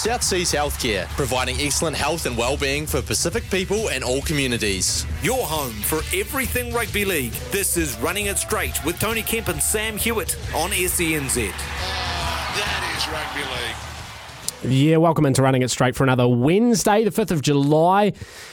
South 0.00 0.22
Seas 0.22 0.50
Healthcare, 0.50 1.06
providing 1.08 1.60
excellent 1.60 1.94
health 1.94 2.24
and 2.24 2.34
well-being 2.34 2.86
for 2.86 3.02
Pacific 3.02 3.44
people 3.50 3.90
and 3.90 4.02
all 4.02 4.22
communities. 4.22 5.04
Your 5.22 5.44
home 5.44 5.74
for 5.74 6.00
everything 6.16 6.72
rugby 6.72 7.04
league. 7.04 7.32
This 7.52 7.76
is 7.76 7.98
Running 7.98 8.24
It 8.24 8.38
Straight 8.38 8.82
with 8.82 8.98
Tony 8.98 9.20
Kemp 9.20 9.48
and 9.48 9.62
Sam 9.62 9.98
Hewat 9.98 10.36
on 10.54 10.70
SENZ. 10.70 11.50
That 12.56 12.94
is 12.96 13.12
rugby 13.12 13.46
league. 13.52 13.89
Yeah, 14.62 14.98
welcome 14.98 15.24
into 15.24 15.40
Running 15.40 15.62
It 15.62 15.70
Straight 15.70 15.96
for 15.96 16.04
another 16.04 16.28
Wednesday, 16.28 17.02
the 17.02 17.10
5th 17.10 17.30
of 17.30 17.40
July. 17.40 18.12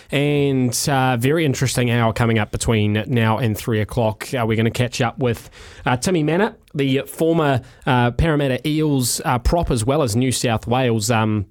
And 0.10 0.74
uh, 0.88 1.18
very 1.18 1.44
interesting 1.44 1.92
hour 1.92 2.14
coming 2.14 2.40
up 2.40 2.50
between 2.50 3.04
now 3.08 3.40
and 3.40 3.58
3 3.58 3.82
o'clock. 3.82 4.34
Uh, 4.34 4.46
we're 4.48 4.56
going 4.56 4.64
to 4.64 4.72
catch 4.72 5.02
up 5.02 5.20
with 5.20 5.50
uh, 5.86 5.98
Timmy 5.98 6.24
Mannah, 6.24 6.56
the 6.74 7.02
former 7.02 7.62
uh, 7.86 8.12
Parramatta 8.12 8.66
Eels 8.66 9.20
uh, 9.26 9.38
prop, 9.40 9.70
as 9.70 9.84
well 9.84 10.02
as 10.02 10.16
New 10.16 10.32
South 10.32 10.66
Wales. 10.66 11.12
Um, 11.12 11.46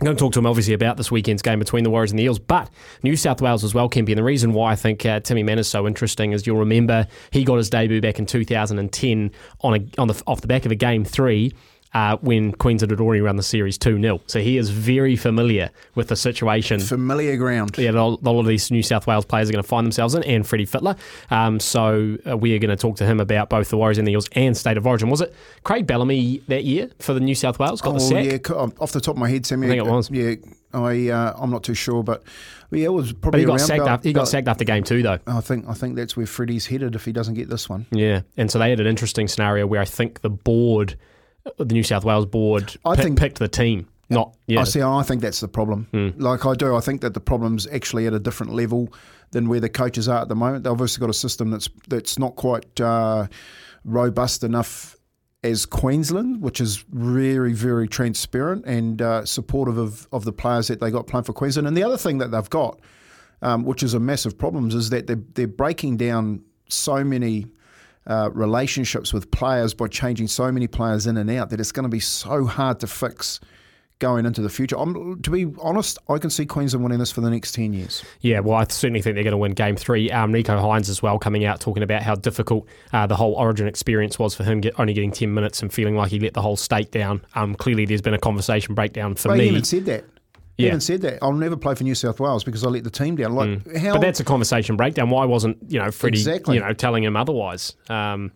I'm 0.00 0.06
going 0.06 0.16
to 0.16 0.20
talk 0.20 0.32
to 0.32 0.40
him 0.40 0.46
obviously 0.46 0.74
about 0.74 0.96
this 0.96 1.12
weekend's 1.12 1.40
game 1.40 1.60
between 1.60 1.84
the 1.84 1.90
Warriors 1.90 2.10
and 2.10 2.18
the 2.18 2.24
Eels, 2.24 2.40
but 2.40 2.68
New 3.04 3.14
South 3.14 3.40
Wales 3.40 3.62
as 3.62 3.74
well, 3.74 3.88
Kempy. 3.88 4.08
And 4.08 4.18
the 4.18 4.24
reason 4.24 4.52
why 4.54 4.72
I 4.72 4.76
think 4.76 5.06
uh, 5.06 5.20
Timmy 5.20 5.44
Mannah 5.44 5.60
is 5.60 5.68
so 5.68 5.86
interesting 5.86 6.32
is 6.32 6.48
you'll 6.48 6.58
remember 6.58 7.06
he 7.30 7.44
got 7.44 7.58
his 7.58 7.70
debut 7.70 8.00
back 8.00 8.18
in 8.18 8.26
2010 8.26 9.30
on 9.60 9.74
a, 9.74 10.00
on 10.00 10.08
the 10.08 10.20
off 10.26 10.40
the 10.40 10.48
back 10.48 10.66
of 10.66 10.72
a 10.72 10.74
game 10.74 11.04
three 11.04 11.52
uh, 11.94 12.16
when 12.18 12.52
Queensland 12.52 12.90
had 12.90 13.00
already 13.00 13.20
run 13.20 13.36
the 13.36 13.42
series 13.42 13.78
2 13.78 14.00
0. 14.00 14.20
So 14.26 14.40
he 14.40 14.58
is 14.58 14.70
very 14.70 15.16
familiar 15.16 15.70
with 15.94 16.08
the 16.08 16.16
situation. 16.16 16.80
Familiar 16.80 17.36
ground. 17.36 17.76
Yeah, 17.78 17.90
a 17.90 17.92
lot 17.92 18.40
of 18.40 18.46
these 18.46 18.70
New 18.70 18.82
South 18.82 19.06
Wales 19.06 19.24
players 19.24 19.48
are 19.48 19.52
going 19.52 19.62
to 19.62 19.68
find 19.68 19.86
themselves 19.86 20.14
in, 20.14 20.22
and 20.24 20.46
Freddie 20.46 20.66
Fittler. 20.66 20.98
Um, 21.30 21.60
so 21.60 22.16
uh, 22.28 22.36
we 22.36 22.54
are 22.54 22.58
going 22.58 22.70
to 22.70 22.76
talk 22.76 22.96
to 22.96 23.06
him 23.06 23.20
about 23.20 23.48
both 23.48 23.70
the 23.70 23.76
Warriors 23.76 23.98
and 23.98 24.06
the 24.06 24.12
Eels 24.12 24.28
and 24.32 24.56
State 24.56 24.76
of 24.76 24.86
Origin. 24.86 25.08
Was 25.08 25.20
it 25.20 25.34
Craig 25.62 25.86
Bellamy 25.86 26.38
that 26.48 26.64
year 26.64 26.90
for 26.98 27.14
the 27.14 27.20
New 27.20 27.34
South 27.34 27.58
Wales? 27.58 27.80
Got 27.80 27.90
oh, 27.90 27.94
the 27.94 28.00
sack? 28.00 28.48
yeah, 28.48 28.54
off 28.80 28.92
the 28.92 29.00
top 29.00 29.14
of 29.14 29.18
my 29.18 29.28
head, 29.28 29.46
Sammy. 29.46 29.66
I 29.66 29.70
think 29.70 29.86
it 29.86 29.90
was. 29.90 30.10
Yeah, 30.10 30.34
I, 30.72 31.08
uh, 31.08 31.34
I'm 31.36 31.50
not 31.50 31.62
too 31.62 31.74
sure, 31.74 32.02
but 32.02 32.24
yeah, 32.70 32.86
it 32.86 32.92
was 32.92 33.12
probably. 33.12 33.44
But 33.44 33.52
he 33.52 33.58
got 33.58 33.60
sacked. 33.60 33.80
about- 33.80 33.88
after, 33.88 34.08
he 34.08 34.12
got 34.12 34.20
about- 34.22 34.28
sacked 34.28 34.48
after 34.48 34.64
game 34.64 34.82
two, 34.82 35.02
though. 35.02 35.18
I 35.26 35.40
think 35.40 35.66
I 35.68 35.74
think 35.74 35.96
that's 35.96 36.16
where 36.16 36.26
Freddie's 36.26 36.66
headed 36.66 36.94
if 36.94 37.04
he 37.04 37.12
doesn't 37.12 37.34
get 37.34 37.48
this 37.48 37.68
one. 37.68 37.86
Yeah, 37.92 38.22
and 38.36 38.50
so 38.50 38.58
they 38.58 38.70
had 38.70 38.80
an 38.80 38.86
interesting 38.86 39.28
scenario 39.28 39.66
where 39.66 39.80
I 39.80 39.84
think 39.84 40.22
the 40.22 40.30
board, 40.30 40.96
the 41.58 41.64
New 41.74 41.82
South 41.82 42.04
Wales 42.04 42.26
board, 42.26 42.76
I 42.84 42.94
pick- 42.96 43.04
think- 43.04 43.18
picked 43.18 43.38
the 43.38 43.48
team. 43.48 43.88
Not 44.10 44.36
yeah. 44.46 44.60
I 44.60 44.64
see. 44.64 44.82
I 44.82 45.02
think 45.02 45.22
that's 45.22 45.40
the 45.40 45.48
problem. 45.48 45.88
Like 46.18 46.44
I 46.44 46.54
do, 46.54 46.76
I 46.76 46.80
think 46.80 47.00
that 47.00 47.14
the 47.14 47.20
problem's 47.20 47.66
actually 47.68 48.06
at 48.06 48.12
a 48.12 48.18
different 48.20 48.52
level 48.52 48.92
than 49.30 49.48
where 49.48 49.60
the 49.60 49.70
coaches 49.70 50.08
are 50.08 50.20
at 50.20 50.28
the 50.28 50.34
moment. 50.34 50.64
They've 50.64 50.72
obviously 50.72 51.00
got 51.00 51.08
a 51.08 51.14
system 51.14 51.50
that's 51.50 51.70
that's 51.88 52.18
not 52.18 52.36
quite 52.36 52.78
uh, 52.82 53.26
robust 53.82 54.44
enough 54.44 54.96
as 55.42 55.64
Queensland, 55.66 56.42
which 56.42 56.60
is 56.60 56.84
very, 56.90 57.52
very 57.54 57.88
transparent 57.88 58.64
and 58.66 59.00
uh, 59.02 59.24
supportive 59.24 59.78
of, 59.78 60.06
of 60.12 60.24
the 60.24 60.32
players 60.32 60.68
that 60.68 60.80
they 60.80 60.90
got 60.90 61.06
playing 61.06 61.24
for 61.24 61.32
Queensland. 61.32 61.66
And 61.66 61.76
the 61.76 61.82
other 61.82 61.98
thing 61.98 62.18
that 62.18 62.30
they've 62.30 62.48
got, 62.50 62.80
um, 63.42 63.64
which 63.64 63.82
is 63.82 63.92
a 63.94 64.00
massive 64.00 64.38
problem, 64.38 64.68
is 64.68 64.88
that 64.90 65.06
they're, 65.06 65.20
they're 65.34 65.46
breaking 65.46 65.98
down 65.98 66.42
so 66.68 67.04
many 67.04 67.46
uh, 68.06 68.30
relationships 68.32 69.12
with 69.12 69.30
players 69.30 69.74
by 69.74 69.88
changing 69.88 70.26
so 70.28 70.50
many 70.52 70.66
players 70.66 71.06
in 71.06 71.16
and 71.16 71.30
out 71.30 71.50
that 71.50 71.60
it's 71.60 71.72
going 71.72 71.84
to 71.84 71.88
be 71.88 72.00
so 72.00 72.44
hard 72.44 72.80
to 72.80 72.86
fix 72.86 73.40
going 74.00 74.26
into 74.26 74.42
the 74.42 74.50
future. 74.50 74.76
I'm, 74.78 75.22
to 75.22 75.30
be 75.30 75.46
honest, 75.60 75.98
I 76.08 76.18
can 76.18 76.28
see 76.28 76.44
Queensland 76.44 76.82
winning 76.82 76.98
this 76.98 77.12
for 77.12 77.20
the 77.20 77.30
next 77.30 77.52
10 77.52 77.72
years. 77.72 78.04
Yeah, 78.20 78.40
well, 78.40 78.56
I 78.56 78.64
certainly 78.64 79.00
think 79.00 79.14
they're 79.14 79.22
going 79.24 79.30
to 79.32 79.38
win 79.38 79.52
game 79.52 79.76
three. 79.76 80.10
Um, 80.10 80.32
Nicho 80.32 80.60
Hynes 80.60 80.88
as 80.90 81.00
well 81.00 81.18
coming 81.18 81.44
out 81.44 81.60
talking 81.60 81.82
about 81.82 82.02
how 82.02 82.16
difficult 82.16 82.66
uh, 82.92 83.06
the 83.06 83.16
whole 83.16 83.34
Origin 83.34 83.68
experience 83.68 84.18
was 84.18 84.34
for 84.34 84.42
him, 84.44 84.60
get, 84.60 84.78
only 84.78 84.92
getting 84.94 85.12
10 85.12 85.32
minutes 85.32 85.62
and 85.62 85.72
feeling 85.72 85.94
like 85.96 86.10
he 86.10 86.18
let 86.18 86.34
the 86.34 86.42
whole 86.42 86.56
state 86.56 86.90
down. 86.90 87.24
Um, 87.34 87.54
clearly, 87.54 87.86
there's 87.86 88.02
been 88.02 88.14
a 88.14 88.18
conversation 88.18 88.74
breakdown 88.74 89.14
for 89.14 89.28
But 89.28 89.38
me. 89.38 89.44
he 89.44 89.50
even 89.50 89.64
said 89.64 89.84
that. 89.86 90.04
He 90.56 90.64
Yeah. 90.64 90.68
even 90.68 90.80
said 90.80 91.00
that. 91.02 91.18
I'll 91.22 91.32
never 91.32 91.56
play 91.56 91.74
for 91.74 91.82
New 91.84 91.94
South 91.96 92.20
Wales 92.20 92.44
because 92.44 92.62
I 92.64 92.68
let 92.68 92.84
the 92.84 92.90
team 92.90 93.16
down. 93.16 93.34
Like, 93.34 93.76
how? 93.76 93.94
But 93.94 94.02
that's 94.02 94.20
a 94.20 94.24
conversation 94.24 94.76
breakdown. 94.76 95.10
Why 95.10 95.24
wasn't 95.24 95.58
you 95.68 95.80
know 95.80 95.90
Freddie 95.90 96.18
Exactly. 96.18 96.54
you 96.56 96.60
know 96.62 96.72
telling 96.72 97.02
him 97.02 97.16
otherwise? 97.16 97.74
Um, 97.88 98.30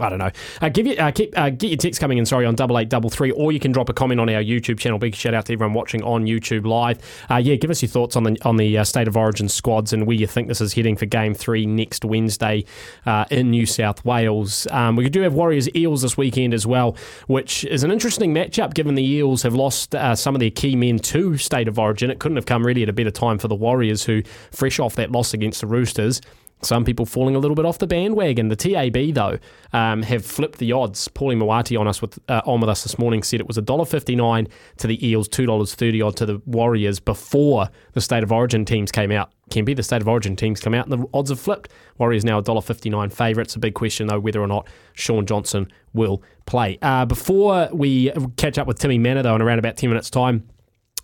I 0.00 0.08
don't 0.08 0.18
know. 0.18 0.30
Uh, 0.62 0.70
give 0.70 0.86
you, 0.86 0.94
uh, 0.94 1.10
keep, 1.10 1.38
uh, 1.38 1.50
get 1.50 1.68
your 1.68 1.76
text 1.76 2.00
coming 2.00 2.16
in. 2.16 2.24
Sorry 2.24 2.46
on 2.46 2.54
double 2.54 2.78
eight 2.78 2.88
double 2.88 3.10
three, 3.10 3.30
or 3.30 3.52
you 3.52 3.60
can 3.60 3.72
drop 3.72 3.90
a 3.90 3.92
comment 3.92 4.20
on 4.20 4.30
our 4.30 4.42
YouTube 4.42 4.78
channel. 4.78 4.98
Big 4.98 5.14
shout 5.14 5.34
out 5.34 5.44
to 5.46 5.52
everyone 5.52 5.74
watching 5.74 6.02
on 6.02 6.24
YouTube 6.24 6.64
live. 6.64 6.98
Uh, 7.30 7.36
yeah, 7.36 7.56
give 7.56 7.70
us 7.70 7.82
your 7.82 7.90
thoughts 7.90 8.16
on 8.16 8.22
the 8.24 8.38
on 8.42 8.56
the 8.56 8.78
uh, 8.78 8.84
state 8.84 9.06
of 9.06 9.18
origin 9.18 9.50
squads 9.50 9.92
and 9.92 10.06
where 10.06 10.16
you 10.16 10.26
think 10.26 10.48
this 10.48 10.62
is 10.62 10.72
heading 10.72 10.96
for 10.96 11.04
Game 11.04 11.34
Three 11.34 11.66
next 11.66 12.06
Wednesday 12.06 12.64
uh, 13.04 13.26
in 13.30 13.50
New 13.50 13.66
South 13.66 14.02
Wales. 14.02 14.66
Um, 14.70 14.96
we 14.96 15.10
do 15.10 15.20
have 15.20 15.34
Warriors 15.34 15.68
Eels 15.76 16.00
this 16.00 16.16
weekend 16.16 16.54
as 16.54 16.66
well, 16.66 16.96
which 17.26 17.64
is 17.66 17.84
an 17.84 17.92
interesting 17.92 18.32
matchup 18.32 18.72
given 18.72 18.94
the 18.94 19.04
Eels 19.04 19.42
have 19.42 19.54
lost 19.54 19.94
some 20.14 20.34
of 20.34 20.40
their 20.40 20.50
key 20.50 20.74
men 20.74 21.00
to 21.00 21.36
state 21.36 21.68
of 21.68 21.78
origin. 21.78 22.10
It 22.10 22.18
couldn't 22.18 22.36
have 22.36 22.46
come 22.46 22.66
really 22.66 22.82
at 22.82 22.88
a 22.88 22.94
better 22.94 23.10
time 23.10 23.38
for 23.38 23.48
the 23.48 23.54
Warriors, 23.54 24.04
who 24.04 24.22
fresh 24.52 24.80
off 24.80 24.94
that 24.94 25.12
loss 25.12 25.34
against 25.34 25.60
the 25.60 25.66
Roosters. 25.66 26.22
Some 26.62 26.84
people 26.84 27.06
falling 27.06 27.34
a 27.34 27.38
little 27.38 27.54
bit 27.56 27.64
off 27.64 27.78
the 27.78 27.86
bandwagon. 27.86 28.48
The 28.48 28.56
TAB 28.56 29.14
though 29.14 29.38
um, 29.72 30.02
have 30.02 30.24
flipped 30.24 30.58
the 30.58 30.72
odds. 30.72 31.08
Paulie 31.08 31.36
Mawati 31.36 31.78
on 31.78 31.88
us 31.88 32.00
with 32.00 32.18
uh, 32.28 32.42
on 32.46 32.60
with 32.60 32.70
us 32.70 32.82
this 32.84 32.98
morning 32.98 33.22
said 33.22 33.40
it 33.40 33.48
was 33.48 33.58
$1.59 33.58 34.48
to 34.78 34.86
the 34.86 35.06
Eels, 35.06 35.28
two 35.28 35.46
dollars 35.46 35.74
thirty 35.74 36.00
odd 36.00 36.16
to 36.16 36.26
the 36.26 36.40
Warriors 36.46 37.00
before 37.00 37.68
the 37.92 38.00
state 38.00 38.22
of 38.22 38.30
origin 38.30 38.64
teams 38.64 38.92
came 38.92 39.10
out. 39.10 39.32
Can 39.50 39.64
be 39.64 39.74
the 39.74 39.82
state 39.82 40.00
of 40.00 40.08
origin 40.08 40.36
teams 40.36 40.60
come 40.60 40.72
out 40.72 40.88
and 40.88 41.02
the 41.02 41.06
odds 41.12 41.30
have 41.30 41.40
flipped. 41.40 41.70
Warriors 41.98 42.24
now 42.24 42.40
$1.59 42.40 43.12
favourites. 43.12 43.56
A 43.56 43.58
big 43.58 43.74
question 43.74 44.06
though 44.06 44.20
whether 44.20 44.40
or 44.40 44.46
not 44.46 44.68
Shaun 44.94 45.26
Johnson 45.26 45.70
will 45.92 46.22
play. 46.46 46.78
Uh, 46.80 47.04
before 47.04 47.68
we 47.72 48.12
catch 48.36 48.56
up 48.56 48.66
with 48.66 48.78
Timmy 48.78 48.98
Mannah 48.98 49.22
though 49.22 49.34
in 49.34 49.42
around 49.42 49.58
about 49.58 49.76
ten 49.76 49.90
minutes 49.90 50.10
time. 50.10 50.48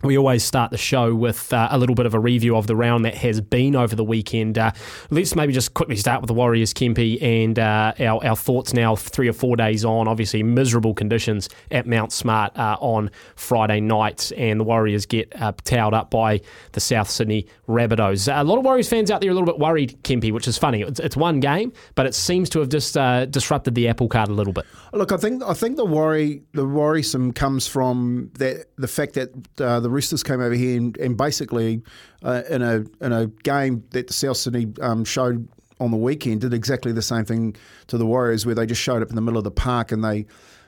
We 0.04 0.16
always 0.16 0.44
start 0.44 0.70
the 0.70 0.78
show 0.78 1.12
with 1.12 1.52
uh, 1.52 1.66
a 1.72 1.76
little 1.76 1.96
bit 1.96 2.06
of 2.06 2.14
a 2.14 2.20
review 2.20 2.56
of 2.56 2.68
the 2.68 2.76
round 2.76 3.04
that 3.04 3.16
has 3.16 3.40
been 3.40 3.74
over 3.74 3.96
the 3.96 4.04
weekend. 4.04 4.56
Uh, 4.56 4.70
let's 5.10 5.34
maybe 5.34 5.52
just 5.52 5.74
quickly 5.74 5.96
start 5.96 6.20
with 6.20 6.28
the 6.28 6.34
Warriors, 6.34 6.72
Kempy, 6.72 7.20
and 7.20 7.58
uh, 7.58 7.92
our, 7.98 8.24
our 8.24 8.36
thoughts 8.36 8.72
now, 8.72 8.94
three 8.94 9.26
or 9.28 9.32
four 9.32 9.56
days 9.56 9.84
on. 9.84 10.06
Obviously, 10.06 10.44
miserable 10.44 10.94
conditions 10.94 11.48
at 11.72 11.84
Mount 11.84 12.12
Smart 12.12 12.56
uh, 12.56 12.76
on 12.80 13.10
Friday 13.34 13.80
night, 13.80 14.30
and 14.36 14.60
the 14.60 14.64
Warriors 14.64 15.04
get 15.04 15.32
uh, 15.34 15.50
towed 15.64 15.94
up 15.94 16.12
by 16.12 16.42
the 16.72 16.80
South 16.80 17.10
Sydney 17.10 17.48
Rabbitohs. 17.68 18.32
a 18.32 18.44
lot 18.44 18.56
of 18.56 18.64
Warriors 18.64 18.88
fans 18.88 19.10
out 19.10 19.20
there 19.20 19.30
are 19.30 19.32
a 19.32 19.34
little 19.34 19.52
bit 19.52 19.58
worried, 19.58 19.98
Kempy, 20.04 20.30
which 20.30 20.46
is 20.46 20.56
funny. 20.56 20.82
It's, 20.82 21.00
it's 21.00 21.16
one 21.16 21.40
game, 21.40 21.72
but 21.96 22.06
it 22.06 22.14
seems 22.14 22.48
to 22.50 22.60
have 22.60 22.68
just 22.68 22.96
uh, 22.96 23.26
disrupted 23.26 23.74
the 23.74 23.88
apple 23.88 24.06
cart 24.06 24.28
a 24.28 24.32
little 24.32 24.52
bit. 24.52 24.64
Look, 24.92 25.10
I 25.10 25.16
think 25.16 25.42
I 25.42 25.54
think 25.54 25.76
the 25.76 25.84
worry 25.84 26.44
the 26.52 26.64
worrisome 26.64 27.32
comes 27.32 27.66
from 27.66 28.30
that 28.34 28.66
the 28.76 28.86
fact 28.86 29.14
that 29.14 29.30
uh, 29.60 29.87
the 29.88 29.94
Roosters 29.94 30.22
came 30.22 30.40
over 30.40 30.54
here 30.54 30.76
and, 30.76 30.96
and 30.98 31.16
basically 31.16 31.82
uh, 32.22 32.42
in 32.50 32.62
a 32.62 32.84
in 33.00 33.12
a 33.12 33.26
game 33.42 33.82
that 33.90 34.06
the 34.06 34.12
South 34.12 34.36
Sydney 34.36 34.72
um, 34.82 35.04
showed 35.04 35.48
on 35.80 35.90
the 35.90 35.96
weekend 35.96 36.42
did 36.42 36.52
exactly 36.52 36.92
the 36.92 37.02
same 37.02 37.24
thing 37.24 37.56
to 37.86 37.96
the 37.96 38.04
Warriors, 38.04 38.44
where 38.44 38.54
they 38.54 38.66
just 38.66 38.82
showed 38.82 39.02
up 39.02 39.08
in 39.08 39.14
the 39.14 39.22
middle 39.22 39.38
of 39.38 39.44
the 39.44 39.50
park 39.50 39.92
and 39.92 40.04
they 40.04 40.26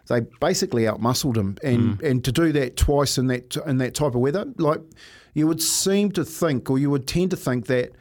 they 0.08 0.20
basically 0.40 0.84
outmuscled 0.84 1.34
them, 1.34 1.56
and 1.62 2.00
and 2.02 2.24
to 2.24 2.32
do 2.32 2.50
that 2.52 2.76
twice 2.76 3.18
in 3.18 3.26
that 3.26 3.56
in 3.66 3.78
that 3.78 3.94
type 3.94 4.14
of 4.14 4.20
weather, 4.20 4.46
like 4.56 4.80
you 5.34 5.46
would 5.46 5.62
seem 5.62 6.10
to 6.12 6.24
think, 6.24 6.70
or 6.70 6.78
you 6.78 6.90
would 6.90 7.06
tend 7.06 7.30
to 7.30 7.36
think 7.36 7.66
that 7.66 7.92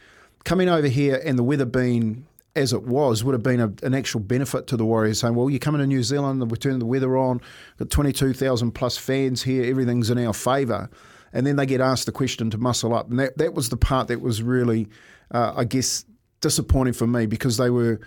coming 0.46 0.70
over 0.70 0.88
here 0.88 1.22
and 1.26 1.38
the 1.38 1.44
weather 1.44 1.66
being 1.66 2.26
as 2.56 2.74
it 2.74 2.84
was 2.84 3.24
would 3.24 3.34
have 3.34 3.44
been 3.44 3.60
a, 3.60 3.72
an 3.84 3.94
actual 3.94 4.20
benefit 4.20 4.68
to 4.68 4.78
the 4.78 4.86
Warriors, 4.86 5.20
saying, 5.20 5.36
"Well, 5.36 5.50
you're 5.50 5.60
coming 5.60 5.80
to 5.82 5.88
New 5.88 6.04
Zealand, 6.04 6.42
we're 6.50 6.58
turning 6.58 6.80
the 6.80 6.86
weather 6.86 7.18
on, 7.18 7.42
got 7.78 7.90
22,000 7.90 8.72
plus 8.72 8.98
fans 8.98 9.44
here, 9.44 9.70
everything's 9.70 10.10
in 10.10 10.18
our 10.24 10.34
favour," 10.34 10.90
and 11.34 11.46
then 11.46 11.56
they 11.56 11.66
get 11.66 11.82
asked 11.82 12.06
the 12.06 12.12
question 12.12 12.50
to 12.50 12.58
muscle 12.58 12.94
up, 12.94 13.10
and 13.10 13.20
that 13.20 13.38
that 13.38 13.54
was 13.54 13.70
the 13.70 13.78
part 13.78 14.08
that 14.08 14.22
was 14.22 14.42
really, 14.42 14.88
uh, 15.32 15.54
I 15.56 15.64
guess, 15.64 16.06
disappointing 16.42 16.94
for 16.94 17.08
me 17.08 17.26
because 17.26 17.58
they 17.58 17.70
were. 17.70 18.00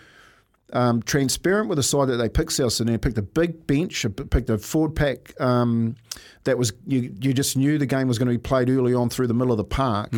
Um, 0.74 1.02
transparent 1.02 1.68
with 1.68 1.76
the 1.76 1.82
side 1.82 2.08
that 2.08 2.16
they 2.16 2.30
picked 2.30 2.52
South 2.52 2.72
Sydney, 2.72 2.94
They 2.94 2.98
picked 2.98 3.18
a 3.18 3.22
big 3.22 3.66
bench, 3.66 4.06
picked 4.30 4.48
a 4.48 4.56
forward 4.56 4.96
pack 4.96 5.38
um, 5.38 5.96
that 6.44 6.56
was 6.56 6.72
you, 6.86 7.14
you 7.20 7.34
just 7.34 7.58
knew 7.58 7.76
the 7.76 7.84
game 7.84 8.08
was 8.08 8.18
going 8.18 8.28
to 8.28 8.32
be 8.32 8.38
played 8.38 8.70
early 8.70 8.94
on 8.94 9.10
through 9.10 9.26
the 9.26 9.34
middle 9.34 9.52
of 9.52 9.58
the 9.58 9.64
park, 9.64 10.14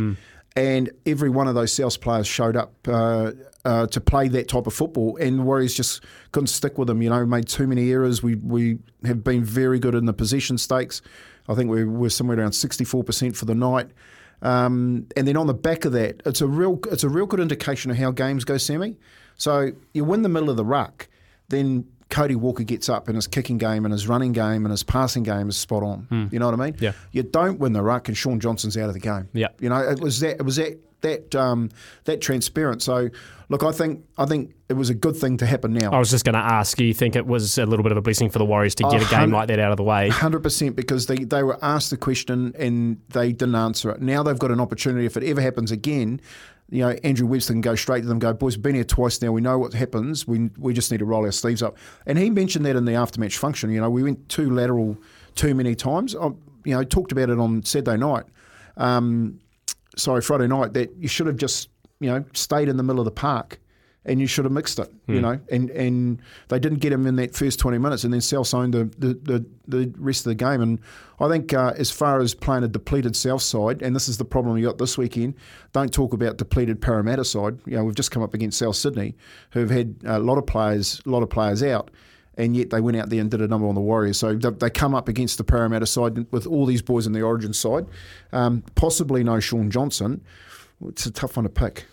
and 0.57 0.91
every 1.05 1.31
one 1.31 1.49
of 1.49 1.55
those 1.55 1.73
South 1.73 2.01
players 2.01 2.27
showed 2.27 2.57
up 2.57 2.75
uh, 2.87 3.33
uh, 3.65 3.87
to 3.89 4.01
play 4.01 4.29
that 4.29 4.49
type 4.49 4.67
of 4.67 4.75
football, 4.75 5.17
and 5.17 5.41
the 5.41 5.43
Warriors 5.43 5.75
just 5.75 6.05
couldn't 6.33 6.49
stick 6.49 6.79
with 6.79 6.89
them. 6.89 7.03
You 7.03 7.11
know, 7.11 7.27
made 7.27 7.49
too 7.49 7.67
many 7.67 7.91
errors. 7.91 8.23
We 8.23 8.37
we 8.37 8.79
have 9.05 9.25
been 9.25 9.45
very 9.45 9.79
good 9.79 9.95
in 9.95 10.07
the 10.07 10.13
possession 10.13 10.59
stakes. 10.59 11.03
I 11.49 11.55
think 11.55 11.71
we 11.71 11.85
were 11.85 12.11
somewhere 12.11 12.39
around 12.39 12.53
64% 12.53 13.37
for 13.37 13.45
the 13.45 13.55
night. 13.55 13.89
Um, 14.41 15.07
and 15.17 15.29
then 15.29 15.37
on 15.37 15.47
the 15.47 15.55
back 15.55 15.85
of 15.85 15.93
that, 15.93 16.23
it's 16.25 16.41
a 16.41 16.47
real 16.47 16.79
it's 16.91 17.05
a 17.05 17.09
real 17.09 17.27
good 17.27 17.41
indication 17.41 17.91
of 17.91 17.97
how 17.97 18.11
games 18.11 18.45
go, 18.45 18.59
Sammy. 18.59 18.97
So 19.37 19.73
you 19.93 20.05
win 20.05 20.23
the 20.23 20.29
middle 20.29 20.51
of 20.51 20.57
the 20.57 20.65
ruck, 20.65 21.09
then 21.49 21.87
Cody 22.15 22.37
Walker 22.37 22.63
gets 22.63 22.89
up 22.89 23.09
and 23.09 23.17
his 23.17 23.27
kicking 23.27 23.59
game 23.59 23.85
and 23.85 23.93
his 23.93 24.07
running 24.07 24.33
game 24.33 24.65
and 24.65 24.71
his 24.71 24.85
passing 24.85 25.25
game 25.25 25.49
is 25.49 25.57
spot 25.57 25.83
on. 25.83 26.29
You 26.31 26.39
know 26.39 26.47
what 26.49 26.59
I 26.61 26.65
mean? 26.65 26.77
Yeah. 26.79 26.93
You 27.11 27.25
don't 27.25 27.59
win 27.59 27.73
the 27.73 27.83
ruck 27.83 28.07
and 28.09 28.17
Shaun 28.17 28.39
Johnson's 28.39 28.77
out 28.77 28.89
of 28.89 28.95
the 28.95 29.01
game. 29.01 29.29
Yeah. 29.33 29.49
You 29.59 29.69
know, 29.69 29.81
it 29.81 30.01
was 30.01 30.21
that 30.21 30.37
it 30.37 30.43
was 30.43 30.57
that 30.57 30.79
that 31.01 31.35
um, 31.35 31.71
that 32.05 32.21
transparent. 32.23 32.83
So 32.83 33.11
look, 33.51 33.63
I 33.63 33.73
think 33.73 34.05
I 34.17 34.25
think 34.27 34.55
it 34.69 34.75
was 34.75 34.89
a 34.91 34.95
good 34.95 35.17
thing 35.17 35.37
to 35.39 35.47
happen 35.47 35.75
now. 35.75 35.91
I 35.93 35.99
was 35.99 36.11
just 36.11 36.25
going 36.25 36.35
to 36.35 36.41
ask, 36.41 36.77
do 36.79 36.85
you 36.85 36.95
think 36.95 37.15
it 37.17 37.27
was 37.27 37.59
a 37.59 37.67
little 37.67 37.83
bit 37.83 37.93
of 37.93 37.99
a 37.99 38.01
blessing 38.01 38.31
for 38.31 38.39
the 38.39 38.45
Warriors 38.47 38.75
to 38.77 38.85
get 38.85 39.03
Oh, 39.03 39.07
a 39.07 39.09
game 39.11 39.31
like 39.31 39.49
that 39.49 39.59
out 39.59 39.71
of 39.73 39.77
the 39.77 39.83
way? 39.83 40.09
Hundred 40.09 40.43
percent, 40.43 40.77
because 40.77 41.07
they, 41.07 41.17
they 41.17 41.43
were 41.43 41.59
asked 41.63 41.91
the 41.91 41.99
question 41.99 42.55
and 42.59 43.01
they 43.11 43.33
didn't 43.33 43.55
answer 43.57 43.91
it. 43.91 44.01
Now 44.01 44.23
they've 44.23 44.39
got 44.39 44.51
an 44.51 44.61
opportunity. 44.61 45.05
If 45.05 45.17
it 45.19 45.25
ever 45.25 45.43
happens 45.43 45.71
again, 45.71 46.21
you 46.75 46.81
know, 46.81 46.91
Andrew 47.05 47.29
Webster 47.29 47.53
can 47.53 47.61
go 47.61 47.77
straight 47.77 48.01
to 48.01 48.09
them. 48.09 48.19
Go, 48.19 48.33
boys, 48.33 48.57
we've 48.57 48.63
been 48.65 48.75
here 48.75 48.83
twice 48.83 49.23
now. 49.23 49.31
We 49.31 49.41
know 49.41 49.61
what 49.61 49.73
happens. 49.75 50.27
We 50.27 50.51
we 50.59 50.75
just 50.75 50.91
need 50.91 50.99
to 50.99 51.05
roll 51.05 51.25
our 51.25 51.31
sleeves 51.31 51.63
up. 51.63 51.79
And 52.05 52.19
he 52.19 52.31
mentioned 52.31 52.67
that 52.67 52.75
in 52.75 52.85
the 52.85 52.93
aftermatch 52.93 53.37
function. 53.37 53.71
You 53.71 53.81
know, 53.81 53.89
we 53.89 54.03
went 54.03 54.29
too 54.29 54.51
lateral 54.51 54.99
too 55.37 55.55
many 55.55 55.77
times. 55.77 56.17
I, 56.17 56.27
you 56.65 56.75
know, 56.75 56.83
talked 56.83 57.13
about 57.13 57.31
it 57.31 57.39
on 57.39 57.63
Saturday 57.63 57.97
night. 57.97 58.25
Um, 58.77 59.39
sorry, 59.97 60.21
Friday 60.21 60.49
night. 60.49 60.73
That 60.73 60.93
you 60.99 61.07
should 61.07 61.29
have 61.29 61.37
just 61.37 61.69
you 62.01 62.11
know 62.11 62.25
stayed 62.33 62.69
in 62.69 62.77
the 62.77 62.83
middle 62.83 63.01
of 63.01 63.05
the 63.05 63.13
park. 63.13 63.61
And 64.07 64.21
you 64.21 64.27
should 64.27 64.45
have 64.45 64.53
mixed 64.53 64.79
it, 64.79 64.93
you 65.07 65.21
know. 65.23 65.41
And 65.51 65.71
and 65.71 66.21
they 66.49 66.59
didn't 66.59 66.81
get 66.81 66.93
him 66.93 67.07
in 67.07 67.17
that 67.17 67.35
first 67.35 67.59
twenty 67.59 67.79
minutes, 67.79 68.05
and 68.05 68.13
then 68.13 68.21
South 68.21 68.53
owned 68.53 68.75
the, 68.75 68.85
the, 68.99 69.15
the, 69.15 69.47
the 69.67 69.95
rest 69.97 70.27
of 70.27 70.31
the 70.31 70.35
game. 70.35 70.61
And 70.61 70.79
I 71.21 71.29
think 71.31 71.55
uh, 71.55 71.73
as 71.79 71.91
far 71.91 72.21
as 72.21 72.35
playing 72.35 72.65
a 72.65 72.69
depleted 72.69 73.17
South 73.17 73.41
side, 73.41 73.81
and 73.81 73.97
this 73.97 74.07
is 74.07 74.19
the 74.19 74.25
problem 74.27 74.57
we 74.57 74.61
got 74.61 74.77
this 74.77 74.99
weekend. 74.99 75.37
Don't 75.73 75.91
talk 75.91 76.13
about 76.13 76.37
depleted 76.37 76.83
Parramatta 76.83 77.25
side. 77.25 77.59
You 77.65 77.77
know, 77.77 77.85
we've 77.85 77.95
just 77.95 78.11
come 78.11 78.23
up 78.23 78.35
against 78.35 78.59
South 78.59 78.77
Sydney, 78.77 79.15
who've 79.53 79.71
had 79.71 79.97
a 80.05 80.19
lot 80.19 80.37
of 80.37 80.45
players, 80.45 81.01
a 81.07 81.09
lot 81.09 81.23
of 81.23 81.31
players 81.31 81.63
out, 81.63 81.91
and 82.37 82.55
yet 82.55 82.69
they 82.69 82.83
went 82.83 82.99
out 82.99 83.09
there 83.09 83.23
and 83.23 83.31
did 83.31 83.41
a 83.41 83.49
number 83.49 83.67
on 83.67 83.75
the 83.75 83.81
Warriors. 83.81 84.19
So 84.19 84.35
they, 84.35 84.51
they 84.51 84.69
come 84.69 84.95
up 84.95 85.09
against 85.09 85.39
the 85.39 85.45
Parramatta 85.45 85.87
side 85.87 86.31
with 86.31 86.47
all 86.47 86.67
these 86.67 86.83
boys 86.83 87.07
in 87.07 87.15
the 87.15 87.23
Origin 87.23 87.55
side, 87.55 87.87
um, 88.33 88.65
possibly 88.75 89.25
no 89.25 89.41
Shaun 89.41 89.71
Johnson. 89.71 90.23
It's 90.89 91.07
a 91.07 91.11
tough 91.11 91.39
one 91.39 91.45
to 91.45 91.49
pick. 91.49 91.87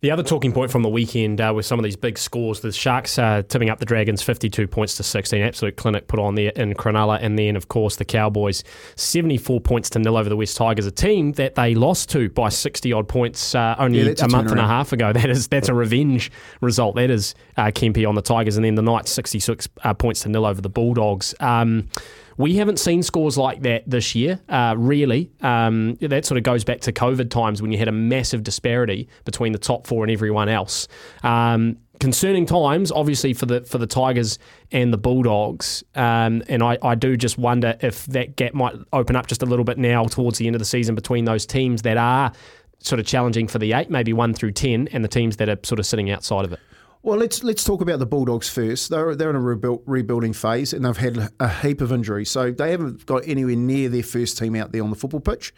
The 0.00 0.12
other 0.12 0.22
talking 0.22 0.52
point 0.52 0.70
from 0.70 0.82
the 0.82 0.88
weekend 0.88 1.40
uh, 1.40 1.60
some 1.60 1.80
of 1.80 1.82
these 1.82 1.96
big 1.96 2.18
scores, 2.18 2.60
the 2.60 2.70
Sharks 2.70 3.18
uh, 3.18 3.42
tipping 3.48 3.68
up 3.68 3.80
the 3.80 3.84
Dragons 3.84 4.22
52 4.22 4.68
points 4.68 4.94
to 4.96 5.02
16. 5.02 5.42
Absolute 5.42 5.76
clinic 5.76 6.06
put 6.06 6.20
on 6.20 6.36
there 6.36 6.52
in 6.54 6.74
Cronulla. 6.74 7.18
And 7.20 7.36
then, 7.36 7.56
of 7.56 7.66
course, 7.66 7.96
the 7.96 8.04
Cowboys 8.04 8.62
74 8.94 9.60
points 9.60 9.90
to 9.90 9.98
nil 9.98 10.16
over 10.16 10.28
the 10.28 10.36
West 10.36 10.56
Tigers, 10.56 10.86
a 10.86 10.92
team 10.92 11.32
that 11.32 11.56
they 11.56 11.74
lost 11.74 12.10
to 12.10 12.28
by 12.30 12.48
60 12.48 12.92
odd 12.92 13.08
points 13.08 13.56
uh, 13.56 13.74
only 13.76 14.02
Yeah, 14.02 14.14
a, 14.20 14.26
a 14.26 14.28
month 14.28 14.52
and 14.52 14.60
a 14.60 14.66
half 14.66 14.92
ago. 14.92 15.12
That 15.18 15.30
is 15.30 15.48
That's 15.48 15.68
a 15.68 15.74
revenge 15.74 16.30
result. 16.60 16.94
That 16.94 17.10
is 17.10 17.34
uh, 17.56 17.66
Kempy 17.66 18.08
on 18.08 18.14
the 18.14 18.22
Tigers. 18.22 18.54
And 18.54 18.64
then 18.64 18.76
the 18.76 18.82
Knights 18.82 19.10
66 19.10 19.68
uh, 19.82 19.94
points 19.94 20.20
to 20.20 20.28
nil 20.28 20.46
over 20.46 20.60
the 20.60 20.68
Bulldogs. 20.68 21.34
Um, 21.40 21.88
we 22.38 22.56
haven't 22.56 22.78
seen 22.78 23.02
scores 23.02 23.36
like 23.36 23.62
that 23.62 23.82
this 23.86 24.14
year, 24.14 24.40
uh, 24.48 24.74
really. 24.78 25.30
Um, 25.42 25.96
that 25.96 26.24
sort 26.24 26.38
of 26.38 26.44
goes 26.44 26.64
back 26.64 26.80
to 26.82 26.92
COVID 26.92 27.30
times 27.30 27.60
when 27.60 27.72
you 27.72 27.78
had 27.78 27.88
a 27.88 27.92
massive 27.92 28.44
disparity 28.44 29.08
between 29.24 29.52
the 29.52 29.58
top 29.58 29.86
four 29.86 30.04
and 30.04 30.10
everyone 30.10 30.48
else. 30.48 30.86
Um, 31.24 31.78
concerning 31.98 32.46
times, 32.46 32.92
obviously 32.92 33.34
for 33.34 33.46
the 33.46 33.62
for 33.62 33.78
the 33.78 33.88
Tigers 33.88 34.38
and 34.70 34.92
the 34.92 34.98
Bulldogs, 34.98 35.82
um, 35.96 36.42
and 36.48 36.62
I, 36.62 36.78
I 36.80 36.94
do 36.94 37.16
just 37.16 37.38
wonder 37.38 37.76
if 37.80 38.06
that 38.06 38.36
gap 38.36 38.54
might 38.54 38.76
open 38.92 39.16
up 39.16 39.26
just 39.26 39.42
a 39.42 39.46
little 39.46 39.64
bit 39.64 39.76
now 39.76 40.04
towards 40.04 40.38
the 40.38 40.46
end 40.46 40.54
of 40.54 40.60
the 40.60 40.64
season 40.66 40.94
between 40.94 41.24
those 41.24 41.44
teams 41.44 41.82
that 41.82 41.96
are 41.96 42.32
sort 42.78 43.00
of 43.00 43.06
challenging 43.06 43.48
for 43.48 43.58
the 43.58 43.72
eight, 43.72 43.90
maybe 43.90 44.12
one 44.12 44.32
through 44.32 44.52
ten, 44.52 44.88
and 44.92 45.04
the 45.04 45.08
teams 45.08 45.38
that 45.38 45.48
are 45.48 45.58
sort 45.64 45.80
of 45.80 45.86
sitting 45.86 46.08
outside 46.08 46.44
of 46.44 46.52
it. 46.52 46.60
Well, 47.02 47.16
let's 47.18 47.44
let's 47.44 47.62
talk 47.62 47.80
about 47.80 48.00
the 48.00 48.06
Bulldogs 48.06 48.48
first. 48.48 48.90
They're 48.90 49.14
they're 49.14 49.30
in 49.30 49.36
a 49.36 49.40
rebuild, 49.40 49.82
rebuilding 49.86 50.32
phase, 50.32 50.72
and 50.72 50.84
they've 50.84 50.96
had 50.96 51.30
a 51.38 51.48
heap 51.48 51.80
of 51.80 51.92
injuries, 51.92 52.30
so 52.30 52.50
they 52.50 52.72
haven't 52.72 53.06
got 53.06 53.26
anywhere 53.26 53.56
near 53.56 53.88
their 53.88 54.02
first 54.02 54.36
team 54.36 54.56
out 54.56 54.72
there 54.72 54.82
on 54.82 54.90
the 54.90 54.96
football 54.96 55.20
pitch. 55.20 55.54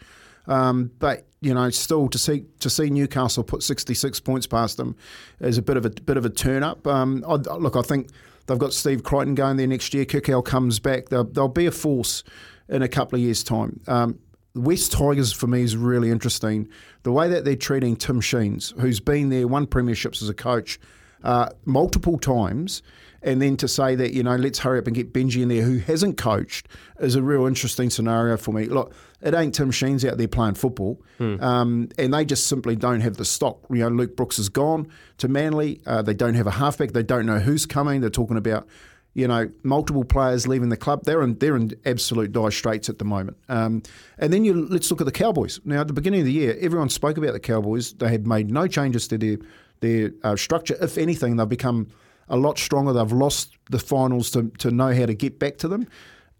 Um, 0.47 0.91
but 0.99 1.25
you 1.41 1.53
know, 1.53 1.69
still 1.71 2.07
to 2.09 2.17
see 2.17 2.45
to 2.59 2.69
see 2.69 2.89
Newcastle 2.89 3.43
put 3.43 3.63
sixty 3.63 3.93
six 3.95 4.19
points 4.19 4.45
past 4.45 4.77
them 4.77 4.95
is 5.39 5.57
a 5.57 5.61
bit 5.61 5.77
of 5.77 5.85
a 5.85 5.89
bit 5.89 6.17
of 6.17 6.25
a 6.25 6.29
turn 6.29 6.63
up. 6.63 6.85
Um, 6.85 7.23
I, 7.27 7.33
look, 7.33 7.75
I 7.75 7.81
think 7.81 8.09
they've 8.45 8.59
got 8.59 8.73
Steve 8.73 9.03
Crichton 9.03 9.33
going 9.33 9.57
there 9.57 9.67
next 9.67 9.93
year. 9.93 10.05
Kikau 10.05 10.45
comes 10.45 10.79
back. 10.79 11.09
They'll, 11.09 11.23
they'll 11.23 11.47
be 11.47 11.65
a 11.65 11.71
force 11.71 12.23
in 12.69 12.83
a 12.83 12.87
couple 12.87 13.17
of 13.17 13.21
years' 13.21 13.43
time. 13.43 13.79
Um, 13.87 14.19
West 14.53 14.91
Tigers 14.91 15.31
for 15.31 15.47
me 15.47 15.61
is 15.61 15.75
really 15.75 16.11
interesting. 16.11 16.67
The 17.03 17.11
way 17.11 17.29
that 17.29 17.45
they're 17.45 17.55
treating 17.55 17.95
Tim 17.95 18.19
Sheens, 18.21 18.73
who's 18.79 18.99
been 18.99 19.29
there, 19.29 19.47
won 19.47 19.65
premierships 19.65 20.21
as 20.21 20.29
a 20.29 20.33
coach 20.33 20.79
uh, 21.23 21.49
multiple 21.65 22.17
times, 22.17 22.81
and 23.23 23.41
then 23.41 23.57
to 23.57 23.67
say 23.67 23.95
that 23.95 24.13
you 24.13 24.23
know 24.23 24.35
let's 24.35 24.59
hurry 24.59 24.79
up 24.79 24.87
and 24.87 24.95
get 24.95 25.13
Benji 25.13 25.41
in 25.41 25.49
there, 25.49 25.61
who 25.61 25.77
hasn't 25.79 26.17
coached, 26.17 26.67
is 26.99 27.15
a 27.15 27.21
real 27.21 27.45
interesting 27.45 27.89
scenario 27.89 28.37
for 28.37 28.51
me. 28.51 28.65
Look, 28.65 28.93
it 29.21 29.33
ain't 29.33 29.53
Tim 29.53 29.71
Sheens 29.71 30.03
out 30.03 30.17
there 30.17 30.27
playing 30.27 30.55
football, 30.55 31.01
um, 31.19 31.89
and 31.97 32.13
they 32.13 32.25
just 32.25 32.47
simply 32.47 32.75
don't 32.75 33.01
have 33.01 33.17
the 33.17 33.25
stock. 33.25 33.59
You 33.69 33.77
know, 33.77 33.89
Luke 33.89 34.15
Brooks 34.15 34.39
is 34.39 34.49
gone 34.49 34.87
to 35.19 35.27
Manly. 35.27 35.81
Uh, 35.85 36.01
they 36.01 36.13
don't 36.13 36.35
have 36.35 36.47
a 36.47 36.51
halfback. 36.51 36.91
They 36.91 37.03
don't 37.03 37.25
know 37.25 37.39
who's 37.39 37.65
coming. 37.65 38.01
They're 38.01 38.09
talking 38.09 38.37
about 38.37 38.67
you 39.13 39.27
know, 39.27 39.49
multiple 39.63 40.05
players 40.05 40.47
leaving 40.47 40.69
the 40.69 40.77
club. 40.77 41.03
They're 41.03 41.21
in 41.21 41.37
they're 41.37 41.55
in 41.55 41.71
absolute 41.85 42.31
dire 42.31 42.51
straits 42.51 42.89
at 42.89 42.97
the 42.97 43.05
moment. 43.05 43.37
Um, 43.49 43.83
and 44.17 44.31
then 44.31 44.45
you 44.45 44.53
let's 44.53 44.89
look 44.89 45.01
at 45.01 45.05
the 45.05 45.11
Cowboys. 45.11 45.59
Now, 45.65 45.81
at 45.81 45.87
the 45.87 45.93
beginning 45.93 46.21
of 46.21 46.25
the 46.25 46.31
year, 46.31 46.57
everyone 46.61 46.89
spoke 46.89 47.17
about 47.17 47.33
the 47.33 47.39
Cowboys. 47.39 47.93
They 47.93 48.09
had 48.09 48.25
made 48.25 48.51
no 48.51 48.67
changes 48.67 49.07
to 49.09 49.17
their 49.17 49.37
their 49.81 50.11
uh, 50.23 50.35
structure. 50.35 50.77
If 50.81 50.97
anything, 50.97 51.35
they've 51.35 51.47
become 51.49 51.87
a 52.29 52.37
lot 52.37 52.57
stronger. 52.57 52.93
They've 52.93 53.11
lost 53.11 53.57
the 53.69 53.79
finals 53.79 54.31
to 54.31 54.49
to 54.59 54.71
know 54.71 54.93
how 54.93 55.05
to 55.05 55.13
get 55.13 55.37
back 55.37 55.57
to 55.57 55.67
them. 55.67 55.87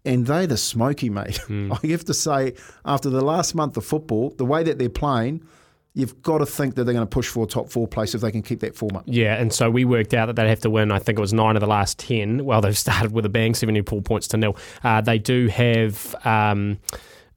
And 0.04 0.26
they're 0.26 0.48
the 0.48 0.56
smoky, 0.56 1.10
mate. 1.10 1.38
I 1.50 1.86
have 1.88 2.04
to 2.06 2.14
say, 2.14 2.54
after 2.84 3.08
the 3.08 3.20
last 3.20 3.54
month 3.54 3.76
of 3.76 3.84
football, 3.84 4.30
the 4.30 4.44
way 4.44 4.64
that 4.64 4.78
they're 4.78 4.88
playing, 4.88 5.46
you've 5.94 6.22
got 6.22 6.38
to 6.38 6.46
think 6.46 6.74
that 6.74 6.84
they're 6.84 6.94
going 6.94 7.06
to 7.06 7.10
push 7.10 7.28
for 7.28 7.44
a 7.44 7.46
top 7.46 7.70
four 7.70 7.86
place 7.86 8.14
if 8.14 8.20
they 8.20 8.32
can 8.32 8.42
keep 8.42 8.60
that 8.60 8.74
form 8.74 8.96
up. 8.96 9.04
Yeah, 9.06 9.36
and 9.36 9.52
so 9.52 9.70
we 9.70 9.84
worked 9.84 10.14
out 10.14 10.26
that 10.26 10.36
they'd 10.36 10.48
have 10.48 10.60
to 10.60 10.70
win, 10.70 10.90
I 10.90 10.98
think 10.98 11.18
it 11.18 11.20
was 11.20 11.32
nine 11.32 11.56
of 11.56 11.60
the 11.60 11.68
last 11.68 11.98
10. 11.98 12.44
Well, 12.44 12.60
they've 12.60 12.76
started 12.86 13.12
with 13.12 13.26
a 13.26 13.28
bang, 13.28 13.54
74 13.54 14.02
points 14.02 14.28
to 14.28 14.36
nil. 14.36 14.56
Uh, 14.82 15.00
they 15.00 15.18
do 15.18 15.48
have 15.48 16.14
um, 16.24 16.78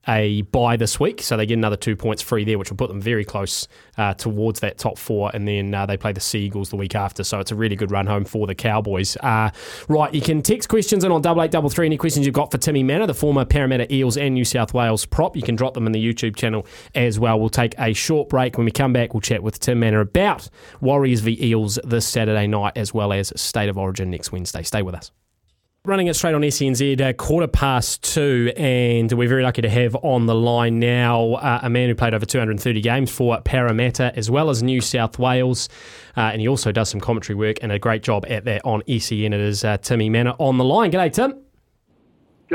a 0.08 0.42
buy 0.44 0.78
this 0.78 1.00
week, 1.00 1.22
so 1.22 1.36
they 1.36 1.46
get 1.46 1.56
another 1.56 1.76
two 1.76 1.96
points 1.96 2.22
free 2.22 2.44
there, 2.44 2.58
which 2.58 2.70
will 2.70 2.78
put 2.78 2.90
them 2.90 3.02
very 3.02 3.26
close 3.26 3.68
uh, 3.98 4.14
towards 4.14 4.60
that 4.60 4.78
top 4.78 4.98
four. 4.98 5.32
And 5.34 5.48
then 5.48 5.74
uh, 5.74 5.86
they 5.86 5.98
play 5.98 6.14
the 6.14 6.20
Seagulls 6.22 6.70
the 6.70 6.76
week 6.76 6.96
after, 6.96 7.24
so 7.24 7.40
it's 7.40 7.52
a 7.52 7.56
really 7.56 7.76
good 7.76 7.92
run 7.92 8.08
home 8.08 8.26
for 8.26 8.48
the 8.48 8.56
Cowboys. 8.56 9.18
Uh, 9.18 9.50
right, 9.88 10.14
you 10.14 10.22
can 10.22 10.42
text 10.42 10.70
questions 10.70 11.04
in 11.04 11.12
on 11.12 11.22
double 11.22 11.42
eight 11.42 11.52
double 11.52 11.70
three. 11.70 11.86
Any 11.86 11.98
questions 11.98 12.26
you've 12.26 12.36
got 12.36 12.52
for 12.52 12.58
Timmy 12.58 12.84
Mannah, 12.84 13.08
the 13.08 13.14
former 13.14 13.46
Parramatta 13.46 13.94
Eels 13.94 14.18
and 14.18 14.34
New 14.34 14.46
South 14.46 14.74
Wales 14.74 15.06
prop, 15.06 15.36
you 15.36 15.42
can 15.42 15.56
drop 15.56 15.74
them 15.74 15.86
in 15.86 15.92
the 15.92 16.14
YouTube 16.14 16.36
channel 16.36 16.66
as 16.94 17.20
well. 17.20 17.40
We'll 17.40 17.50
take 17.50 17.76
a 17.80 17.94
short 17.94 18.30
break. 18.30 18.58
When 18.58 18.66
we 18.66 18.72
come 18.72 18.94
back, 18.94 19.14
we'll 19.14 19.22
chat 19.22 19.44
with 19.44 19.60
Tim 19.60 19.80
Mannah 19.80 20.02
about 20.02 20.50
Warriors 20.82 21.22
v 21.22 21.38
Eels 21.42 21.80
this 21.84 22.08
Saturday 22.08 22.48
night, 22.48 22.74
as 22.76 22.94
well 22.94 23.12
as 23.12 23.34
State 23.36 23.70
of 23.70 23.78
Origin 23.78 24.12
next 24.12 24.32
Wednesday. 24.32 24.64
Stay 24.64 24.82
with 24.82 24.96
us. 24.96 25.12
Running 25.86 26.08
it 26.08 26.16
straight 26.16 26.34
on 26.34 26.42
SENZ, 26.42 27.00
uh, 27.00 27.14
quarter 27.14 27.46
past 27.46 28.02
two, 28.02 28.52
and 28.58 29.12
we're 29.12 29.30
very 29.30 29.44
lucky 29.44 29.62
to 29.62 29.70
have 29.70 29.96
on 29.98 30.26
the 30.26 30.34
line 30.34 30.80
now 30.80 31.34
uh, 31.34 31.60
a 31.62 31.70
man 31.70 31.90
who 31.90 31.94
played 31.94 32.16
over 32.16 32.26
230 32.26 32.82
games 32.82 33.12
for 33.12 33.40
Parramatta 33.42 34.12
as 34.16 34.32
well 34.32 34.50
as 34.50 34.64
New 34.64 34.82
South 34.82 35.20
Wales, 35.20 35.70
uh, 36.18 36.22
and 36.22 36.42
he 36.42 36.48
also 36.48 36.72
does 36.72 36.90
some 36.90 37.00
commentary 37.00 37.36
work 37.36 37.58
and 37.62 37.72
a 37.72 37.78
great 37.78 38.02
job 38.02 38.26
at 38.28 38.46
that 38.46 38.66
on 38.66 38.82
SEN. 38.88 39.32
It 39.32 39.40
is 39.40 39.64
uh, 39.64 39.78
Timmy 39.78 40.10
Mannah 40.10 40.36
on 40.40 40.58
the 40.58 40.66
line. 40.66 40.92
G'day, 40.92 41.14
Tim. 41.14 41.45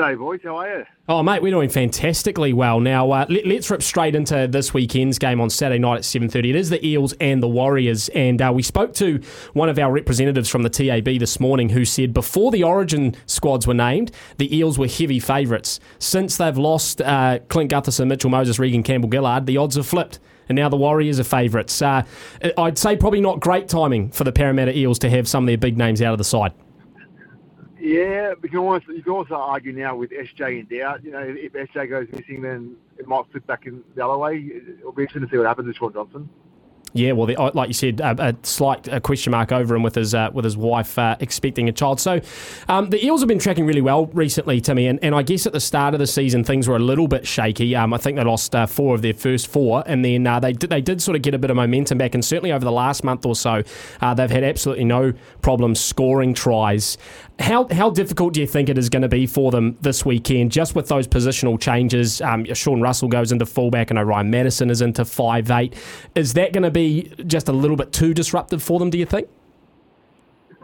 G'day, 0.01 0.19
boys. 0.19 0.41
How 0.43 0.57
are 0.57 0.79
you? 0.79 0.85
Oh, 1.11 1.23
mate, 1.23 1.43
we're 1.43 1.51
doing 1.51 1.69
fantastically 1.69 2.55
well. 2.55 2.81
Now, 2.81 3.11
uh, 3.11 3.27
let, 3.29 3.45
us 3.45 3.71
rip 3.71 3.83
straight 3.83 4.15
into 4.15 4.49
this 4.51 4.73
weekend's 4.73 5.19
game 5.19 5.43
on 5.43 5.51
Saturday 5.51 5.79
night 5.79 5.97
at 5.97 6.03
7.30. 6.05 6.49
It 6.49 6.57
is 6.57 6.71
the 6.71 6.85
Eels 6.87 7.13
and 7.21 7.43
the 7.43 7.49
Warriors, 7.49 8.09
and 8.11 8.41
uh, 8.41 8.51
we 8.55 8.63
spoke 8.63 8.95
to 8.95 9.21
one 9.53 9.69
of 9.69 9.79
our 9.79 9.93
representatives 9.93 10.49
from 10.49 10.63
the 10.63 10.71
TAB 10.71 11.05
this 11.19 11.39
morning 11.39 11.69
who 11.69 11.85
said 11.85 12.15
before 12.15 12.51
the 12.51 12.63
Origin 12.63 13.15
squads 13.27 13.67
were 13.67 13.75
named, 13.75 14.11
the 14.39 14.57
Eels 14.57 14.79
were 14.79 14.89
heavy 14.89 15.21
favourites. 15.21 15.81
Since 15.99 16.39
they've 16.39 16.57
lost 16.57 17.03
uh, 17.03 17.41
Clint 17.49 17.71
Gutherson, 17.71 18.07
Mitchell 18.07 18.31
Moses, 18.31 18.59
Reagan 18.59 18.83
Campbell-Gillard, 18.83 19.45
the 19.45 19.59
odds 19.59 19.77
have 19.77 19.87
flipped. 19.87 20.19
And 20.49 20.57
now 20.57 20.71
the 20.71 20.79
Warriors 20.79 21.21
are 21.21 21.25
favourites. 21.25 21.83
Uh, 21.83 22.05
I'd 22.57 22.79
say 22.79 22.97
probably 22.97 23.21
not 23.21 23.41
great 23.41 23.69
timing 23.69 24.13
for 24.13 24.25
the 24.25 24.33
Parramatta 24.33 24.75
Eels 24.75 24.99
to 25.01 25.11
have 25.11 25.29
some 25.29 25.45
of 25.45 25.49
their 25.49 25.59
big 25.59 25.77
names 25.77 26.01
out 26.01 26.13
of 26.13 26.19
the 26.19 26.25
side. 26.25 26.55
Yeah, 27.81 28.35
we 28.43 28.51
can 28.51 28.59
almost, 28.59 28.87
you 28.89 29.03
can 29.03 29.13
also 29.13 29.35
argue 29.35 29.73
now 29.73 29.97
with 29.97 30.11
SJ 30.11 30.61
in 30.61 30.79
doubt. 30.79 31.03
You 31.03 31.13
know, 31.13 31.25
if 31.27 31.53
SJ 31.55 31.89
goes 31.89 32.09
missing, 32.13 32.43
then 32.43 32.77
it 32.99 33.09
might 33.09 33.25
flip 33.31 33.47
back 33.47 33.67
in 33.67 33.83
the 33.95 34.05
other 34.05 34.19
way. 34.19 34.51
It'll 34.79 34.93
be 34.93 35.03
interesting 35.03 35.23
to 35.23 35.31
see 35.31 35.39
what 35.39 35.47
happens 35.47 35.67
with 35.67 35.77
Shaun 35.77 35.95
Johnson. 35.95 36.29
Yeah, 36.93 37.13
well, 37.13 37.27
the, 37.27 37.37
uh, 37.37 37.53
like 37.55 37.69
you 37.69 37.75
said, 37.75 38.01
a, 38.01 38.31
a 38.31 38.37
slight 38.43 38.89
a 38.89 39.01
question 39.01 39.31
mark 39.31 39.53
over 39.53 39.77
him 39.77 39.85
with 39.85 39.95
his 39.95 40.13
uh, 40.13 40.31
with 40.33 40.45
his 40.45 40.57
wife 40.57 40.99
uh, 40.99 41.17
expecting 41.21 41.69
a 41.69 41.73
child. 41.73 42.01
So 42.01 42.21
um, 42.69 42.91
the 42.91 43.05
Eels 43.05 43.21
have 43.21 43.29
been 43.29 43.39
tracking 43.39 43.65
really 43.65 43.81
well 43.81 44.07
recently, 44.07 44.61
Timmy, 44.61 44.89
and, 44.89 44.99
and 45.05 45.15
I 45.15 45.23
guess 45.23 45.47
at 45.47 45.53
the 45.53 45.61
start 45.61 45.95
of 45.95 46.01
the 46.01 46.07
season 46.09 46.43
things 46.43 46.67
were 46.67 46.75
a 46.75 46.81
little 46.81 47.07
bit 47.07 47.29
shaky. 47.29 47.77
Um, 47.77 47.95
I 47.95 47.99
think 47.99 48.17
they 48.17 48.25
lost 48.25 48.57
uh, 48.57 48.67
four 48.67 48.97
of 48.97 49.03
their 49.03 49.15
first 49.15 49.47
four, 49.47 49.85
and 49.87 50.05
then 50.05 50.27
uh, 50.27 50.41
they 50.41 50.53
did, 50.53 50.71
they 50.71 50.81
did 50.81 51.01
sort 51.01 51.15
of 51.15 51.23
get 51.23 51.33
a 51.33 51.39
bit 51.39 51.51
of 51.51 51.57
momentum 51.57 51.99
back, 51.99 52.15
and 52.15 52.25
certainly 52.25 52.51
over 52.51 52.65
the 52.65 52.73
last 52.73 53.05
month 53.05 53.25
or 53.25 53.37
so, 53.37 53.63
uh, 54.01 54.13
they've 54.13 54.31
had 54.31 54.43
absolutely 54.43 54.85
no 54.85 55.13
problem 55.43 55.77
scoring 55.77 56.35
tries. 56.35 56.99
How 57.39 57.69
how 57.71 57.91
difficult 57.91 58.35
do 58.35 58.41
you 58.41 58.49
think 58.49 58.69
it 58.69 58.77
is 58.77 58.89
going 58.89 59.03
to 59.03 59.09
be 59.09 59.27
for 59.27 59.53
them 59.53 59.79
this 59.81 60.05
weekend, 60.05 60.51
just 60.51 60.75
with 60.75 60.89
those 60.89 61.07
positional 61.07 61.59
changes? 61.59 62.21
Um, 62.21 62.45
Sean 62.53 62.81
Russell 62.81 63.09
goes 63.09 63.31
into 63.31 63.47
fullback, 63.47 63.91
and 63.91 64.07
Ryan 64.07 64.29
Matterson 64.29 64.71
is 64.71 64.83
into 64.83 65.05
five 65.05 65.51
eight. 65.53 65.75
Is 66.17 66.35
that 66.35 66.53
going 66.53 66.65
to 66.65 66.71
be 66.71 66.80
just 67.27 67.49
a 67.49 67.53
little 67.53 67.77
bit 67.77 67.93
too 67.93 68.13
disruptive 68.15 68.63
for 68.63 68.79
them? 68.79 68.91
Do 68.91 68.99
you 68.99 69.07
think? 69.07 69.29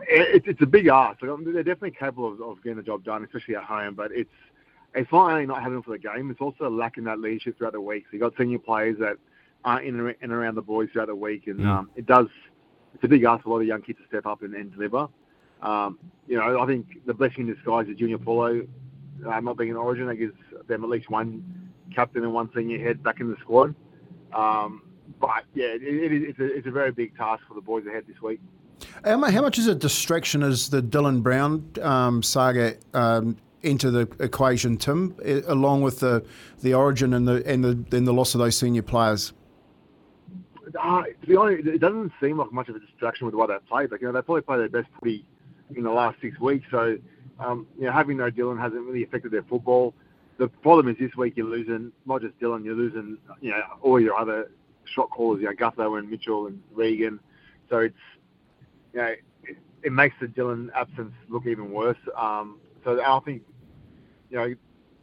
It, 0.09 0.45
it's 0.47 0.63
a 0.63 0.67
big 0.67 0.87
ask. 0.87 1.21
Like, 1.23 1.39
they're 1.45 1.63
definitely 1.63 1.91
capable 1.93 2.33
of, 2.33 2.41
of 2.41 2.63
getting 2.63 2.77
the 2.77 2.83
job 2.83 3.03
done, 3.05 3.25
especially 3.25 3.57
at 3.57 3.65
home. 3.65 3.95
But 3.95 4.13
it's 4.13 4.31
it's 4.95 5.11
not 5.13 5.31
only 5.33 5.47
not 5.47 5.59
having 5.59 5.75
them 5.75 5.83
for 5.83 5.91
the 5.91 5.99
game; 5.99 6.31
it's 6.31 6.41
also 6.41 6.71
lacking 6.71 7.05
that 7.05 7.19
leadership 7.21 7.59
throughout 7.59 7.73
the 7.73 7.81
week. 7.81 8.05
So 8.11 8.17
you 8.17 8.23
have 8.23 8.33
got 8.33 8.41
senior 8.41 8.59
players 8.59 8.97
that 9.01 9.17
aren't 9.65 9.85
in 9.87 10.15
and 10.21 10.33
around 10.33 10.55
the 10.55 10.63
boys 10.63 10.89
throughout 10.93 11.09
the 11.09 11.17
week, 11.17 11.49
and 11.49 11.61
Mm. 11.61 11.67
um, 11.67 11.91
it 11.97 12.07
does. 12.07 12.29
It's 12.95 13.05
a 13.05 13.09
big 13.09 13.25
ask 13.25 13.43
for 13.43 13.51
a 13.51 13.53
lot 13.53 13.61
of 13.61 13.67
young 13.67 13.83
kids 13.83 13.99
to 13.99 14.07
step 14.07 14.27
up 14.27 14.43
and, 14.43 14.55
and 14.55 14.73
deliver. 14.73 15.09
Um, 15.61 15.99
you 16.29 16.37
know, 16.37 16.61
I 16.61 16.67
think 16.67 17.05
the 17.05 17.13
blessing 17.15 17.47
in 17.49 17.55
disguise 17.55 17.89
is 17.89 17.97
Junior 17.97 18.19
Paulo 18.19 18.67
uh, 19.27 19.41
not 19.41 19.57
being 19.57 19.71
an 19.71 19.77
Origin. 19.77 20.07
That 20.07 20.17
gives 20.17 20.35
them 20.69 20.85
at 20.85 20.89
least 20.91 21.11
one 21.11 21.43
captain 21.95 22.23
and 22.23 22.33
one 22.33 22.49
senior 22.55 22.79
head 22.79 23.03
back 23.03 23.21
in 23.21 23.31
the 23.31 23.37
squad. 23.41 23.75
Um, 24.33 24.83
but 25.21 25.45
yeah, 25.55 25.67
it, 25.67 25.83
it 25.83 26.13
is, 26.13 26.23
it's, 26.31 26.39
a, 26.39 26.57
it's 26.57 26.67
a 26.67 26.71
very 26.71 26.93
big 26.93 27.17
task 27.17 27.43
for 27.49 27.55
the 27.55 27.61
boys 27.61 27.87
ahead 27.87 28.05
this 28.07 28.21
week. 28.23 28.41
How 29.05 29.17
much 29.17 29.59
is 29.59 29.67
a 29.67 29.75
distraction 29.75 30.43
as 30.43 30.69
the 30.69 30.83
Dylan 30.83 31.23
Brown 31.23 31.71
um, 31.83 32.23
saga 32.23 32.75
um, 32.95 33.37
enter 33.63 33.91
the 33.91 34.09
equation, 34.21 34.77
Tim, 34.77 35.17
along 35.47 35.83
with 35.83 36.01
the, 36.01 36.25
the 36.63 36.75
origin 36.75 37.15
and 37.15 37.27
the 37.27 37.43
and 37.47 37.65
the 37.65 37.97
and 37.97 38.07
the 38.07 38.13
loss 38.13 38.35
of 38.35 38.41
those 38.41 38.57
senior 38.57 38.83
players? 38.83 39.33
Uh, 40.81 41.05
to 41.21 41.27
be 41.27 41.37
honest, 41.37 41.67
it 41.67 41.79
doesn't 41.79 42.13
seem 42.21 42.39
like 42.39 42.53
much 42.53 42.69
of 42.69 42.77
a 42.77 42.81
distraction 42.81 43.27
with 43.27 43.33
the 43.33 43.39
way 43.39 43.47
they 43.47 43.57
played. 43.67 43.91
Like, 43.91 44.01
you 44.01 44.09
know, 44.09 44.13
they 44.13 44.23
probably 44.23 44.43
played 44.43 44.61
their 44.61 44.69
best 44.69 44.89
footy 44.99 45.25
in 45.75 45.85
the 45.85 45.91
last 45.91 46.21
six 46.21 46.39
weeks. 46.39 46.67
So, 46.71 46.99
um, 47.41 47.67
you 47.79 47.87
know, 47.87 47.93
having 47.93 48.19
no 48.19 48.31
Dylan 48.31 48.61
hasn't 48.61 48.83
really 48.83 49.05
affected 49.05 49.33
their 49.33 49.45
football. 49.45 49.95
The 50.39 50.49
problem 50.49 50.89
is 50.89 50.99
this 50.99 51.17
week 51.17 51.35
you're 51.37 51.47
losing 51.47 51.93
not 52.05 52.21
just 52.21 52.39
Dylan, 52.41 52.65
you're 52.65 52.75
losing, 52.75 53.17
you 53.41 53.53
know, 53.53 53.63
all 53.81 53.99
your 53.99 54.19
other 54.19 54.51
shot 54.87 55.11
callers, 55.11 55.41
you 55.41 55.47
know, 55.47 55.53
Gutho 55.53 55.99
and 55.99 56.11
Mitchell 56.11 56.47
and 56.47 56.63
Reagan. 56.73 57.21
So 57.69 57.79
it's, 57.79 57.97
you 58.93 59.01
know, 59.01 59.15
it, 59.45 59.57
it 59.83 59.93
makes 59.93 60.15
the 60.21 60.27
Dylan 60.27 60.71
absence 60.75 61.13
look 61.29 61.47
even 61.47 61.73
worse. 61.73 61.99
Um, 62.17 62.59
so 62.85 63.01
I 63.03 63.21
think, 63.25 63.43
you 64.31 64.37
know, 64.37 64.55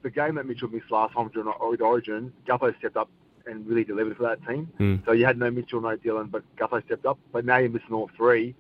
the 0.04 0.10
game 0.10 0.36
that 0.36 0.46
Mitchell 0.46 0.70
missed 0.70 0.92
last 0.92 1.13
time 1.13 1.30
during 1.34 1.48
Origin, 1.48 2.34
Gutho 2.48 2.78
stepped 2.80 2.98
up 2.98 3.10
and 3.46 3.66
really 3.68 3.84
delivered 3.84 4.18
for 4.18 4.24
that 4.24 4.46
team. 4.48 4.72
Mm. 4.80 5.06
So 5.06 5.12
you 5.12 5.25
had 5.25 5.38
no 5.38 5.52
Mitchell, 5.52 5.82
no 5.82 5.98
Dylan, 5.98 6.32
but 6.32 6.44
Gutho 6.56 6.84
stepped 6.86 7.06
up. 7.06 7.20
But 7.32 7.46
now 7.46 7.58
you're 7.58 7.70
missing 7.70 7.92
all 7.92 8.10
three. 8.16 8.56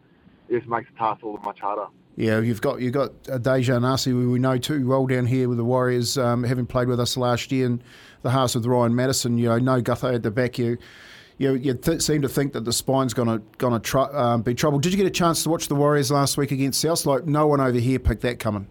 It 0.49 0.59
just 0.59 0.69
makes 0.69 0.89
the 0.91 0.97
task 0.97 1.23
all 1.23 1.37
the 1.37 1.43
much 1.43 1.59
harder. 1.59 1.87
Yeah, 2.15 2.39
you've 2.39 2.61
got 2.61 2.79
you've 2.79 2.93
got 2.93 3.09
uh, 3.29 3.39
Daejarn 3.39 3.83
Asi, 3.83 4.11
who 4.11 4.29
we 4.29 4.39
know 4.39 4.57
too 4.57 4.87
well 4.87 5.07
down 5.07 5.25
here 5.25 5.49
with 5.49 5.57
the 5.57 5.65
Warriors, 5.65 6.17
um, 6.17 6.43
having 6.43 6.67
played 6.67 6.87
with 6.87 6.99
us 6.99 7.17
last 7.17 7.51
year, 7.51 7.65
and 7.65 7.83
the 8.21 8.29
house 8.29 8.53
with 8.53 8.65
Ryan 8.65 8.95
Matterson. 8.95 9.37
You 9.37 9.49
know, 9.49 9.57
no 9.57 9.81
Gutho 9.81 10.13
at 10.13 10.21
the 10.21 10.29
back. 10.29 10.59
You 10.59 10.77
you, 11.39 11.55
you 11.55 11.73
th- 11.73 12.01
seem 12.01 12.21
to 12.21 12.29
think 12.29 12.53
that 12.53 12.65
the 12.65 12.73
spine's 12.73 13.13
going 13.15 13.27
to 13.27 13.43
going 13.57 13.79
to 13.81 13.99
um, 13.99 14.43
be 14.43 14.53
trouble. 14.53 14.77
Did 14.77 14.93
you 14.93 14.97
get 14.97 15.07
a 15.07 15.11
chance 15.11 15.41
to 15.43 15.49
watch 15.49 15.67
the 15.67 15.75
Warriors 15.75 16.11
last 16.11 16.37
week 16.37 16.51
against 16.51 16.81
South? 16.81 17.05
Like 17.07 17.25
no 17.25 17.47
one 17.47 17.59
over 17.59 17.79
here 17.79 17.97
picked 17.97 18.21
that 18.21 18.37
coming. 18.37 18.67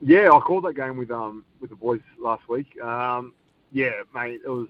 Yeah, 0.00 0.30
I 0.32 0.38
called 0.40 0.64
that 0.64 0.74
game 0.74 0.96
with 0.96 1.10
um 1.10 1.44
with 1.60 1.70
the 1.70 1.76
boys 1.76 2.00
last 2.20 2.48
week. 2.48 2.80
Um, 2.80 3.34
yeah, 3.72 3.90
mate, 4.14 4.40
it 4.44 4.48
was 4.48 4.68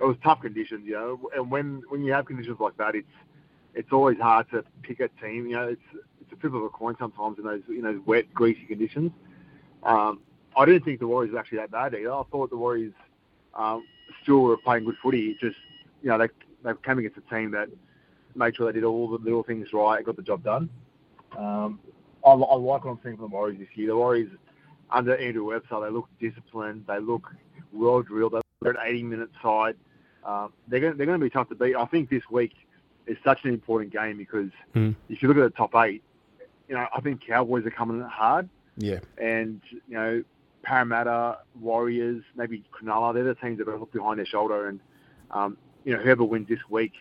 it 0.00 0.04
was 0.04 0.16
tough 0.22 0.42
conditions, 0.42 0.86
you 0.86 0.92
know. 0.92 1.30
And 1.34 1.50
when 1.50 1.82
when 1.88 2.04
you 2.04 2.12
have 2.12 2.26
conditions 2.26 2.58
like 2.60 2.76
that, 2.76 2.94
it's 2.94 3.08
it's 3.74 3.92
always 3.92 4.18
hard 4.18 4.50
to 4.50 4.64
pick 4.82 5.00
a 5.00 5.08
team. 5.20 5.46
You 5.46 5.56
know, 5.56 5.68
it's 5.68 6.04
flip 6.40 6.54
of 6.54 6.62
a 6.62 6.68
coin 6.68 6.96
sometimes 6.98 7.38
in 7.38 7.44
those 7.44 7.62
in 7.68 7.82
those 7.82 8.00
wet, 8.06 8.32
greasy 8.34 8.64
conditions. 8.66 9.12
Um, 9.82 10.20
I 10.56 10.64
didn't 10.64 10.84
think 10.84 11.00
the 11.00 11.06
Warriors 11.06 11.32
were 11.32 11.38
actually 11.38 11.58
that 11.58 11.70
bad 11.70 11.94
either. 11.94 12.12
I 12.12 12.22
thought 12.30 12.50
the 12.50 12.56
Warriors 12.56 12.92
um, 13.54 13.84
still 14.22 14.42
were 14.42 14.56
playing 14.56 14.84
good 14.84 14.96
footy. 15.02 15.36
Just 15.40 15.56
you 16.02 16.08
know 16.08 16.18
they 16.18 16.28
they 16.64 16.72
came 16.84 16.98
against 16.98 17.18
a 17.18 17.34
team 17.34 17.50
that 17.52 17.68
made 18.34 18.56
sure 18.56 18.66
they 18.70 18.78
did 18.80 18.84
all 18.84 19.08
the 19.08 19.18
little 19.18 19.42
things 19.42 19.72
right, 19.72 20.04
got 20.04 20.16
the 20.16 20.22
job 20.22 20.42
done. 20.44 20.68
Um, 21.36 21.78
I, 22.24 22.30
I 22.30 22.34
like 22.34 22.84
what 22.84 22.90
I'm 22.92 22.98
seeing 23.02 23.16
from 23.16 23.26
the 23.30 23.34
Warriors 23.34 23.58
this 23.58 23.68
year. 23.74 23.88
The 23.88 23.96
Warriors 23.96 24.30
under 24.90 25.16
Andrew 25.16 25.44
Webster, 25.44 25.80
they 25.80 25.90
look 25.90 26.08
disciplined. 26.20 26.84
They 26.88 26.98
look 26.98 27.32
well 27.72 28.02
drilled. 28.02 28.34
They're 28.62 28.72
an 28.72 28.78
80 28.82 29.02
minute 29.04 29.30
side. 29.42 29.76
Um, 30.24 30.52
they're 30.66 30.80
going 30.80 30.96
they're 30.96 31.06
going 31.06 31.20
to 31.20 31.24
be 31.24 31.30
tough 31.30 31.48
to 31.50 31.54
beat. 31.54 31.76
I 31.76 31.84
think 31.86 32.10
this 32.10 32.22
week 32.30 32.54
is 33.06 33.16
such 33.24 33.44
an 33.44 33.50
important 33.52 33.92
game 33.92 34.16
because 34.18 34.50
Mm. 34.74 34.94
if 35.08 35.22
you 35.22 35.28
look 35.28 35.38
at 35.38 35.42
the 35.42 35.56
top 35.56 35.74
eight, 35.76 36.02
you 36.68 36.74
know 36.74 36.86
I 36.94 37.00
think 37.00 37.26
Cowboys 37.26 37.66
are 37.66 37.70
coming 37.70 38.00
hard, 38.02 38.48
Yeah, 38.76 39.00
and 39.16 39.60
you 39.70 39.94
know 39.94 40.24
Parramatta, 40.62 41.38
Warriors, 41.60 42.22
maybe 42.36 42.62
Cronulla, 42.72 43.14
they're 43.14 43.24
the 43.24 43.34
teams 43.34 43.58
that 43.58 43.68
are 43.68 43.78
look 43.78 43.92
behind 43.92 44.18
their 44.18 44.26
shoulder, 44.26 44.68
and 44.68 44.80
um, 45.30 45.56
you 45.84 45.94
know 45.94 46.00
whoever 46.00 46.24
wins 46.24 46.48
this 46.48 46.60
week 46.68 46.92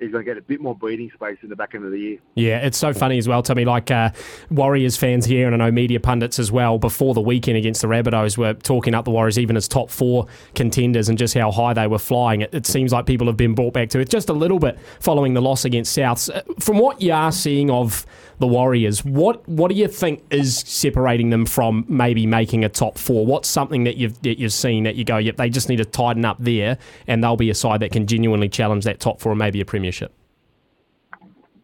is 0.00 0.10
going 0.10 0.24
to 0.24 0.30
get 0.30 0.36
a 0.36 0.42
bit 0.42 0.60
more 0.60 0.74
breathing 0.74 1.10
space 1.14 1.38
in 1.42 1.48
the 1.48 1.56
back 1.56 1.74
end 1.74 1.84
of 1.84 1.92
the 1.92 1.98
year. 1.98 2.18
Yeah, 2.34 2.58
it's 2.58 2.76
so 2.76 2.92
funny 2.92 3.18
as 3.18 3.28
well, 3.28 3.42
Timmy. 3.42 3.64
Like 3.64 3.90
uh, 3.90 4.10
Warriors 4.50 4.96
fans 4.96 5.24
here, 5.24 5.46
and 5.46 5.54
I 5.54 5.66
know 5.66 5.72
media 5.72 6.00
pundits 6.00 6.38
as 6.38 6.50
well, 6.50 6.78
before 6.78 7.14
the 7.14 7.20
weekend 7.20 7.56
against 7.56 7.80
the 7.80 7.88
Rabbitohs 7.88 8.36
were 8.36 8.54
talking 8.54 8.94
up 8.94 9.04
the 9.04 9.10
Warriors 9.10 9.38
even 9.38 9.56
as 9.56 9.68
top 9.68 9.90
four 9.90 10.26
contenders 10.54 11.08
and 11.08 11.16
just 11.16 11.34
how 11.34 11.50
high 11.50 11.72
they 11.72 11.86
were 11.86 11.98
flying. 11.98 12.40
It, 12.40 12.52
it 12.52 12.66
seems 12.66 12.92
like 12.92 13.06
people 13.06 13.26
have 13.26 13.36
been 13.36 13.54
brought 13.54 13.72
back 13.72 13.88
to 13.90 14.00
it 14.00 14.08
just 14.08 14.28
a 14.28 14.32
little 14.32 14.58
bit 14.58 14.78
following 15.00 15.34
the 15.34 15.42
loss 15.42 15.64
against 15.64 15.96
Souths. 15.96 16.34
Uh, 16.34 16.42
From 16.60 16.78
what 16.78 17.00
you 17.00 17.12
are 17.12 17.32
seeing 17.32 17.70
of 17.70 18.04
the 18.38 18.46
Warriors, 18.48 19.04
what 19.04 19.48
what 19.48 19.68
do 19.68 19.76
you 19.76 19.86
think 19.86 20.24
is 20.30 20.58
separating 20.58 21.30
them 21.30 21.46
from 21.46 21.84
maybe 21.88 22.26
making 22.26 22.64
a 22.64 22.68
top 22.68 22.98
four? 22.98 23.24
What's 23.24 23.48
something 23.48 23.84
that 23.84 23.96
you've 23.96 24.20
that 24.22 24.40
you've 24.40 24.52
seen 24.52 24.84
that 24.84 24.96
you 24.96 25.04
go, 25.04 25.18
yep, 25.18 25.36
they 25.36 25.48
just 25.48 25.68
need 25.68 25.76
to 25.76 25.84
tighten 25.84 26.24
up 26.24 26.36
there, 26.40 26.78
and 27.06 27.22
they'll 27.22 27.36
be 27.36 27.50
a 27.50 27.54
side 27.54 27.80
that 27.80 27.92
can 27.92 28.06
genuinely 28.06 28.48
challenge 28.48 28.84
that 28.84 28.98
top 28.98 29.20
four 29.20 29.30
and 29.32 29.38
maybe 29.38 29.60
a 29.60 29.64
premiership. 29.84 30.12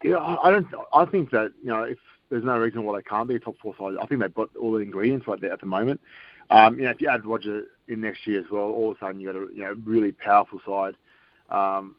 Yeah, 0.03 0.17
I 0.17 0.47
I 0.47 0.51
don't. 0.51 0.67
I 0.93 1.05
think 1.05 1.31
that 1.31 1.51
you 1.61 1.69
know, 1.69 1.83
if 1.83 1.97
there's 2.29 2.43
no 2.43 2.57
reason 2.57 2.83
why 2.83 2.97
they 2.97 3.03
can't 3.03 3.27
be 3.27 3.35
a 3.35 3.39
top 3.39 3.55
four 3.61 3.75
side, 3.77 3.95
I 4.01 4.05
think 4.05 4.21
they've 4.21 4.33
got 4.33 4.49
all 4.55 4.71
the 4.73 4.79
ingredients 4.79 5.27
right 5.27 5.39
there 5.39 5.53
at 5.53 5.59
the 5.59 5.65
moment. 5.65 6.01
Um, 6.49 6.77
you 6.77 6.83
know, 6.83 6.91
if 6.91 7.01
you 7.01 7.07
add 7.07 7.25
Roger 7.25 7.63
in 7.87 8.01
next 8.01 8.27
year 8.27 8.39
as 8.39 8.49
well, 8.51 8.63
all 8.63 8.91
of 8.91 8.97
a 8.97 8.99
sudden 8.99 9.19
you 9.19 9.31
got 9.31 9.35
a 9.35 9.47
you 9.53 9.63
know 9.63 9.75
really 9.83 10.11
powerful 10.11 10.59
side. 10.65 10.95
Um, 11.49 11.95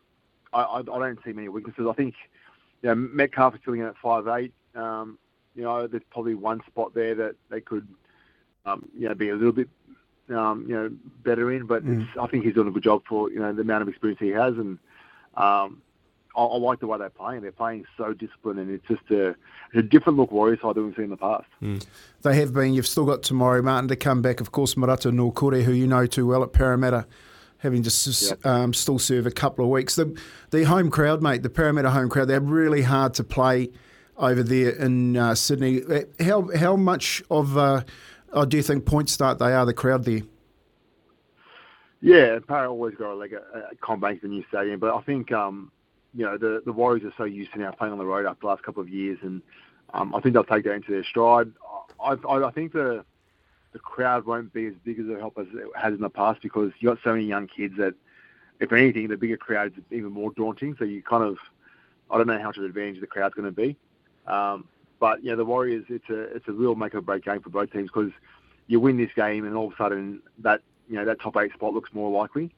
I, 0.53 0.63
I, 0.63 0.79
I 0.79 0.83
don't 0.83 1.19
see 1.25 1.33
many 1.33 1.49
weaknesses. 1.49 1.87
I 1.89 1.95
think 1.95 2.15
you 2.83 2.89
know 2.89 2.95
Metcalf 2.95 3.55
is 3.55 3.61
filling 3.65 3.81
in 3.81 3.87
at 3.87 3.97
five 4.03 4.27
eight. 4.29 4.53
Um, 4.75 5.19
you 5.55 5.63
know, 5.63 5.87
there's 5.87 6.03
probably 6.11 6.35
one 6.35 6.61
spot 6.67 6.95
there 6.95 7.15
that 7.15 7.35
they 7.51 7.61
could 7.61 7.87
um, 8.67 8.89
you 8.97 9.09
know 9.09 9.15
be 9.15 9.29
a 9.29 9.35
little 9.35 9.53
bit 9.53 9.69
um, 10.31 10.67
you 10.69 10.75
know 10.75 10.91
better 11.25 11.53
in, 11.53 11.67
but 11.67 11.83
it's, 11.85 12.09
I 12.21 12.27
think 12.27 12.45
he's 12.45 12.55
doing 12.55 12.69
a 12.69 12.73
good 12.73 12.83
job 12.83 13.03
for 13.09 13.31
you 13.31 13.39
know 13.39 13.53
the 13.53 13.63
amount 13.63 13.83
of 13.83 13.89
experience 13.89 14.19
he 14.19 14.31
has 14.31 14.55
and. 14.55 14.79
Um, 15.35 15.81
I, 16.37 16.43
I 16.43 16.57
like 16.59 16.81
the 16.81 16.87
way 16.87 16.99
they're 16.99 17.11
playing. 17.11 17.43
They're 17.43 17.53
playing 17.53 17.85
so 17.97 18.13
disciplined, 18.15 18.59
and 18.59 18.71
it's 18.71 18.87
just 18.89 19.11
a, 19.11 19.35
a 19.75 19.83
different 19.83 20.19
look 20.19 20.31
Warriors 20.33 20.61
side 20.63 20.75
than 20.77 20.87
we've 20.87 20.95
seen 20.95 21.05
in 21.05 21.11
the 21.11 21.17
past. 21.17 21.47
they 22.23 22.37
have 22.37 22.53
been. 22.53 22.75
You've 22.75 22.87
still 22.87 23.05
got 23.05 23.23
Te 23.23 23.35
Maire 23.35 23.63
Martin 23.63 23.89
to 23.89 23.97
come 23.97 24.23
back. 24.23 24.41
Of 24.41 24.53
course, 24.53 24.75
Marata 24.75 25.11
Niukore, 25.13 25.63
who 25.63 25.73
you 25.73 25.87
know 25.87 26.07
too 26.07 26.27
well 26.27 26.43
at 26.43 26.53
Parramatta, 26.53 27.07
having 27.59 27.83
to 27.83 27.89
s 27.89 28.31
Yep. 28.31 28.47
um, 28.47 28.73
still 28.75 28.99
serve 28.99 29.27
a 29.27 29.31
couple 29.31 29.65
of 29.65 29.71
weeks. 29.71 29.95
The 29.97 30.19
the 30.51 30.65
home 30.65 30.91
crowd, 30.91 31.23
mate, 31.23 31.43
the 31.43 31.51
Parramatta 31.51 31.91
home 31.91 32.09
crowd, 32.09 32.29
they're 32.29 32.41
really 32.41 32.83
hard 32.83 33.15
to 33.15 33.25
play 33.25 33.71
over 34.17 34.43
there 34.43 34.71
in 34.71 35.17
uh, 35.17 35.35
Sydney. 35.35 35.83
Uh, 35.83 36.01
How 36.25 36.49
how 36.57 36.77
much 36.77 37.23
of 37.31 37.57
uh, 37.57 37.83
uh, 38.33 38.45
do 38.45 38.57
you 38.57 38.63
think 38.63 38.85
point 38.87 39.09
start 39.11 39.39
they 39.39 39.53
are 39.53 39.67
the 39.67 39.75
crowd 39.75 40.05
there? 40.05 40.23
Yeah, 42.01 42.39
Parramatta 42.47 42.69
always 42.71 42.95
got 42.97 43.13
a 43.13 43.15
leg 43.15 43.33
at, 43.33 43.43
at 43.55 43.81
CommBank, 43.81 44.23
the 44.23 44.29
new 44.29 44.45
stadium, 44.49 44.81
but 44.81 44.93
I 44.95 45.01
think 45.03 45.31
um, 45.31 45.71
you 46.15 46.25
know 46.25 46.37
the 46.37 46.63
the 46.65 46.73
Warriors 46.73 47.05
are 47.05 47.15
so 47.17 47.25
used 47.25 47.53
to 47.53 47.59
now 47.59 47.71
playing 47.71 47.93
on 47.93 47.99
the 47.99 48.05
road 48.05 48.27
after 48.27 48.41
the 48.43 48.47
last 48.47 48.63
couple 48.63 48.83
of 48.83 48.89
years, 48.89 49.19
and 49.23 49.43
um, 49.95 50.15
I 50.15 50.21
think 50.21 50.35
they'll 50.35 50.45
take 50.45 50.65
that 50.65 50.73
into 50.73 50.91
their 50.91 51.05
stride. 51.05 51.53
I, 52.03 52.17
I, 52.29 52.49
I 52.49 52.51
think 52.51 52.73
the 52.73 53.05
the 53.73 53.79
crowd 53.79 54.27
won't 54.27 54.53
be 54.53 54.67
as 54.67 54.75
big 54.85 54.99
as 54.99 55.07
it 55.09 55.19
help 55.19 55.39
as 55.39 55.47
it 55.55 55.65
has 55.77 55.95
in 55.95 56.01
the 56.01 56.11
past 56.11 56.43
because 56.43 56.73
you 56.79 56.89
got 56.89 56.99
so 57.03 57.13
many 57.13 57.25
young 57.25 57.47
kids 57.47 57.77
that, 57.79 57.95
if 58.61 58.73
anything, 58.73 59.09
the 59.09 59.17
bigger 59.17 59.37
crowd 59.37 59.73
is 59.77 59.83
even 59.91 60.13
more 60.13 60.31
daunting. 60.33 60.77
So 60.79 60.85
you 60.85 61.03
kind 61.03 61.25
of, 61.25 61.39
I 62.11 62.19
don't 62.19 62.27
know 62.27 62.39
how 62.39 62.49
much 62.49 62.59
of 62.59 62.65
an 62.65 62.69
advantage 62.69 63.01
the 63.01 63.07
crowd's 63.07 63.35
going 63.35 63.47
to 63.47 63.53
be, 63.53 63.77
um, 64.27 64.69
but 65.01 65.25
yeah, 65.25 65.35
the 65.35 65.45
Warriors, 65.45 65.87
it's 65.89 66.09
a 66.11 66.21
it's 66.37 66.49
a 66.49 66.53
real 66.53 66.75
make 66.75 66.95
or 66.95 67.01
break 67.01 67.25
game 67.25 67.41
for 67.41 67.51
both 67.51 67.73
teams 67.73 67.91
because 67.93 68.13
you 68.67 68.79
win 68.79 68.97
this 68.97 69.11
game 69.17 69.45
and 69.45 69.57
all 69.57 69.69
of 69.69 69.73
a 69.73 69.77
sudden 69.77 70.23
that 70.39 70.61
you 70.89 70.97
know 70.97 71.05
that 71.05 71.21
top 71.21 71.37
eight 71.39 71.53
spot 71.53 71.75
looks 71.75 71.93
more 71.93 72.11
likely. 72.11 72.55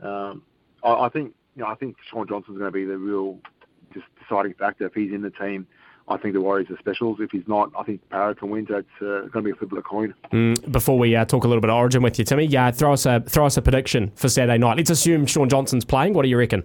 Um, 0.00 0.42
I, 0.82 1.06
I 1.06 1.08
think 1.08 1.34
you 1.56 1.62
know, 1.62 1.68
I 1.68 1.74
think 1.74 1.96
Shaun 2.10 2.26
Johnson's 2.28 2.58
going 2.58 2.68
to 2.68 2.72
be 2.72 2.84
the 2.84 2.98
real 2.98 3.38
just 3.92 4.06
deciding 4.20 4.54
factor. 4.54 4.86
If 4.86 4.94
he's 4.94 5.12
in 5.12 5.22
the 5.22 5.30
team, 5.30 5.66
I 6.08 6.16
think 6.16 6.34
the 6.34 6.40
Warriors 6.40 6.68
are 6.70 6.78
specials. 6.78 7.18
If 7.20 7.30
he's 7.30 7.46
not, 7.46 7.70
I 7.78 7.84
think 7.84 8.08
Parra 8.10 8.34
can 8.34 8.50
win. 8.50 8.66
So 8.66 8.76
it's 8.76 8.88
uh, 9.00 9.28
going 9.28 9.30
to 9.30 9.42
be 9.42 9.50
a 9.50 9.54
flip 9.54 9.70
of 9.70 9.76
the 9.76 9.82
coin. 9.82 10.14
Mm, 10.32 10.72
before 10.72 10.98
we 10.98 11.14
uh, 11.14 11.24
talk 11.24 11.44
a 11.44 11.48
little 11.48 11.60
bit 11.60 11.70
of 11.70 11.76
Origin 11.76 12.02
with 12.02 12.18
you, 12.18 12.24
Timmy, 12.24 12.44
yeah, 12.44 12.70
throw 12.70 12.92
us 12.92 13.06
a 13.06 13.20
throw 13.20 13.46
us 13.46 13.56
a 13.56 13.62
prediction 13.62 14.10
for 14.16 14.28
Saturday 14.28 14.58
night. 14.58 14.76
Let's 14.76 14.90
assume 14.90 15.26
Shaun 15.26 15.48
Johnson's 15.48 15.84
playing. 15.84 16.14
What 16.14 16.22
do 16.22 16.28
you 16.28 16.38
reckon, 16.38 16.64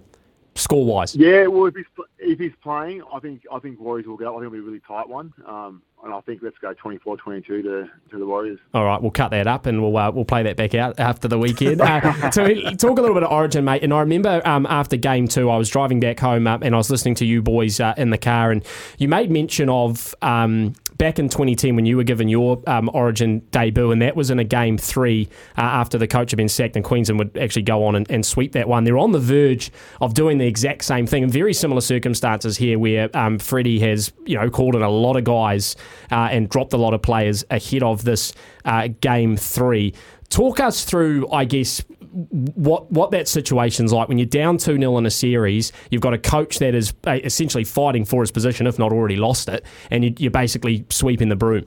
score 0.56 0.84
wise? 0.84 1.14
Yeah, 1.14 1.46
well, 1.46 1.66
if 1.66 1.74
he's 1.74 1.86
if 2.18 2.38
he's 2.38 2.52
playing, 2.62 3.02
I 3.12 3.20
think 3.20 3.42
I 3.52 3.58
think 3.58 3.80
Warriors 3.80 4.06
will 4.06 4.16
go. 4.16 4.28
I 4.28 4.40
think 4.40 4.46
it'll 4.46 4.52
be 4.52 4.58
a 4.58 4.62
really 4.62 4.80
tight 4.86 5.08
one. 5.08 5.32
Um, 5.46 5.82
and 6.04 6.14
I 6.14 6.20
think 6.20 6.40
let's 6.42 6.58
go 6.58 6.72
24-22 6.74 7.46
to 7.46 7.62
to 7.62 8.18
the 8.18 8.26
Warriors. 8.26 8.58
All 8.74 8.84
right, 8.84 9.00
we'll 9.00 9.10
cut 9.10 9.30
that 9.30 9.46
up 9.46 9.66
and 9.66 9.82
we'll 9.82 9.96
uh, 9.96 10.10
we'll 10.10 10.24
play 10.24 10.42
that 10.42 10.56
back 10.56 10.74
out 10.74 10.98
after 10.98 11.28
the 11.28 11.38
weekend. 11.38 11.80
Uh, 11.80 12.30
so 12.30 12.46
talk 12.72 12.98
a 12.98 13.00
little 13.00 13.14
bit 13.14 13.22
of 13.22 13.30
Origin, 13.30 13.64
mate. 13.64 13.82
And 13.82 13.92
I 13.92 14.00
remember 14.00 14.40
um, 14.46 14.66
after 14.66 14.96
game 14.96 15.28
two, 15.28 15.50
I 15.50 15.56
was 15.56 15.68
driving 15.68 16.00
back 16.00 16.20
home 16.20 16.46
uh, 16.46 16.58
and 16.62 16.74
I 16.74 16.78
was 16.78 16.90
listening 16.90 17.14
to 17.16 17.26
you 17.26 17.42
boys 17.42 17.80
uh, 17.80 17.94
in 17.96 18.10
the 18.10 18.18
car, 18.18 18.50
and 18.50 18.64
you 18.98 19.08
made 19.08 19.30
mention 19.30 19.68
of. 19.68 20.14
Um, 20.22 20.74
back 20.98 21.18
in 21.18 21.28
2010 21.28 21.76
when 21.76 21.86
you 21.86 21.96
were 21.96 22.04
given 22.04 22.28
your 22.28 22.62
um, 22.66 22.90
Origin 22.92 23.40
debut, 23.50 23.90
and 23.90 24.00
that 24.02 24.16
was 24.16 24.30
in 24.30 24.38
a 24.38 24.44
game 24.44 24.78
three 24.78 25.28
uh, 25.56 25.62
after 25.62 25.98
the 25.98 26.06
coach 26.06 26.30
had 26.30 26.36
been 26.36 26.48
sacked, 26.48 26.76
and 26.76 26.84
Queensland 26.84 27.18
would 27.18 27.36
actually 27.36 27.62
go 27.62 27.84
on 27.84 27.94
and, 27.94 28.10
and, 28.10 28.24
sweep 28.26 28.52
that 28.52 28.68
one. 28.68 28.84
They're 28.84 28.98
on 28.98 29.12
the 29.12 29.20
verge 29.20 29.70
of 30.00 30.14
doing 30.14 30.38
the 30.38 30.46
exact 30.46 30.84
same 30.84 31.06
thing 31.06 31.22
in 31.22 31.30
very 31.30 31.54
similar 31.54 31.80
circumstances 31.80 32.56
here, 32.56 32.78
where 32.78 33.14
um, 33.16 33.38
Freddie 33.38 33.78
has 33.80 34.12
you 34.24 34.36
know 34.36 34.50
called 34.50 34.74
in 34.74 34.82
a 34.82 34.90
lot 34.90 35.16
of 35.16 35.24
guys 35.24 35.76
uh, 36.10 36.28
and 36.30 36.48
dropped 36.48 36.72
a 36.72 36.78
lot 36.78 36.94
of 36.94 37.02
players 37.02 37.44
ahead 37.50 37.82
of 37.82 38.04
this 38.04 38.32
uh, 38.64 38.88
game 39.00 39.36
three. 39.36 39.94
Talk 40.28 40.58
us 40.58 40.84
through, 40.84 41.30
I 41.30 41.44
guess, 41.44 41.84
what 42.16 42.90
what 42.90 43.10
that 43.10 43.28
situation's 43.28 43.92
like 43.92 44.08
when 44.08 44.16
you're 44.16 44.26
down 44.26 44.56
2 44.56 44.78
0 44.78 44.96
in 44.98 45.06
a 45.06 45.10
series. 45.10 45.72
You've 45.90 46.00
got 46.00 46.14
a 46.14 46.18
coach 46.18 46.58
that 46.60 46.74
is 46.74 46.94
essentially 47.06 47.64
fighting 47.64 48.04
for 48.04 48.22
his 48.22 48.30
position, 48.30 48.66
if 48.66 48.78
not 48.78 48.92
already 48.92 49.16
lost 49.16 49.48
it, 49.48 49.64
and 49.90 50.18
you're 50.18 50.30
basically 50.30 50.86
sweeping 50.88 51.28
the 51.28 51.36
broom. 51.36 51.66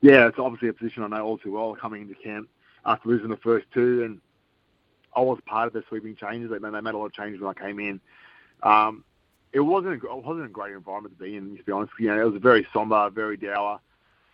Yeah, 0.00 0.28
it's 0.28 0.38
obviously 0.38 0.68
a 0.68 0.72
position 0.72 1.02
I 1.02 1.08
know 1.08 1.24
all 1.24 1.38
too 1.38 1.52
well 1.52 1.74
coming 1.74 2.02
into 2.02 2.14
camp 2.14 2.48
after 2.84 3.08
losing 3.08 3.28
the 3.28 3.36
first 3.38 3.66
two. 3.74 4.04
And 4.04 4.20
I 5.14 5.20
was 5.20 5.38
part 5.46 5.66
of 5.66 5.72
the 5.72 5.82
sweeping 5.88 6.16
changes. 6.16 6.50
They 6.50 6.58
made 6.58 6.74
a 6.74 6.96
lot 6.96 7.06
of 7.06 7.12
changes 7.12 7.40
when 7.40 7.54
I 7.56 7.60
came 7.60 7.78
in. 7.80 8.00
Um, 8.62 9.04
it 9.52 9.60
wasn't 9.60 10.02
a, 10.02 10.06
it 10.06 10.24
wasn't 10.24 10.46
a 10.46 10.50
great 10.50 10.74
environment 10.74 11.18
to 11.18 11.24
be 11.24 11.36
in, 11.36 11.56
to 11.56 11.62
be 11.62 11.72
honest. 11.72 11.92
You 11.98 12.08
know, 12.08 12.20
it 12.20 12.32
was 12.32 12.42
very 12.42 12.66
somber, 12.72 13.10
very 13.10 13.36
dour. 13.36 13.80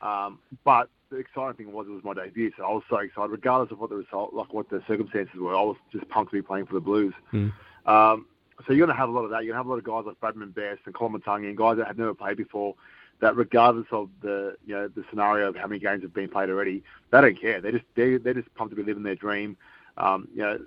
Um, 0.00 0.40
but 0.64 0.88
the 1.12 1.18
exciting 1.18 1.54
thing 1.54 1.72
was 1.72 1.86
it 1.86 1.90
was 1.90 2.02
my 2.02 2.14
debut, 2.14 2.50
so 2.56 2.64
I 2.64 2.72
was 2.72 2.82
so 2.88 2.96
excited, 2.96 3.30
regardless 3.30 3.70
of 3.70 3.78
what 3.78 3.90
the 3.90 3.96
result, 3.96 4.34
like 4.34 4.52
what 4.52 4.68
the 4.70 4.82
circumstances 4.88 5.34
were. 5.38 5.54
I 5.54 5.62
was 5.62 5.76
just 5.92 6.08
pumped 6.08 6.32
to 6.32 6.38
be 6.38 6.42
playing 6.42 6.66
for 6.66 6.74
the 6.74 6.80
Blues. 6.80 7.14
Mm. 7.32 7.52
Um, 7.86 8.26
so 8.66 8.72
you're 8.72 8.86
going 8.86 8.94
to 8.94 9.00
have 9.00 9.08
a 9.08 9.12
lot 9.12 9.24
of 9.24 9.30
that. 9.30 9.44
You're 9.44 9.54
going 9.54 9.64
to 9.64 9.64
have 9.64 9.66
a 9.66 9.70
lot 9.70 9.78
of 9.78 9.84
guys 9.84 10.04
like 10.06 10.20
Bradman 10.20 10.54
Best 10.54 10.80
and 10.86 10.94
Colin 10.94 11.20
Matangi 11.20 11.48
and 11.48 11.56
guys 11.56 11.76
that 11.76 11.86
have 11.86 11.98
never 11.98 12.14
played 12.14 12.36
before. 12.36 12.74
That 13.20 13.36
regardless 13.36 13.86
of 13.92 14.08
the 14.20 14.56
you 14.66 14.74
know 14.74 14.88
the 14.88 15.04
scenario 15.10 15.48
of 15.48 15.56
how 15.56 15.68
many 15.68 15.78
games 15.78 16.02
have 16.02 16.12
been 16.12 16.28
played 16.28 16.48
already, 16.48 16.82
they 17.12 17.20
don't 17.20 17.40
care. 17.40 17.60
They 17.60 17.70
just 17.70 17.84
they 17.94 18.16
they're 18.16 18.34
just 18.34 18.52
pumped 18.54 18.74
to 18.74 18.76
be 18.76 18.82
living 18.82 19.04
their 19.04 19.14
dream. 19.14 19.56
Um, 19.96 20.26
you 20.34 20.42
know, 20.42 20.58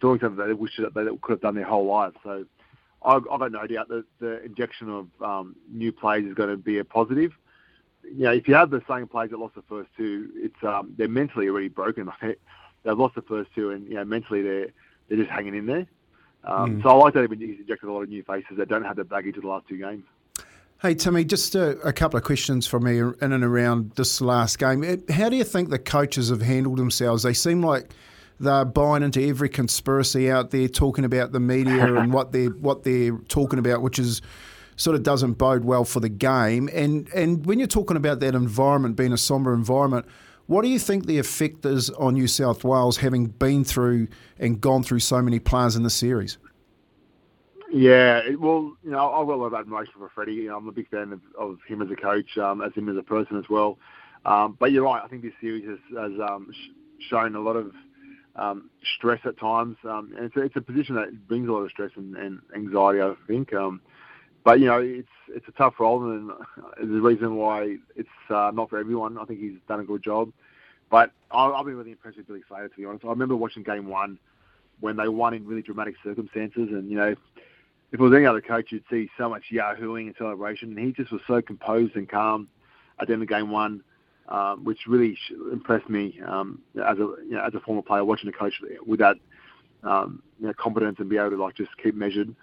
doing 0.00 0.20
something 0.20 0.36
that 0.36 0.46
they 0.46 0.52
wish 0.52 0.76
that 0.78 0.94
they 0.94 1.04
could 1.22 1.32
have 1.32 1.40
done 1.40 1.56
their 1.56 1.64
whole 1.64 1.86
life. 1.86 2.12
So 2.22 2.44
I've, 3.02 3.22
I've 3.32 3.40
got 3.40 3.50
no 3.50 3.66
doubt 3.66 3.88
that 3.88 4.04
the 4.20 4.44
injection 4.44 4.90
of 4.90 5.08
um, 5.20 5.56
new 5.72 5.90
players 5.90 6.26
is 6.26 6.34
going 6.34 6.50
to 6.50 6.56
be 6.56 6.78
a 6.78 6.84
positive 6.84 7.32
you 8.14 8.24
know, 8.24 8.32
if 8.32 8.48
you 8.48 8.54
have 8.54 8.70
the 8.70 8.82
same 8.88 9.06
players 9.06 9.30
that 9.30 9.38
lost 9.38 9.54
the 9.54 9.62
first 9.62 9.90
two, 9.96 10.30
it's 10.36 10.62
um, 10.62 10.94
they're 10.96 11.08
mentally 11.08 11.48
already 11.48 11.68
broken. 11.68 12.10
They've 12.20 12.96
lost 12.96 13.16
the 13.16 13.22
first 13.22 13.50
two, 13.54 13.70
and 13.70 13.86
you 13.88 13.94
know, 13.94 14.04
mentally 14.04 14.42
they're 14.42 14.68
they're 15.08 15.18
just 15.18 15.30
hanging 15.30 15.56
in 15.56 15.66
there. 15.66 15.86
Um, 16.44 16.78
mm. 16.78 16.82
So 16.82 16.90
I 16.90 16.92
like 16.94 17.14
that 17.14 17.28
he's 17.30 17.58
injected 17.58 17.88
a 17.88 17.92
lot 17.92 18.02
of 18.02 18.08
new 18.08 18.22
faces 18.22 18.56
that 18.56 18.68
don't 18.68 18.84
have 18.84 18.96
the 18.96 19.04
baggage 19.04 19.36
of 19.36 19.42
the 19.42 19.48
last 19.48 19.66
two 19.68 19.78
games. 19.78 20.04
Hey 20.82 20.94
Timmy, 20.94 21.24
just 21.24 21.54
a, 21.54 21.70
a, 21.80 21.92
couple 21.92 22.18
of 22.18 22.22
questions 22.22 22.66
from 22.66 22.84
me 22.84 22.98
in 22.98 23.32
and 23.32 23.42
around 23.42 23.92
this 23.92 24.20
last 24.20 24.58
game. 24.58 25.02
How 25.08 25.30
do 25.30 25.36
you 25.36 25.42
think 25.42 25.70
the 25.70 25.78
coaches 25.78 26.28
have 26.28 26.42
handled 26.42 26.76
themselves? 26.76 27.22
They 27.22 27.32
seem 27.32 27.62
like 27.62 27.92
they're 28.38 28.66
buying 28.66 29.02
into 29.02 29.26
every 29.26 29.48
conspiracy 29.48 30.30
out 30.30 30.50
there, 30.50 30.68
talking 30.68 31.06
about 31.06 31.32
the 31.32 31.40
media 31.40 31.96
and 31.96 32.12
what 32.12 32.32
they're 32.32 32.50
what 32.50 32.84
they're 32.84 33.16
talking 33.28 33.58
about, 33.58 33.80
which 33.80 33.98
is 33.98 34.20
sort 34.76 34.94
of 34.94 35.02
doesn't 35.02 35.34
bode 35.34 35.64
well 35.64 35.84
for 35.84 36.00
the 36.00 36.08
game. 36.08 36.68
And 36.72 37.08
and 37.14 37.44
when 37.46 37.58
you're 37.58 37.68
talking 37.68 37.96
about 37.96 38.20
that 38.20 38.34
environment 38.34 38.96
being 38.96 39.12
a 39.12 39.18
somber 39.18 39.52
environment, 39.52 40.06
what 40.46 40.62
do 40.62 40.68
you 40.68 40.78
think 40.78 41.06
the 41.06 41.18
effect 41.18 41.64
is 41.64 41.90
on 41.90 42.14
New 42.14 42.28
South 42.28 42.62
Wales 42.62 42.98
having 42.98 43.26
been 43.26 43.64
through 43.64 44.08
and 44.38 44.60
gone 44.60 44.82
through 44.82 45.00
so 45.00 45.20
many 45.20 45.38
players 45.40 45.74
in 45.74 45.82
the 45.82 45.90
series? 45.90 46.38
Yeah, 47.72 48.22
well, 48.38 48.76
you 48.84 48.92
know, 48.92 49.12
I've 49.12 49.26
got 49.26 49.34
a 49.34 49.42
lot 49.42 49.46
of 49.46 49.54
admiration 49.54 49.94
for 49.98 50.08
Freddie. 50.14 50.34
You 50.34 50.48
know, 50.48 50.56
I'm 50.56 50.68
a 50.68 50.72
big 50.72 50.88
fan 50.88 51.12
of, 51.12 51.20
of 51.36 51.58
him 51.66 51.82
as 51.82 51.90
a 51.90 51.96
coach, 51.96 52.38
um, 52.38 52.62
as 52.62 52.72
him 52.74 52.88
as 52.88 52.96
a 52.96 53.02
person 53.02 53.38
as 53.38 53.44
well. 53.50 53.78
Um, 54.24 54.56
but 54.58 54.70
you're 54.70 54.84
right. 54.84 55.02
I 55.02 55.08
think 55.08 55.22
this 55.22 55.32
series 55.40 55.64
has, 55.68 55.78
has 55.90 56.12
um, 56.20 56.48
sh- 56.52 57.08
shown 57.10 57.34
a 57.34 57.40
lot 57.40 57.56
of 57.56 57.72
um, 58.36 58.70
stress 58.96 59.20
at 59.24 59.38
times, 59.38 59.76
um, 59.84 60.12
and 60.16 60.26
it's 60.26 60.36
a, 60.36 60.42
it's 60.42 60.56
a 60.56 60.60
position 60.60 60.94
that 60.94 61.26
brings 61.26 61.48
a 61.48 61.52
lot 61.52 61.60
of 61.60 61.70
stress 61.70 61.90
and, 61.96 62.16
and 62.16 62.40
anxiety. 62.54 63.00
I 63.00 63.14
think. 63.26 63.52
Um, 63.52 63.80
but 64.46 64.60
you 64.60 64.66
know, 64.66 64.78
it's 64.78 65.08
it's 65.28 65.48
a 65.48 65.52
tough 65.52 65.74
role, 65.80 66.08
and 66.08 66.30
a 66.80 66.86
reason 66.86 67.34
why 67.34 67.78
it's 67.96 68.08
uh, 68.30 68.52
not 68.54 68.70
for 68.70 68.78
everyone. 68.78 69.18
I 69.18 69.24
think 69.24 69.40
he's 69.40 69.58
done 69.66 69.80
a 69.80 69.84
good 69.84 70.04
job, 70.04 70.30
but 70.88 71.10
I've 71.32 71.64
been 71.64 71.74
really 71.74 71.90
impressed 71.90 72.16
with 72.16 72.28
Billy 72.28 72.42
Slater, 72.46 72.68
to 72.68 72.76
be 72.76 72.84
honest. 72.84 73.04
I 73.04 73.08
remember 73.08 73.34
watching 73.34 73.64
Game 73.64 73.88
One 73.88 74.20
when 74.78 74.96
they 74.96 75.08
won 75.08 75.34
in 75.34 75.44
really 75.44 75.62
dramatic 75.62 75.96
circumstances, 76.04 76.68
and 76.70 76.88
you 76.88 76.96
know, 76.96 77.08
if 77.08 77.18
it 77.90 77.98
was 77.98 78.14
any 78.14 78.24
other 78.24 78.40
coach, 78.40 78.70
you'd 78.70 78.84
see 78.88 79.10
so 79.18 79.28
much 79.28 79.42
yahooing 79.52 80.06
and 80.06 80.14
celebration, 80.16 80.68
and 80.68 80.78
he 80.78 80.92
just 80.92 81.10
was 81.10 81.22
so 81.26 81.42
composed 81.42 81.96
and 81.96 82.08
calm 82.08 82.46
at 83.00 83.08
the 83.08 83.14
end 83.14 83.22
of 83.22 83.28
Game 83.28 83.50
One. 83.50 83.82
Um, 84.28 84.64
which 84.64 84.88
really 84.88 85.16
impressed 85.52 85.88
me 85.88 86.20
um, 86.26 86.60
as 86.84 86.98
a 86.98 87.14
you 87.24 87.30
know, 87.30 87.44
as 87.44 87.54
a 87.54 87.60
former 87.60 87.82
player 87.82 88.04
watching 88.04 88.28
a 88.28 88.32
coach 88.32 88.54
with 88.84 88.98
that 88.98 89.16
um, 89.84 90.20
you 90.40 90.48
know, 90.48 90.52
competence 90.54 90.96
and 90.98 91.08
be 91.08 91.16
able 91.16 91.30
to 91.30 91.36
like 91.36 91.54
just 91.54 91.70
keep 91.80 91.94
measured 91.94 92.34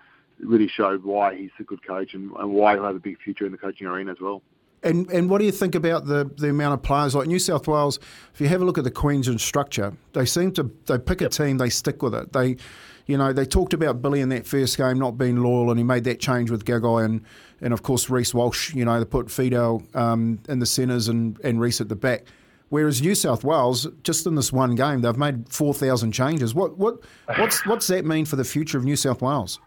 really 0.45 0.67
showed 0.67 1.03
why 1.03 1.35
he's 1.35 1.51
a 1.59 1.63
good 1.63 1.85
coach 1.85 2.13
and, 2.13 2.31
and 2.39 2.51
why 2.51 2.73
he'll 2.73 2.85
have 2.85 2.95
a 2.95 2.99
big 2.99 3.19
future 3.19 3.45
in 3.45 3.51
the 3.51 3.57
coaching 3.57 3.87
arena 3.87 4.11
as 4.11 4.19
well. 4.19 4.41
And 4.83 5.09
and 5.11 5.29
what 5.29 5.37
do 5.39 5.45
you 5.45 5.51
think 5.51 5.75
about 5.75 6.05
the, 6.05 6.29
the 6.37 6.49
amount 6.49 6.73
of 6.73 6.83
players 6.83 7.15
like 7.15 7.27
New 7.27 7.39
South 7.39 7.67
Wales? 7.67 7.99
If 8.33 8.41
you 8.41 8.47
have 8.49 8.61
a 8.61 8.65
look 8.65 8.77
at 8.77 8.83
the 8.83 8.91
Queensland 8.91 9.39
structure, 9.39 9.93
they 10.11 10.25
seem 10.25 10.51
to 10.53 10.69
they 10.87 10.97
pick 10.97 11.21
a 11.21 11.29
team, 11.29 11.57
they 11.57 11.69
stick 11.69 12.03
with 12.03 12.13
it. 12.13 12.33
They, 12.33 12.57
you 13.05 13.17
know, 13.17 13.31
they 13.31 13.45
talked 13.45 13.73
about 13.73 14.01
Billy 14.01 14.19
in 14.19 14.29
that 14.29 14.45
first 14.45 14.77
game 14.77 14.99
not 14.99 15.17
being 15.17 15.37
loyal, 15.37 15.69
and 15.69 15.79
he 15.79 15.83
made 15.83 16.03
that 16.03 16.19
change 16.19 16.51
with 16.51 16.65
Gagai 16.65 17.05
and 17.05 17.23
and 17.61 17.73
of 17.73 17.81
course 17.83 18.09
Reece 18.09 18.33
Walsh. 18.33 18.73
You 18.73 18.83
know, 18.83 18.99
they 18.99 19.05
put 19.05 19.31
Fidel 19.31 19.83
um, 19.93 20.39
in 20.49 20.59
the 20.59 20.65
centres 20.65 21.07
and 21.07 21.39
and 21.45 21.61
Reece 21.61 21.79
at 21.79 21.87
the 21.87 21.95
back. 21.95 22.25
Whereas 22.67 23.01
New 23.01 23.13
South 23.13 23.43
Wales, 23.43 23.87
just 24.01 24.25
in 24.25 24.35
this 24.35 24.51
one 24.51 24.75
game, 24.75 25.01
they've 25.01 25.15
made 25.15 25.47
four 25.47 25.73
thousand 25.73 26.11
changes. 26.11 26.53
What 26.53 26.77
what 26.77 27.03
what's 27.37 27.65
what's 27.65 27.87
that 27.87 28.03
mean 28.03 28.25
for 28.25 28.35
the 28.35 28.43
future 28.43 28.77
of 28.77 28.83
New 28.83 28.97
South 28.97 29.21
Wales? 29.21 29.59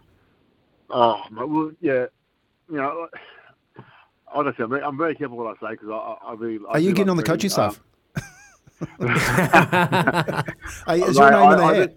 Oh, 0.89 1.21
well, 1.31 1.71
yeah, 1.81 2.05
you 2.69 2.77
know, 2.77 3.07
honestly, 4.33 4.63
I'm 4.63 4.69
very, 4.69 4.83
I'm 4.83 4.97
very 4.97 5.15
careful 5.15 5.37
what 5.37 5.57
I 5.57 5.67
say 5.67 5.73
because 5.73 5.89
I, 5.89 6.17
I 6.27 6.33
really. 6.33 6.59
I 6.69 6.73
Are 6.73 6.79
you 6.79 6.93
getting 6.93 7.09
on 7.09 7.17
the 7.17 7.23
coaching 7.23 7.49
staff? 7.49 7.81
Um, 8.15 8.23
is 10.89 11.17
your 11.17 11.31
name 11.31 11.51
in 11.51 11.57
the 11.57 11.65
hat? 11.65 11.95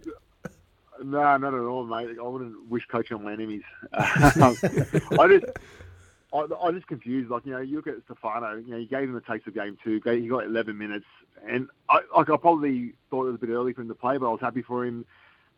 No, 1.03 1.37
not 1.37 1.55
at 1.55 1.61
all, 1.61 1.87
mate. 1.87 2.17
I 2.19 2.27
wouldn't 2.27 2.69
wish 2.69 2.87
coaching 2.87 3.17
on 3.17 3.25
my 3.25 3.33
enemies. 3.33 3.63
I 3.93 4.55
just, 5.29 5.45
I, 6.33 6.47
I 6.63 6.73
just 6.73 6.87
confused. 6.87 7.31
Like 7.31 7.47
you 7.47 7.53
know, 7.53 7.61
you 7.61 7.77
look 7.77 7.87
at 7.87 7.95
Stefano. 8.05 8.57
You 8.57 8.73
know, 8.73 8.77
you 8.77 8.87
gave 8.87 9.09
him 9.09 9.17
a 9.17 9.21
taste 9.21 9.47
of 9.47 9.55
game 9.55 9.79
two. 9.83 10.01
He 10.05 10.29
got 10.29 10.45
11 10.45 10.77
minutes, 10.77 11.07
and 11.49 11.69
I, 11.89 12.01
like 12.17 12.29
I 12.29 12.37
probably 12.37 12.95
thought 13.09 13.23
it 13.25 13.33
was 13.33 13.37
a 13.37 13.47
bit 13.47 13.51
early 13.51 13.73
for 13.73 13.83
him 13.83 13.89
to 13.89 13.95
play, 13.95 14.19
but 14.19 14.27
I 14.29 14.33
was 14.33 14.41
happy 14.41 14.63
for 14.63 14.85
him 14.85 15.07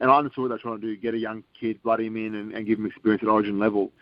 and 0.03 0.11
I 0.11 0.19
understood 0.19 0.43
what 0.43 0.49
they're 0.49 0.59
trying 0.59 0.81
to 0.81 0.87
do: 0.87 0.97
get 0.97 1.15
a 1.15 1.19
young 1.19 1.45
kid, 1.59 1.83
blood 1.83 2.01
him 2.01 2.17
in, 2.17 2.35
and, 2.35 2.53
and 2.53 2.67
give 2.67 2.79
him 2.79 2.87
experience 2.87 3.23
at 3.23 3.29
Origin 3.29 3.59
level. 3.59 3.93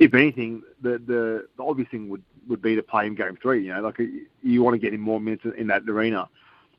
If 0.00 0.12
anything, 0.12 0.62
the, 0.82 0.98
the 1.06 1.46
the 1.56 1.62
obvious 1.62 1.88
thing 1.90 2.08
would 2.10 2.22
would 2.48 2.60
be 2.60 2.74
to 2.74 2.82
play 2.82 3.06
him 3.06 3.14
game 3.14 3.38
three. 3.40 3.64
You 3.64 3.74
know, 3.74 3.80
like 3.80 3.98
you 4.42 4.62
want 4.62 4.74
to 4.74 4.78
get 4.78 4.92
him 4.92 5.00
more 5.00 5.20
minutes 5.20 5.44
in 5.56 5.68
that 5.68 5.88
arena. 5.88 6.28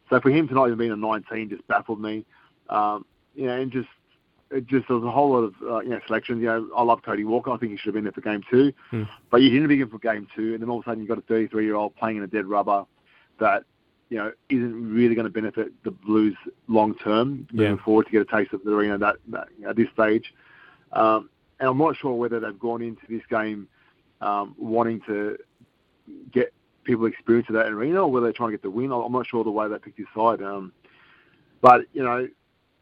So 0.09 0.19
for 0.19 0.29
him 0.29 0.47
tonight 0.47 0.67
even 0.67 0.77
being 0.77 0.91
a 0.91 0.95
19 0.95 1.49
just 1.49 1.67
baffled 1.67 1.99
me. 1.99 2.25
Um, 2.69 3.05
you 3.33 3.47
know, 3.47 3.59
and 3.59 3.71
just 3.71 3.87
it 4.51 4.67
just 4.67 4.87
there 4.87 4.97
was 4.97 5.05
a 5.05 5.11
whole 5.11 5.31
lot 5.31 5.43
of 5.43 5.53
uh, 5.63 5.79
you 5.79 5.89
know 5.89 6.01
selections. 6.05 6.41
You 6.41 6.47
know, 6.47 6.69
I 6.75 6.83
love 6.83 7.01
Cody 7.01 7.23
Walker. 7.23 7.51
I 7.51 7.57
think 7.57 7.71
he 7.71 7.77
should 7.77 7.87
have 7.87 7.95
been 7.95 8.03
there 8.03 8.13
for 8.13 8.21
game 8.21 8.43
two, 8.51 8.73
hmm. 8.91 9.03
but 9.31 9.41
you 9.41 9.49
didn't 9.49 9.69
begin 9.69 9.89
for 9.89 9.99
game 9.99 10.27
two, 10.35 10.53
and 10.53 10.61
then 10.61 10.69
all 10.69 10.79
of 10.79 10.85
a 10.85 10.89
sudden 10.89 10.99
you've 10.99 11.09
got 11.09 11.17
a 11.17 11.21
33 11.21 11.63
year 11.63 11.75
old 11.75 11.95
playing 11.95 12.17
in 12.17 12.23
a 12.23 12.27
dead 12.27 12.45
rubber 12.45 12.85
that 13.39 13.63
you 14.09 14.17
know, 14.17 14.31
isn't 14.49 14.93
really 14.93 15.15
going 15.15 15.25
to 15.25 15.33
benefit 15.33 15.71
the 15.83 15.91
Blues 15.91 16.35
long 16.67 16.95
term 16.95 17.47
moving 17.51 17.77
forward 17.79 18.05
to 18.05 18.11
get 18.11 18.21
a 18.21 18.25
taste 18.25 18.53
of 18.53 18.63
the 18.63 18.71
arena 18.71 18.97
that, 18.97 19.15
that 19.29 19.47
at 19.67 19.75
this 19.75 19.87
stage. 19.93 20.33
Um, 20.93 21.29
and 21.59 21.69
I'm 21.69 21.77
not 21.77 21.97
sure 21.97 22.13
whether 22.13 22.39
they've 22.39 22.59
gone 22.59 22.81
into 22.81 23.01
this 23.09 23.23
game 23.29 23.67
um, 24.21 24.55
wanting 24.57 25.01
to 25.07 25.37
get 26.31 26.53
people 26.83 27.05
experience 27.05 27.49
of 27.49 27.55
that 27.55 27.67
arena 27.67 28.01
or 28.01 28.11
whether 28.11 28.25
they're 28.25 28.33
trying 28.33 28.49
to 28.49 28.57
get 28.57 28.61
the 28.61 28.69
win. 28.69 28.91
I'm 28.91 29.11
not 29.11 29.27
sure 29.27 29.43
the 29.43 29.51
way 29.51 29.67
they 29.67 29.77
picked 29.79 29.97
his 29.97 30.07
side. 30.15 30.41
Um, 30.41 30.71
but 31.61 31.81
you 31.93 32.03
know, 32.03 32.27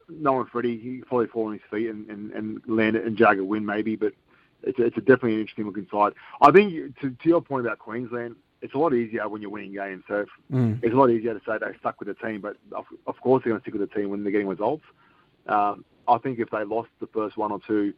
knowing 0.10 0.48
Freddie, 0.52 0.78
he 0.78 1.02
probably 1.08 1.28
fall 1.28 1.48
on 1.48 1.54
his 1.54 1.62
feet 1.72 1.90
and, 1.90 2.10
and, 2.10 2.32
and 2.32 2.62
land 2.68 2.96
it 2.96 3.06
and 3.06 3.18
jag 3.18 3.40
a 3.40 3.44
win 3.44 3.66
maybe, 3.66 3.96
but 3.96 4.14
it's, 4.64 4.80
a, 4.80 4.86
it's 4.86 4.98
a 4.98 5.02
definitely 5.02 5.36
an 5.36 5.42
interesting 5.42 5.66
looking 5.66 5.88
side. 5.92 6.14
I 6.42 6.52
think 6.52 7.00
to, 7.00 7.10
to 7.12 7.30
your 7.30 7.42
point 7.42 7.66
about 7.66 7.80
Queensland, 7.80 8.36
it's 8.64 8.74
a 8.74 8.78
lot 8.78 8.94
easier 8.94 9.28
when 9.28 9.42
you're 9.42 9.52
winning 9.52 9.74
games. 9.74 10.04
So 10.08 10.26
mm. 10.52 10.80
it's 10.82 10.94
a 10.94 10.98
lot 10.98 11.10
easier 11.10 11.34
to 11.34 11.42
say 11.46 11.58
they 11.60 11.78
stuck 11.80 12.00
with 12.00 12.08
the 12.08 12.16
team, 12.16 12.40
but 12.40 12.56
of, 12.72 12.86
of 13.06 13.20
course 13.20 13.44
they're 13.44 13.52
going 13.52 13.62
to 13.62 13.64
stick 13.64 13.78
with 13.78 13.88
the 13.88 13.94
team 13.94 14.10
when 14.10 14.24
they're 14.24 14.32
getting 14.32 14.48
results. 14.48 14.86
Um, 15.48 15.84
I 16.08 16.18
think 16.18 16.40
if 16.40 16.50
they 16.50 16.64
lost 16.64 16.90
the 17.02 17.08
first 17.08 17.38
one 17.38 17.52
or 17.52 17.60
two, 17.68 17.94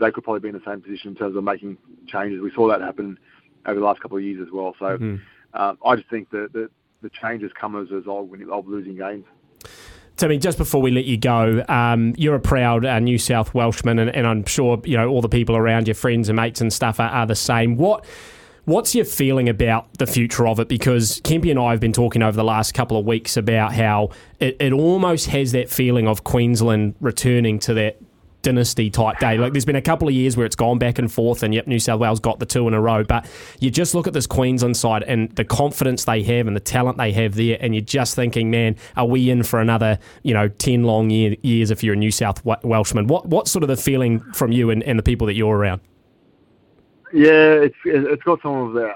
they 0.00 0.10
could 0.10 0.24
probably 0.24 0.40
be 0.40 0.48
in 0.48 0.54
the 0.54 0.70
same 0.70 0.80
position 0.80 1.10
in 1.10 1.14
terms 1.14 1.36
of 1.36 1.44
making 1.44 1.78
changes. 2.08 2.40
We 2.40 2.50
saw 2.54 2.68
that 2.68 2.80
happen 2.80 3.18
over 3.66 3.78
the 3.78 3.86
last 3.86 4.00
couple 4.00 4.16
of 4.16 4.24
years 4.24 4.44
as 4.44 4.52
well. 4.52 4.74
So 4.80 4.86
um, 5.54 5.78
I 5.84 5.94
just 5.94 6.10
think 6.10 6.30
that 6.30 6.52
the, 6.52 6.70
the 7.02 7.10
changes 7.10 7.52
come 7.58 7.80
as 7.80 7.90
a 7.92 7.94
result 7.94 8.28
of 8.50 8.68
losing 8.68 8.96
games. 8.96 9.26
Timmy, 10.16 10.38
just 10.38 10.58
before 10.58 10.82
we 10.82 10.90
let 10.90 11.04
you 11.04 11.16
go, 11.16 11.64
um, 11.68 12.14
you're 12.18 12.34
a 12.34 12.40
proud 12.40 12.84
uh, 12.84 12.98
New 12.98 13.16
South 13.16 13.54
Welshman, 13.54 13.98
and, 13.98 14.14
and, 14.14 14.26
I'm 14.26 14.44
sure 14.44 14.78
you 14.84 14.96
know 14.98 15.08
all 15.08 15.22
the 15.22 15.30
people 15.30 15.56
around 15.56 15.88
your 15.88 15.94
friends 15.94 16.28
and 16.28 16.36
mates 16.36 16.60
and 16.60 16.70
stuff 16.70 17.00
are, 17.00 17.08
are 17.08 17.26
the 17.26 17.34
same. 17.34 17.76
What 17.76 18.04
What's 18.64 18.94
your 18.94 19.04
feeling 19.04 19.48
about 19.48 19.92
the 19.98 20.06
future 20.06 20.46
of 20.46 20.60
it? 20.60 20.68
Because 20.68 21.20
Kempy 21.22 21.50
and 21.50 21.58
I 21.58 21.70
have 21.70 21.80
been 21.80 21.92
talking 21.92 22.22
over 22.22 22.36
the 22.36 22.44
last 22.44 22.72
couple 22.72 22.98
of 22.98 23.06
weeks 23.06 23.36
about 23.36 23.72
how 23.72 24.10
it, 24.38 24.56
it 24.60 24.72
almost 24.72 25.26
has 25.28 25.52
that 25.52 25.70
feeling 25.70 26.06
of 26.06 26.24
Queensland 26.24 26.94
returning 27.00 27.58
to 27.60 27.74
that 27.74 28.00
dynasty 28.42 28.90
type 28.90 29.18
day. 29.18 29.38
Like 29.38 29.52
there's 29.52 29.64
been 29.64 29.76
a 29.76 29.82
couple 29.82 30.08
of 30.08 30.14
years 30.14 30.36
where 30.36 30.46
it's 30.46 30.56
gone 30.56 30.78
back 30.78 30.98
and 30.98 31.10
forth, 31.12 31.42
and 31.42 31.54
yep, 31.54 31.66
New 31.66 31.78
South 31.78 32.00
Wales 32.00 32.20
got 32.20 32.38
the 32.38 32.46
two 32.46 32.66
in 32.68 32.74
a 32.74 32.80
row. 32.80 33.04
But 33.04 33.26
you 33.60 33.70
just 33.70 33.94
look 33.94 34.06
at 34.06 34.12
this 34.12 34.26
Queensland 34.26 34.76
side 34.76 35.02
and 35.04 35.30
the 35.36 35.44
confidence 35.44 36.04
they 36.04 36.22
have 36.22 36.46
and 36.46 36.56
the 36.56 36.60
talent 36.60 36.98
they 36.98 37.12
have 37.12 37.34
there, 37.34 37.58
and 37.60 37.74
you're 37.74 37.82
just 37.82 38.14
thinking, 38.14 38.50
man, 38.50 38.76
are 38.96 39.06
we 39.06 39.30
in 39.30 39.42
for 39.42 39.60
another 39.60 39.98
you 40.22 40.34
know 40.34 40.48
ten 40.48 40.84
long 40.84 41.10
year, 41.10 41.36
years 41.42 41.70
if 41.70 41.82
you're 41.82 41.94
a 41.94 41.98
New 41.98 42.10
South 42.10 42.44
Welshman? 42.44 43.06
What 43.06 43.26
what's 43.26 43.50
sort 43.50 43.62
of 43.62 43.68
the 43.68 43.76
feeling 43.76 44.20
from 44.32 44.52
you 44.52 44.70
and, 44.70 44.82
and 44.82 44.98
the 44.98 45.02
people 45.02 45.26
that 45.26 45.34
you're 45.34 45.56
around? 45.56 45.80
Yeah, 47.12 47.66
it's 47.66 47.76
it's 47.84 48.22
got 48.22 48.42
some 48.42 48.54
of 48.54 48.72
the 48.74 48.94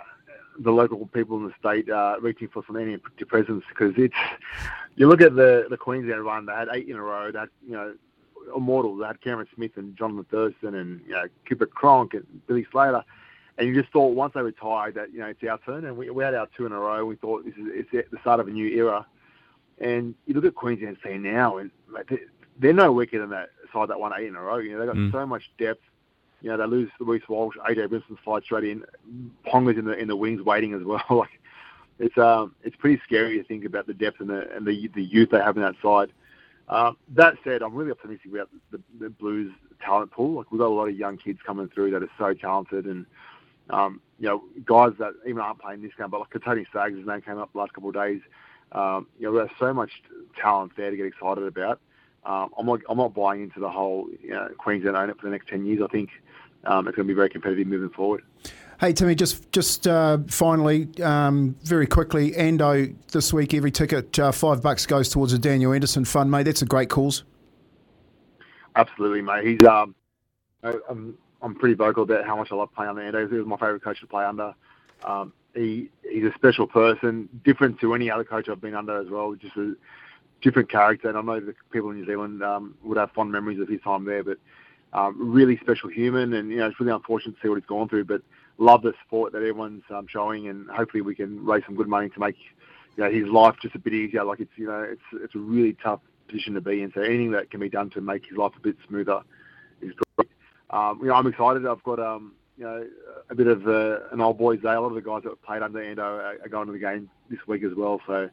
the 0.60 0.70
local 0.70 1.06
people 1.06 1.36
in 1.38 1.46
the 1.46 1.54
state 1.58 1.90
uh, 1.90 2.16
reaching 2.20 2.48
for 2.48 2.62
some 2.66 2.76
antidepressants 2.76 3.62
because 3.68 3.94
it's 3.96 4.14
you 4.96 5.08
look 5.08 5.20
at 5.20 5.34
the 5.34 5.66
the 5.68 5.76
Queensland 5.76 6.24
run. 6.24 6.46
They 6.46 6.52
had 6.52 6.68
eight 6.72 6.88
in 6.88 6.96
a 6.96 7.02
row. 7.02 7.30
That 7.32 7.48
you 7.66 7.72
know 7.72 7.94
immortals. 8.54 9.00
They 9.00 9.06
had 9.06 9.20
Cameron 9.20 9.48
Smith 9.54 9.72
and 9.76 9.96
Johnathan 9.96 10.26
Thurston 10.28 10.74
and 10.74 11.00
you 11.06 11.12
know, 11.12 11.24
Cooper 11.48 11.66
Cronk 11.66 12.14
and 12.14 12.26
Billy 12.46 12.66
Slater. 12.70 13.04
And 13.56 13.68
you 13.68 13.80
just 13.80 13.92
thought 13.92 14.14
once 14.14 14.34
they 14.34 14.42
retired 14.42 14.94
that 14.94 15.12
you 15.12 15.20
know 15.20 15.26
it's 15.26 15.42
our 15.44 15.58
turn, 15.58 15.84
and 15.84 15.96
we, 15.96 16.10
we 16.10 16.24
had 16.24 16.34
our 16.34 16.48
two 16.56 16.66
in 16.66 16.72
a 16.72 16.78
row. 16.78 17.04
We 17.04 17.16
thought 17.16 17.44
this 17.44 17.54
is 17.54 17.86
it's 17.92 18.10
the 18.10 18.18
start 18.20 18.40
of 18.40 18.48
a 18.48 18.50
new 18.50 18.66
era. 18.66 19.06
And 19.78 20.14
you 20.26 20.34
look 20.34 20.44
at 20.44 20.54
Queensland 20.54 20.98
team 21.04 21.22
now, 21.22 21.58
and 21.58 21.70
they're 22.58 22.72
no 22.72 22.92
weaker 22.92 23.20
than 23.20 23.30
that 23.30 23.50
side 23.72 23.88
that 23.88 23.98
won 23.98 24.12
eight 24.16 24.26
in 24.26 24.34
a 24.34 24.40
row. 24.40 24.58
You 24.58 24.72
know 24.72 24.78
they've 24.78 24.88
got 24.88 24.96
mm. 24.96 25.12
so 25.12 25.26
much 25.26 25.50
depth. 25.58 25.82
You 26.44 26.50
know 26.50 26.58
they 26.58 26.66
lose 26.66 26.90
Reece 27.00 27.26
Walsh, 27.26 27.56
AJ 27.56 27.88
Brimson 27.88 28.18
slide 28.22 28.42
straight 28.44 28.64
in, 28.64 28.84
Ponga's 29.46 29.78
in 29.78 29.86
the 29.86 29.98
in 29.98 30.08
the 30.08 30.14
wings 30.14 30.42
waiting 30.42 30.74
as 30.74 30.82
well. 30.84 31.02
like 31.10 31.40
it's 31.98 32.18
um 32.18 32.54
it's 32.62 32.76
pretty 32.76 33.00
scary 33.02 33.38
to 33.38 33.44
think 33.44 33.64
about 33.64 33.86
the 33.86 33.94
depth 33.94 34.20
and 34.20 34.28
the 34.28 34.54
and 34.54 34.66
the 34.66 34.90
the 34.94 35.02
youth 35.02 35.30
they 35.30 35.38
have 35.38 35.56
in 35.56 35.62
that 35.62 35.74
side. 35.82 36.12
Um, 36.68 36.98
that 37.14 37.34
said, 37.44 37.62
I'm 37.62 37.74
really 37.74 37.90
optimistic 37.90 38.30
about 38.30 38.50
the, 38.70 38.80
the, 38.98 39.10
Blues 39.10 39.52
talent 39.82 40.10
pool. 40.10 40.36
Like 40.36 40.50
we've 40.50 40.58
got 40.58 40.68
a 40.68 40.68
lot 40.68 40.88
of 40.88 40.96
young 40.96 41.16
kids 41.16 41.38
coming 41.46 41.68
through 41.68 41.90
that 41.92 42.02
are 42.02 42.10
so 42.18 42.34
talented, 42.34 42.84
and 42.84 43.06
um, 43.70 44.02
you 44.18 44.28
know 44.28 44.42
guys 44.66 44.92
that 44.98 45.14
even 45.26 45.40
aren't 45.40 45.60
playing 45.60 45.80
this 45.80 45.92
game, 45.96 46.10
but 46.10 46.20
like 46.20 46.44
Tony 46.44 46.66
Staggs, 46.68 46.98
his 46.98 47.06
name 47.06 47.22
came 47.22 47.38
up 47.38 47.52
the 47.54 47.58
last 47.58 47.72
couple 47.72 47.88
of 47.88 47.94
days. 47.94 48.20
Um, 48.72 49.06
you 49.18 49.26
know, 49.26 49.34
there's 49.34 49.50
so 49.58 49.72
much 49.72 49.90
talent 50.38 50.72
there 50.76 50.90
to 50.90 50.96
get 50.96 51.06
excited 51.06 51.44
about. 51.44 51.80
Um, 52.26 52.50
I'm 52.58 52.66
not 52.66 52.80
I'm 52.88 52.98
not 52.98 53.14
buying 53.14 53.42
into 53.42 53.60
the 53.60 53.70
whole 53.70 54.08
you 54.22 54.30
know, 54.30 54.48
Queensland 54.58 54.96
own 54.96 55.10
it 55.10 55.18
for 55.18 55.26
the 55.26 55.32
next 55.32 55.48
ten 55.48 55.64
years. 55.66 55.82
I 55.82 55.88
think 55.88 56.10
um, 56.64 56.88
it's 56.88 56.96
going 56.96 57.06
to 57.06 57.12
be 57.12 57.16
very 57.16 57.28
competitive 57.28 57.66
moving 57.66 57.90
forward. 57.90 58.22
Hey 58.80 58.92
Timmy, 58.92 59.14
just 59.14 59.50
just 59.52 59.86
uh, 59.86 60.18
finally, 60.26 60.88
um, 61.02 61.56
very 61.62 61.86
quickly, 61.86 62.32
Ando 62.32 62.94
this 63.12 63.32
week 63.32 63.54
every 63.54 63.70
ticket 63.70 64.18
uh, 64.18 64.32
five 64.32 64.62
bucks 64.62 64.84
goes 64.86 65.08
towards 65.08 65.32
the 65.32 65.38
Daniel 65.38 65.72
Anderson 65.72 66.04
fund, 66.04 66.30
mate. 66.30 66.44
That's 66.44 66.62
a 66.62 66.66
great 66.66 66.90
cause. 66.90 67.24
Absolutely, 68.74 69.22
mate. 69.22 69.46
He's 69.46 69.68
um, 69.68 69.94
I'm 70.62 71.16
I'm 71.42 71.54
pretty 71.54 71.74
vocal 71.74 72.02
about 72.02 72.24
how 72.24 72.36
much 72.36 72.50
I 72.50 72.56
love 72.56 72.74
playing 72.74 72.90
under 72.90 73.02
Ando. 73.02 73.30
He 73.30 73.36
was 73.36 73.46
my 73.46 73.56
favourite 73.56 73.82
coach 73.82 74.00
to 74.00 74.06
play 74.06 74.24
under. 74.24 74.54
Um, 75.04 75.32
he 75.54 75.90
he's 76.10 76.24
a 76.24 76.32
special 76.34 76.66
person, 76.66 77.28
different 77.44 77.78
to 77.80 77.94
any 77.94 78.10
other 78.10 78.24
coach 78.24 78.48
I've 78.48 78.60
been 78.60 78.74
under 78.74 79.00
as 79.00 79.08
well. 79.08 79.34
Just 79.34 79.56
a 79.56 79.74
different 80.44 80.70
character, 80.70 81.08
and 81.08 81.18
I 81.18 81.22
know 81.22 81.40
the 81.40 81.54
people 81.72 81.90
in 81.90 81.96
New 81.96 82.06
Zealand 82.06 82.42
um, 82.42 82.76
would 82.84 82.98
have 82.98 83.10
fond 83.12 83.32
memories 83.32 83.58
of 83.60 83.68
his 83.68 83.80
time 83.80 84.04
there, 84.04 84.22
but. 84.22 84.38
Um, 84.92 85.32
really 85.32 85.58
special 85.60 85.90
human, 85.90 86.34
and 86.34 86.52
you 86.52 86.58
know 86.58 86.68
it's 86.68 86.78
really 86.78 86.92
unfortunate 86.92 87.32
to 87.32 87.38
see 87.42 87.48
what 87.48 87.56
he's 87.56 87.66
gone 87.66 87.88
through. 87.88 88.04
But 88.04 88.22
love 88.58 88.82
the 88.82 88.92
support 89.02 89.32
that 89.32 89.38
everyone's 89.38 89.82
um, 89.90 90.06
showing, 90.08 90.46
and 90.46 90.70
hopefully 90.70 91.00
we 91.00 91.16
can 91.16 91.44
raise 91.44 91.64
some 91.66 91.74
good 91.74 91.88
money 91.88 92.10
to 92.10 92.20
make 92.20 92.36
you 92.96 93.04
know, 93.04 93.10
his 93.10 93.26
life 93.26 93.56
just 93.60 93.74
a 93.74 93.78
bit 93.78 93.92
easier. 93.92 94.24
Like 94.24 94.40
it's 94.40 94.52
you 94.56 94.66
know 94.66 94.82
it's 94.82 95.02
it's 95.12 95.34
a 95.34 95.38
really 95.38 95.76
tough 95.82 96.00
position 96.28 96.54
to 96.54 96.60
be 96.60 96.82
in. 96.82 96.92
So 96.94 97.00
anything 97.00 97.32
that 97.32 97.50
can 97.50 97.60
be 97.60 97.68
done 97.68 97.90
to 97.90 98.00
make 98.00 98.26
his 98.26 98.36
life 98.36 98.52
a 98.56 98.60
bit 98.60 98.76
smoother 98.88 99.20
is 99.82 99.92
great. 100.16 100.30
Um, 100.70 101.00
you 101.02 101.08
know 101.08 101.14
I'm 101.14 101.26
excited. 101.26 101.66
I've 101.66 101.82
got 101.82 101.98
um 101.98 102.32
you 102.56 102.64
know 102.64 102.86
a 103.30 103.34
bit 103.34 103.46
of 103.46 103.66
uh, 103.66 104.08
an 104.12 104.20
old 104.20 104.38
boys 104.38 104.60
day. 104.60 104.72
A 104.72 104.80
lot 104.80 104.88
of 104.88 104.94
the 104.94 105.02
guys 105.02 105.22
that 105.24 105.42
played 105.42 105.62
under 105.62 105.80
Ando 105.80 105.98
are, 105.98 106.38
are 106.44 106.48
going 106.48 106.66
to 106.66 106.72
the 106.72 106.78
game 106.78 107.10
this 107.30 107.40
week 107.46 107.64
as 107.64 107.72
well. 107.76 108.00
So 108.06 108.28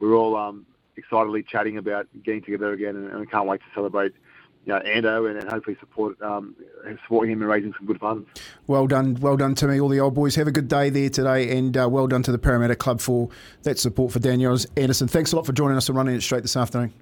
we're 0.00 0.16
all 0.16 0.36
um, 0.36 0.66
excitedly 1.00 1.42
chatting 1.42 1.76
about 1.76 2.06
getting 2.24 2.42
together 2.42 2.72
again, 2.72 2.96
and, 2.96 3.10
and 3.10 3.20
we 3.20 3.26
can't 3.26 3.46
wait 3.46 3.60
to 3.60 3.66
celebrate 3.74 4.12
you 4.66 4.74
know, 4.74 4.80
Ando 4.80 5.28
and, 5.28 5.38
and 5.38 5.50
hopefully 5.50 5.76
support 5.80 6.20
um, 6.20 6.54
support 7.02 7.28
him 7.28 7.40
and 7.40 7.50
raising 7.50 7.72
some 7.78 7.86
good 7.86 7.98
funds. 7.98 8.28
Well 8.66 8.86
done, 8.86 9.14
well 9.14 9.36
done 9.36 9.54
to 9.56 9.66
me, 9.66 9.80
all 9.80 9.88
the 9.88 10.00
old 10.00 10.14
boys. 10.14 10.34
Have 10.36 10.46
a 10.48 10.52
good 10.52 10.68
day 10.68 10.90
there 10.90 11.08
today, 11.08 11.56
and 11.56 11.76
uh, 11.76 11.88
well 11.90 12.06
done 12.06 12.22
to 12.24 12.32
the 12.32 12.38
Parramatta 12.38 12.76
Club 12.76 13.00
for 13.00 13.30
that 13.62 13.78
support 13.78 14.12
for 14.12 14.18
Daniel 14.18 14.56
Anderson. 14.76 15.08
Thanks 15.08 15.32
a 15.32 15.36
lot 15.36 15.46
for 15.46 15.52
joining 15.52 15.76
us 15.76 15.88
and 15.88 15.96
running 15.96 16.14
it 16.14 16.22
straight 16.22 16.42
this 16.42 16.56
afternoon. 16.56 16.92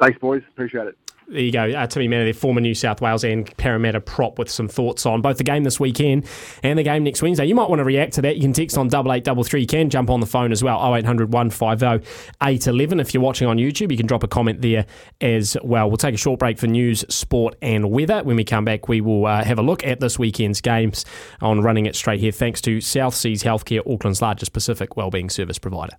Thanks, 0.00 0.18
boys. 0.18 0.42
Appreciate 0.52 0.86
it 0.86 1.05
there 1.28 1.40
you 1.40 1.50
go. 1.50 1.70
Uh, 1.70 1.86
Timmy 1.86 2.06
Mannah, 2.06 2.24
their 2.24 2.34
former 2.34 2.60
New 2.60 2.74
South 2.74 3.00
Wales 3.00 3.24
and 3.24 3.54
Parramatta 3.56 4.00
prop 4.00 4.38
with 4.38 4.48
some 4.48 4.68
thoughts 4.68 5.04
on 5.06 5.22
both 5.22 5.38
the 5.38 5.44
game 5.44 5.64
this 5.64 5.80
weekend 5.80 6.24
and 6.62 6.78
the 6.78 6.84
game 6.84 7.02
next 7.02 7.20
Wednesday. 7.20 7.46
You 7.46 7.54
might 7.54 7.68
want 7.68 7.80
to 7.80 7.84
react 7.84 8.12
to 8.14 8.22
that. 8.22 8.36
You 8.36 8.42
can 8.42 8.52
text 8.52 8.78
on 8.78 8.88
double 8.88 9.12
eight 9.12 9.24
double 9.24 9.42
three. 9.42 9.62
You 9.62 9.66
can 9.66 9.90
jump 9.90 10.08
on 10.08 10.20
the 10.20 10.26
phone 10.26 10.52
as 10.52 10.62
well. 10.62 10.78
0800 10.94 11.32
150 11.32 12.08
811. 12.42 13.00
If 13.00 13.12
you're 13.12 13.22
watching 13.22 13.48
on 13.48 13.56
YouTube, 13.56 13.90
you 13.90 13.96
can 13.96 14.06
drop 14.06 14.22
a 14.22 14.28
comment 14.28 14.62
there 14.62 14.86
as 15.20 15.56
well. 15.64 15.88
We'll 15.88 15.96
take 15.96 16.14
a 16.14 16.18
short 16.18 16.38
break 16.38 16.58
for 16.58 16.68
news, 16.68 17.04
sport, 17.08 17.56
and 17.60 17.90
weather. 17.90 18.22
When 18.22 18.36
we 18.36 18.44
come 18.44 18.64
back, 18.64 18.88
we 18.88 19.00
will 19.00 19.26
uh, 19.26 19.42
have 19.42 19.58
a 19.58 19.62
look 19.62 19.84
at 19.84 19.98
this 20.00 20.18
weekend's 20.18 20.60
games 20.60 21.04
on 21.40 21.60
running 21.60 21.86
it 21.86 21.96
straight 21.96 22.20
here. 22.20 22.32
Thanks 22.32 22.60
to 22.62 22.80
South 22.80 23.14
Seas 23.14 23.42
Healthcare, 23.42 23.80
Auckland's 23.80 24.22
largest 24.22 24.52
Pacific 24.52 24.96
wellbeing 24.96 25.30
service 25.30 25.58
provider. 25.58 25.96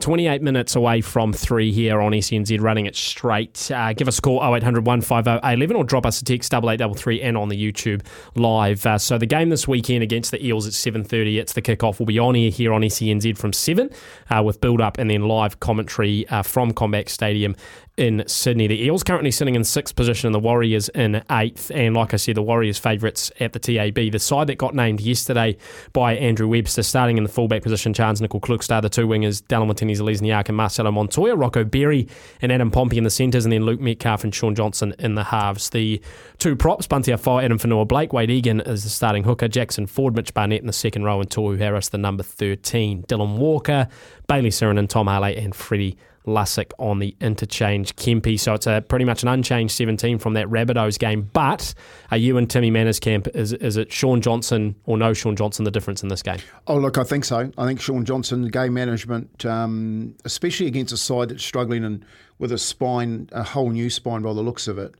28 0.00 0.42
minutes 0.42 0.74
away 0.74 1.00
from 1.00 1.32
three 1.32 1.72
here 1.72 2.00
on 2.00 2.12
SENZ, 2.12 2.60
running 2.60 2.86
it 2.86 2.96
straight. 2.96 3.70
Uh, 3.70 3.92
give 3.92 4.08
us 4.08 4.18
a 4.18 4.22
call 4.22 4.38
0800 4.38 4.86
150 4.86 5.30
811 5.30 5.76
or 5.76 5.84
drop 5.84 6.06
us 6.06 6.20
a 6.20 6.24
text 6.24 6.52
8833 6.52 7.22
and 7.22 7.36
on 7.36 7.48
the 7.48 7.72
YouTube 7.72 8.04
live. 8.34 8.84
Uh, 8.84 8.98
so 8.98 9.18
the 9.18 9.26
game 9.26 9.50
this 9.50 9.68
weekend 9.68 10.02
against 10.02 10.30
the 10.30 10.44
Eels 10.44 10.66
at 10.66 10.72
7.30, 10.72 11.38
it's 11.38 11.52
the 11.52 11.62
kickoff. 11.62 11.98
We'll 11.98 12.06
be 12.06 12.18
on 12.18 12.36
air 12.36 12.50
here 12.50 12.72
on 12.72 12.82
SENZ 12.82 13.36
from 13.36 13.52
7 13.52 13.90
uh, 14.30 14.42
with 14.42 14.60
build 14.60 14.80
up 14.80 14.98
and 14.98 15.10
then 15.10 15.22
live 15.22 15.60
commentary 15.60 16.26
uh, 16.28 16.42
from 16.42 16.72
CommBank 16.72 17.08
Stadium 17.08 17.54
in 18.00 18.24
Sydney. 18.26 18.66
The 18.66 18.82
Eels 18.82 19.04
currently 19.04 19.30
sitting 19.30 19.54
in 19.54 19.62
sixth 19.62 19.94
position, 19.94 20.26
and 20.26 20.34
the 20.34 20.40
Warriors 20.40 20.88
in 20.88 21.22
eighth. 21.30 21.70
And 21.70 21.94
like 21.94 22.14
I 22.14 22.16
said, 22.16 22.34
the 22.34 22.42
Warriors 22.42 22.78
favourites 22.78 23.30
at 23.40 23.52
the 23.52 23.58
TAB. 23.58 23.94
The 23.94 24.18
side 24.18 24.46
that 24.46 24.56
got 24.56 24.74
named 24.74 25.02
yesterday 25.02 25.58
by 25.92 26.16
Andrew 26.16 26.48
Webster, 26.48 26.82
starting 26.82 27.18
in 27.18 27.24
the 27.24 27.28
fullback 27.28 27.62
position, 27.62 27.92
Charnze 27.92 28.22
Nicoll-Klokstad, 28.22 28.80
the 28.80 28.88
two 28.88 29.06
wingers, 29.06 29.42
Dallin 29.42 29.70
Watene-Zelezniak 29.70 30.48
and 30.48 30.56
Marcelo 30.56 30.90
Montoya, 30.90 31.36
Rocco 31.36 31.62
Berry 31.62 32.08
and 32.40 32.50
Adam 32.50 32.70
Pompey 32.70 32.96
in 32.96 33.04
the 33.04 33.10
centres, 33.10 33.44
and 33.44 33.52
then 33.52 33.66
Luke 33.66 33.80
Metcalf 33.80 34.24
and 34.24 34.34
Shaun 34.34 34.54
Johnson 34.54 34.94
in 34.98 35.14
the 35.14 35.24
halves. 35.24 35.68
The 35.68 36.00
two 36.38 36.56
props, 36.56 36.86
Bunty 36.86 37.12
Afoa, 37.12 37.44
Addin 37.44 37.58
Fonua-Blake, 37.58 38.12
Wayde 38.12 38.30
Egan 38.30 38.60
is 38.60 38.82
the 38.82 38.88
starting 38.88 39.24
hooker, 39.24 39.46
Jackson 39.46 39.86
Ford, 39.86 40.16
Mitch 40.16 40.32
Barnett 40.32 40.62
in 40.62 40.66
the 40.66 40.72
second 40.72 41.04
row, 41.04 41.20
and 41.20 41.28
Tohu 41.28 41.58
Harris, 41.58 41.90
the 41.90 41.98
number 41.98 42.22
13. 42.22 43.02
Dylan 43.02 43.36
Walker, 43.36 43.88
Bayley 44.26 44.52
and 44.62 44.88
Tom 44.88 45.06
Harley, 45.06 45.36
and 45.36 45.54
Freddie 45.54 45.98
Lussick 46.30 46.72
on 46.78 46.98
the 46.98 47.14
interchange 47.20 47.94
Kempy. 47.96 48.38
So 48.38 48.54
it's 48.54 48.66
a 48.66 48.84
pretty 48.86 49.04
much 49.04 49.22
an 49.22 49.28
unchanged 49.28 49.74
17 49.74 50.18
from 50.18 50.34
that 50.34 50.46
Rabbitohs 50.46 50.98
game. 50.98 51.28
But 51.32 51.74
are 52.10 52.16
you 52.16 52.36
and 52.38 52.48
Timmy 52.48 52.70
Mannah's 52.70 53.00
camp? 53.00 53.28
Is, 53.34 53.52
is 53.52 53.76
it 53.76 53.92
Shaun 53.92 54.20
Johnson 54.20 54.74
or 54.84 54.96
no 54.96 55.12
Shaun 55.12 55.36
Johnson 55.36 55.64
the 55.64 55.70
difference 55.70 56.02
in 56.02 56.08
this 56.08 56.22
game? 56.22 56.38
Oh, 56.66 56.76
look, 56.76 56.98
I 56.98 57.04
think 57.04 57.24
so. 57.24 57.50
I 57.58 57.66
think 57.66 57.80
Shaun 57.80 58.04
Johnson, 58.04 58.48
game 58.48 58.74
management, 58.74 59.44
um, 59.44 60.14
especially 60.24 60.66
against 60.66 60.92
a 60.92 60.96
side 60.96 61.30
that's 61.30 61.44
struggling 61.44 61.84
and 61.84 62.04
with 62.38 62.52
a 62.52 62.58
spine, 62.58 63.28
a 63.32 63.42
whole 63.42 63.70
new 63.70 63.90
spine 63.90 64.22
by 64.22 64.32
the 64.32 64.40
looks 64.40 64.66
of 64.66 64.78
it. 64.78 64.94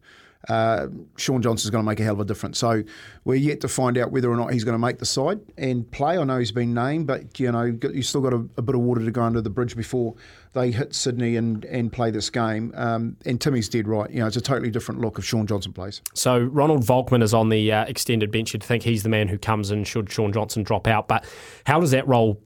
Uh, 0.48 0.88
Shaun 1.16 1.42
Johnson's 1.42 1.70
going 1.70 1.84
to 1.84 1.86
make 1.86 2.00
a 2.00 2.02
hell 2.02 2.14
of 2.14 2.20
a 2.20 2.24
difference. 2.24 2.58
So 2.58 2.82
we're 3.24 3.34
yet 3.34 3.60
to 3.60 3.68
find 3.68 3.98
out 3.98 4.10
whether 4.10 4.30
or 4.30 4.36
not 4.36 4.52
he's 4.52 4.64
going 4.64 4.74
to 4.74 4.78
make 4.78 4.98
the 4.98 5.06
side 5.06 5.40
and 5.58 5.90
play. 5.90 6.16
I 6.16 6.24
know 6.24 6.38
he's 6.38 6.52
been 6.52 6.72
named, 6.72 7.06
but 7.06 7.38
you 7.38 7.52
know 7.52 7.78
you 7.92 8.02
still 8.02 8.22
got 8.22 8.32
a, 8.32 8.46
a 8.56 8.62
bit 8.62 8.74
of 8.74 8.80
water 8.80 9.04
to 9.04 9.10
go 9.10 9.22
under 9.22 9.40
the 9.40 9.50
bridge 9.50 9.76
before 9.76 10.14
they 10.52 10.70
hit 10.70 10.94
Sydney 10.94 11.36
and, 11.36 11.64
and 11.66 11.92
play 11.92 12.10
this 12.10 12.30
game. 12.30 12.72
Um, 12.74 13.16
and 13.26 13.40
Timmy's 13.40 13.68
dead 13.68 13.86
right. 13.86 14.10
You 14.10 14.20
know 14.20 14.26
it's 14.26 14.36
a 14.36 14.40
totally 14.40 14.70
different 14.70 15.00
look 15.00 15.18
if 15.18 15.24
Shaun 15.24 15.46
Johnson 15.46 15.72
plays. 15.72 16.00
So 16.14 16.38
Ronald 16.38 16.84
Volkman 16.84 17.22
is 17.22 17.34
on 17.34 17.50
the 17.50 17.70
uh, 17.72 17.84
extended 17.84 18.32
bench. 18.32 18.54
You'd 18.54 18.64
think 18.64 18.82
he's 18.82 19.02
the 19.02 19.08
man 19.08 19.28
who 19.28 19.38
comes 19.38 19.70
in 19.70 19.84
should 19.84 20.10
Shaun 20.10 20.32
Johnson 20.32 20.62
drop 20.62 20.86
out. 20.86 21.06
But 21.06 21.24
how 21.66 21.80
does 21.80 21.90
that 21.90 22.08
role 22.08 22.40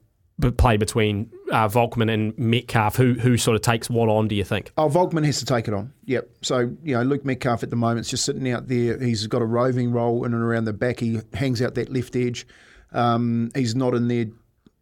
play 0.57 0.77
between 0.77 1.31
uh, 1.51 1.67
Volkman 1.67 2.11
and 2.11 2.37
Metcalf? 2.37 2.95
Who 2.95 3.13
who 3.13 3.37
sort 3.37 3.55
of 3.55 3.61
takes 3.61 3.89
what 3.89 4.09
on? 4.09 4.27
Do 4.27 4.35
you 4.35 4.43
think? 4.43 4.71
Oh, 4.77 4.89
Volkman 4.89 5.25
has 5.25 5.39
to 5.39 5.45
take 5.45 5.67
it 5.67 5.73
on. 5.73 5.93
Yep. 6.05 6.29
So 6.41 6.75
you 6.83 6.95
know, 6.95 7.03
Luke 7.03 7.25
Metcalf 7.25 7.63
at 7.63 7.69
the 7.69 7.75
moment 7.75 8.01
is 8.01 8.09
just 8.09 8.25
sitting 8.25 8.49
out 8.51 8.67
there. 8.67 8.99
He's 8.99 9.27
got 9.27 9.41
a 9.41 9.45
roving 9.45 9.91
role 9.91 10.25
in 10.25 10.33
and 10.33 10.43
around 10.43 10.65
the 10.65 10.73
back. 10.73 10.99
He 10.99 11.19
hangs 11.33 11.61
out 11.61 11.75
that 11.75 11.91
left 11.91 12.15
edge. 12.15 12.47
Um, 12.91 13.51
he's 13.55 13.75
not 13.75 13.93
in 13.93 14.07
there 14.07 14.25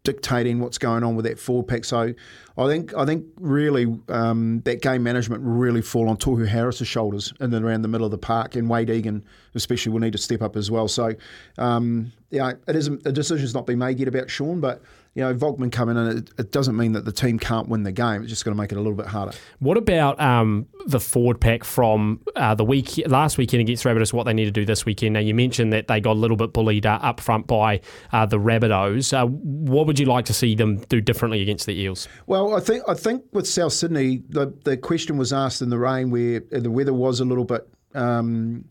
dictating 0.04 0.60
what's 0.60 0.78
going 0.78 1.04
on 1.04 1.16
with 1.16 1.26
that 1.26 1.40
four 1.40 1.64
pack. 1.64 1.86
So 1.86 2.14
I 2.58 2.68
think 2.68 2.94
I 2.96 3.06
think 3.06 3.26
really 3.40 3.88
um, 4.10 4.62
that 4.66 4.82
game 4.82 5.04
management 5.04 5.44
will 5.44 5.54
really 5.54 5.82
fall 5.82 6.10
on 6.10 6.18
Tohu 6.18 6.48
Harris's 6.48 6.88
shoulders 6.88 7.34
and 7.40 7.52
then 7.52 7.64
around 7.64 7.82
the 7.82 7.88
middle 7.88 8.06
of 8.06 8.12
the 8.12 8.18
park, 8.18 8.56
and 8.56 8.70
Wayde 8.70 8.90
Egan 8.90 9.24
especially 9.56 9.92
will 9.92 10.00
need 10.00 10.14
to 10.14 10.20
step 10.20 10.42
up 10.42 10.56
as 10.56 10.70
well. 10.70 10.88
So 10.88 11.14
um, 11.58 12.12
yeah, 12.30 12.54
it 12.68 12.76
isn't 12.76 13.04
the 13.04 13.12
decision's 13.12 13.54
not 13.54 13.66
been 13.66 13.80
made 13.80 14.00
yet 14.00 14.08
about 14.08 14.30
Shaun, 14.30 14.60
but 14.60 14.82
you 15.16 15.24
know, 15.24 15.34
Volkman 15.36 15.72
coming 15.72 15.96
in, 15.96 16.18
it, 16.18 16.30
it, 16.40 16.52
doesn't 16.52 16.76
mean 16.76 16.94
that 16.94 17.06
the 17.06 17.12
team 17.12 17.38
can't 17.38 17.70
win 17.70 17.84
the 17.84 17.92
game. 17.92 18.24
It's 18.24 18.30
just 18.30 18.44
going 18.44 18.56
to 18.56 18.60
make 18.60 18.72
it 18.72 18.78
a 18.78 18.82
little 18.82 18.96
bit 18.96 19.06
harder. 19.06 19.34
What 19.60 19.78
about 19.78 20.20
um, 20.20 20.68
the 20.88 21.00
forward 21.00 21.40
pack 21.40 21.64
from 21.64 22.20
uh, 22.36 22.56
the 22.56 22.66
week 22.66 22.98
last 23.06 23.38
weekend 23.38 23.62
against 23.62 23.84
Rabbitohs? 23.84 24.12
What 24.12 24.24
they 24.24 24.34
need 24.34 24.46
to 24.46 24.52
do 24.52 24.66
this 24.66 24.86
weekend? 24.86 25.14
Now 25.14 25.20
you 25.20 25.36
mentioned 25.36 25.72
that 25.72 25.88
they 25.88 26.02
got 26.02 26.14
a 26.14 26.20
little 26.20 26.38
bit 26.38 26.52
bullied 26.52 26.88
uh, 26.88 26.98
up 27.02 27.20
front 27.20 27.46
by 27.46 27.82
uh, 28.12 28.26
the 28.26 28.40
Rabbitohs. 28.40 29.14
Uh, 29.14 29.28
what 29.28 29.86
would 29.86 30.00
you 30.00 30.08
like 30.08 30.26
to 30.26 30.34
see 30.34 30.56
them 30.56 30.78
do 30.90 31.00
differently 31.00 31.44
against 31.44 31.68
the 31.68 31.80
Eels? 31.80 32.08
Well, 32.26 32.43
I 32.52 32.60
think 32.60 32.84
I 32.88 32.94
think 32.96 33.26
with 33.32 33.48
South 33.48 33.74
Sydney, 33.74 34.24
the 34.30 34.54
the 34.64 34.76
question 34.76 35.18
was 35.18 35.32
asked 35.32 35.62
in 35.62 35.70
the 35.70 35.78
rain 35.78 36.10
where 36.10 36.40
the 36.40 36.72
weather 36.72 36.94
was 36.94 37.20
a 37.20 37.26
little 37.26 37.46
bit. 37.46 37.68
Um, 37.94 38.66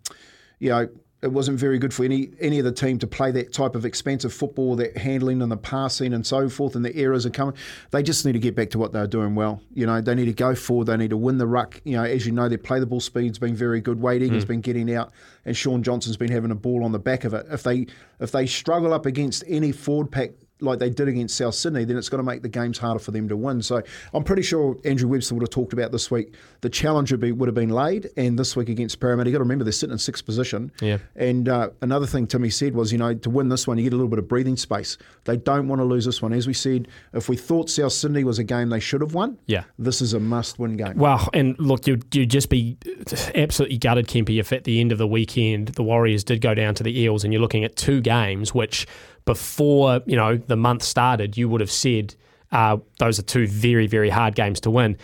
you 0.59 0.71
know, 0.71 0.89
it 1.23 1.31
wasn't 1.31 1.57
very 1.59 1.79
good 1.79 1.95
for 1.95 2.05
any 2.05 2.31
any 2.41 2.59
of 2.59 2.65
the 2.65 2.73
team 2.73 2.99
to 2.99 3.07
play 3.07 3.31
that 3.31 3.53
type 3.53 3.77
of 3.77 3.85
expensive 3.85 4.33
football, 4.33 4.75
that 4.77 4.97
handling 4.97 5.41
and 5.41 5.53
the 5.53 5.57
passing 5.57 6.13
and 6.13 6.27
so 6.27 6.49
forth, 6.49 6.75
and 6.75 6.85
the 6.85 6.95
errors 6.97 7.25
are 7.25 7.31
coming. 7.31 7.55
They 7.93 8.03
just 8.03 8.27
need 8.27 8.33
to 8.33 8.41
get 8.41 8.57
back 8.57 8.71
to 8.71 8.79
what 8.79 8.93
they're 8.93 9.07
doing 9.07 9.37
well. 9.37 9.63
You 9.73 9.87
know, 9.87 10.01
they 10.01 10.17
need 10.17 10.25
to 10.25 10.33
go 10.33 10.57
forward. 10.57 10.89
They 10.89 10.97
need 10.97 11.11
to 11.11 11.17
win 11.17 11.39
the 11.39 11.47
ruck. 11.47 11.81
You 11.85 11.97
know, 11.97 12.03
as 12.03 12.27
you 12.27 12.33
know, 12.33 12.49
their 12.49 12.59
play 12.59 12.81
the 12.81 12.87
ball 12.87 13.01
speed's 13.01 13.39
been 13.39 13.55
very 13.55 13.81
good. 13.81 14.01
Wayde 14.01 14.23
Egan's 14.23 14.45
mm. 14.45 14.49
been 14.49 14.61
getting 14.61 14.93
out, 14.93 15.13
and 15.45 15.57
Shaun 15.57 15.85
Johnson's 15.85 16.17
been 16.17 16.33
having 16.33 16.51
a 16.51 16.57
ball 16.57 16.85
on 16.85 16.91
the 16.91 16.99
back 16.99 17.23
of 17.23 17.35
it. 17.35 17.47
If 17.51 17.63
they 17.63 17.87
if 18.19 18.33
they 18.33 18.47
struggle 18.47 18.93
up 18.93 19.07
against 19.07 19.45
any 19.47 19.71
forward 19.71 20.11
pack 20.11 20.31
like 20.63 20.79
they 20.79 20.91
did 20.91 21.09
against 21.09 21.37
South 21.37 21.55
Sydney, 21.55 21.85
then 21.85 21.97
it's 21.97 22.09
going 22.09 22.25
to 22.25 22.31
make 22.31 22.43
the 22.43 22.49
games 22.49 22.79
harder 22.79 22.99
for 22.99 23.11
them 23.11 23.29
to 23.29 23.37
win. 23.37 23.63
So 23.63 23.83
I'm 24.15 24.25
pretty 24.25 24.43
sure 24.43 24.77
Andrew 24.85 25.09
Webster 25.09 25.35
would 25.35 25.43
have 25.43 25.51
talked 25.51 25.73
about 25.73 25.93
this 25.93 26.11
week. 26.11 26.35
The 26.61 26.71
challenge 26.71 27.11
would, 27.11 27.21
be, 27.21 27.33
would 27.33 27.49
have 27.49 27.55
been 27.55 27.71
laid, 27.71 28.11
and 28.17 28.39
this 28.39 28.57
week 28.57 28.69
against 28.69 29.01
Parramatta, 29.01 29.29
you 29.29 29.33
got 29.33 29.39
to 29.39 29.45
remember 29.45 29.65
they're 29.65 29.73
sitting 29.73 29.93
in 29.93 29.99
sixth 29.99 30.25
position. 30.25 30.73
Yeah. 30.81 30.99
And 31.17 31.49
uh, 31.49 31.71
another 31.81 32.07
thing 32.07 32.27
Timmy 32.27 32.51
said 32.51 32.75
was, 32.75 32.93
you 32.93 32.99
know, 32.99 33.15
to 33.15 33.31
win 33.31 33.49
this 33.49 33.67
one, 33.67 33.79
you 33.79 33.85
get 33.85 33.93
a 33.93 33.97
little 33.97 34.09
bit 34.09 34.19
of 34.19 34.29
breathing 34.29 34.57
space. 34.57 34.99
They 35.25 35.37
don't 35.37 35.69
want 35.69 35.81
to 35.81 35.85
lose 35.85 36.05
this 36.05 36.23
one. 36.23 36.33
As 36.33 36.47
we 36.47 36.55
said, 36.55 36.89
if 37.13 37.29
we 37.29 37.37
thought 37.37 37.69
South 37.69 37.93
Sydney 37.93 38.25
was 38.25 38.39
a 38.39 38.45
game 38.45 38.69
they 38.69 38.81
should 38.81 39.01
have 39.01 39.15
won, 39.15 39.39
yeah, 39.47 39.65
this 39.79 40.01
is 40.01 40.15
a 40.15 40.21
must-win 40.21 40.77
game. 40.77 40.97
Well, 40.97 41.29
and 41.35 41.59
look, 41.59 41.87
you 41.87 41.99
you 42.13 42.27
just 42.27 42.49
be 42.49 42.77
absolutely 43.35 43.79
gutted, 43.79 44.07
Kempy, 44.09 44.39
if 44.39 44.53
at 44.53 44.65
the 44.65 44.81
end 44.81 44.93
of 44.93 44.99
the 44.99 45.07
weekend 45.07 45.69
the 45.69 45.83
Warriors 45.83 46.25
did 46.25 46.41
go 46.41 46.55
down 46.55 46.75
to 46.77 46.83
the 46.83 47.01
Eels, 47.01 47.25
and 47.25 47.33
you're 47.33 47.43
looking 47.43 47.65
at 47.65 47.77
two 47.77 48.01
games 48.01 48.55
which 48.55 48.87
before 49.25 50.01
you 50.07 50.17
know 50.17 50.37
the 50.37 50.57
month 50.57 50.83
started, 50.83 51.37
you 51.37 51.49
would 51.49 51.61
have 51.61 51.71
said 51.71 52.15
uh, 52.51 52.79
those 52.99 53.19
are 53.19 53.23
two 53.23 53.47
very 53.47 53.87
very 53.87 54.11
hard 54.11 54.35
games 54.35 54.61
to 54.61 54.71
win. 54.71 54.97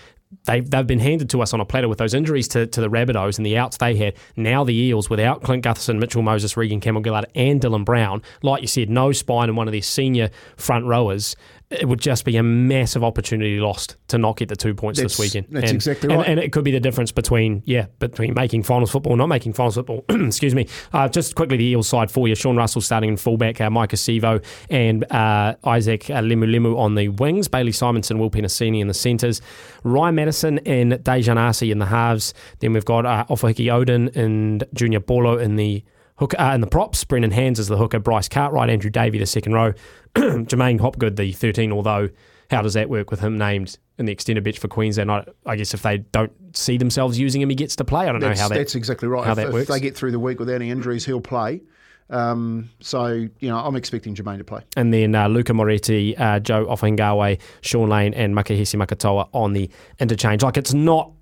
They've, 0.44 0.68
they've 0.68 0.86
been 0.86 0.98
handed 0.98 1.30
to 1.30 1.40
us 1.40 1.54
on 1.54 1.60
a 1.60 1.64
platter 1.64 1.88
with 1.88 1.96
those 1.96 2.12
injuries 2.12 2.48
to, 2.48 2.66
to 2.66 2.80
the 2.82 2.90
Rabbitohs 2.90 3.38
and 3.38 3.46
the 3.46 3.56
outs 3.56 3.78
they 3.78 3.96
had. 3.96 4.14
Now 4.36 4.62
the 4.62 4.74
Eels, 4.74 5.08
without 5.08 5.42
Clint 5.42 5.64
Gutherson, 5.64 5.98
Mitchell 5.98 6.20
Moses, 6.20 6.54
Reagan 6.54 6.80
Campbell 6.80 7.02
Gillard, 7.02 7.26
and 7.34 7.60
Dylan 7.60 7.84
Brown, 7.84 8.22
like 8.42 8.60
you 8.60 8.68
said, 8.68 8.90
no 8.90 9.12
spine 9.12 9.48
in 9.48 9.56
one 9.56 9.68
of 9.68 9.72
their 9.72 9.80
senior 9.80 10.28
front 10.56 10.84
rowers 10.84 11.34
it 11.70 11.86
would 11.86 12.00
just 12.00 12.24
be 12.24 12.36
a 12.36 12.42
massive 12.42 13.04
opportunity 13.04 13.60
lost 13.60 13.96
to 14.08 14.16
not 14.16 14.38
get 14.38 14.48
the 14.48 14.56
two 14.56 14.74
points 14.74 14.98
that's, 14.98 15.16
this 15.16 15.18
weekend. 15.18 15.46
That's 15.52 15.70
and, 15.70 15.74
exactly 15.74 16.08
right. 16.08 16.18
And, 16.20 16.26
and, 16.26 16.40
it 16.40 16.50
could 16.50 16.64
be 16.64 16.70
the 16.70 16.80
difference 16.80 17.12
between 17.12 17.62
yeah 17.66 17.86
between 17.98 18.32
making 18.32 18.62
finals 18.62 18.90
football 18.90 19.12
and 19.12 19.18
not 19.18 19.26
making 19.26 19.52
finals 19.52 19.74
football. 19.74 20.04
Excuse 20.08 20.54
me. 20.54 20.66
Uh, 20.94 21.08
just 21.08 21.34
quickly, 21.34 21.58
the 21.58 21.64
Eels 21.64 21.86
side 21.86 22.10
for 22.10 22.26
you: 22.26 22.34
Sean 22.34 22.56
Russell 22.56 22.80
starting 22.80 23.10
in 23.10 23.16
fullback, 23.18 23.60
uh, 23.60 23.68
Maika 23.68 23.96
Sivo 23.96 24.42
and 24.70 25.04
uh, 25.12 25.56
Isaac 25.64 26.08
uh, 26.08 26.22
Lemulemu 26.22 26.78
on 26.78 26.94
the 26.94 27.08
wings, 27.08 27.48
Bailey 27.48 27.72
Simonsson, 27.72 28.18
Will 28.18 28.30
Penisini 28.30 28.80
in 28.80 28.88
the 28.88 28.94
centres, 28.94 29.42
Ryan 29.84 30.14
Matterson 30.14 30.58
and 30.60 30.92
Daejarn 30.92 31.36
Asi 31.36 31.70
in 31.70 31.78
the 31.78 31.86
halves. 31.86 32.32
Then 32.60 32.72
we've 32.72 32.84
got 32.84 33.04
uh, 33.04 33.26
Ofahiki 33.28 33.72
Ogden 33.72 34.08
and 34.14 34.64
Junior 34.72 35.00
Paulo 35.00 35.36
in 35.36 35.56
the 35.56 35.84
Hook 36.18 36.34
uh, 36.38 36.52
in 36.54 36.60
the 36.60 36.66
props, 36.66 37.04
Brendan 37.04 37.30
Hands 37.30 37.58
as 37.58 37.68
the 37.68 37.76
hooker, 37.76 38.00
Bryce 38.00 38.28
Cartwright, 38.28 38.70
Andrew 38.70 38.90
Davey 38.90 39.18
the 39.18 39.26
second 39.26 39.52
row, 39.52 39.72
J'maine 40.14 40.80
Hopgood 40.80 41.16
the 41.16 41.32
13. 41.32 41.72
Although, 41.72 42.08
how 42.50 42.60
does 42.60 42.74
that 42.74 42.88
work 42.88 43.10
with 43.10 43.20
him 43.20 43.38
named 43.38 43.78
in 43.98 44.06
the 44.06 44.12
extended 44.12 44.42
bench 44.42 44.58
for 44.58 44.66
Queensland? 44.66 45.12
I, 45.12 45.24
I 45.46 45.54
guess 45.54 45.74
if 45.74 45.82
they 45.82 45.98
don't 45.98 46.32
see 46.56 46.76
themselves 46.76 47.18
using 47.18 47.40
him, 47.40 47.50
he 47.50 47.54
gets 47.54 47.76
to 47.76 47.84
play. 47.84 48.08
I 48.08 48.12
don't 48.12 48.20
that's, 48.20 48.38
know 48.38 48.42
how 48.42 48.48
that. 48.48 48.56
That's 48.56 48.74
exactly 48.74 49.08
right. 49.08 49.24
How 49.24 49.32
if, 49.32 49.36
that 49.36 49.54
if 49.54 49.68
they 49.68 49.78
get 49.78 49.96
through 49.96 50.10
the 50.10 50.18
week 50.18 50.40
without 50.40 50.54
any 50.54 50.70
injuries, 50.70 51.04
he'll 51.04 51.20
play. 51.20 51.62
Um, 52.10 52.70
so, 52.80 53.08
you 53.12 53.48
know, 53.48 53.58
I'm 53.58 53.76
expecting 53.76 54.14
J'maine 54.16 54.38
to 54.38 54.44
play. 54.44 54.62
And 54.76 54.92
then 54.92 55.14
uh, 55.14 55.28
Luca 55.28 55.54
Moretti, 55.54 56.16
uh, 56.16 56.40
Joe 56.40 56.66
Ofahengaue, 56.66 57.38
Shaun 57.60 57.88
Lane, 57.88 58.14
and 58.14 58.34
Makahesi 58.34 58.82
Makatoa 58.82 59.28
on 59.32 59.52
the 59.52 59.70
interchange. 60.00 60.42
Like 60.42 60.56
it's 60.56 60.74
not, 60.74 61.12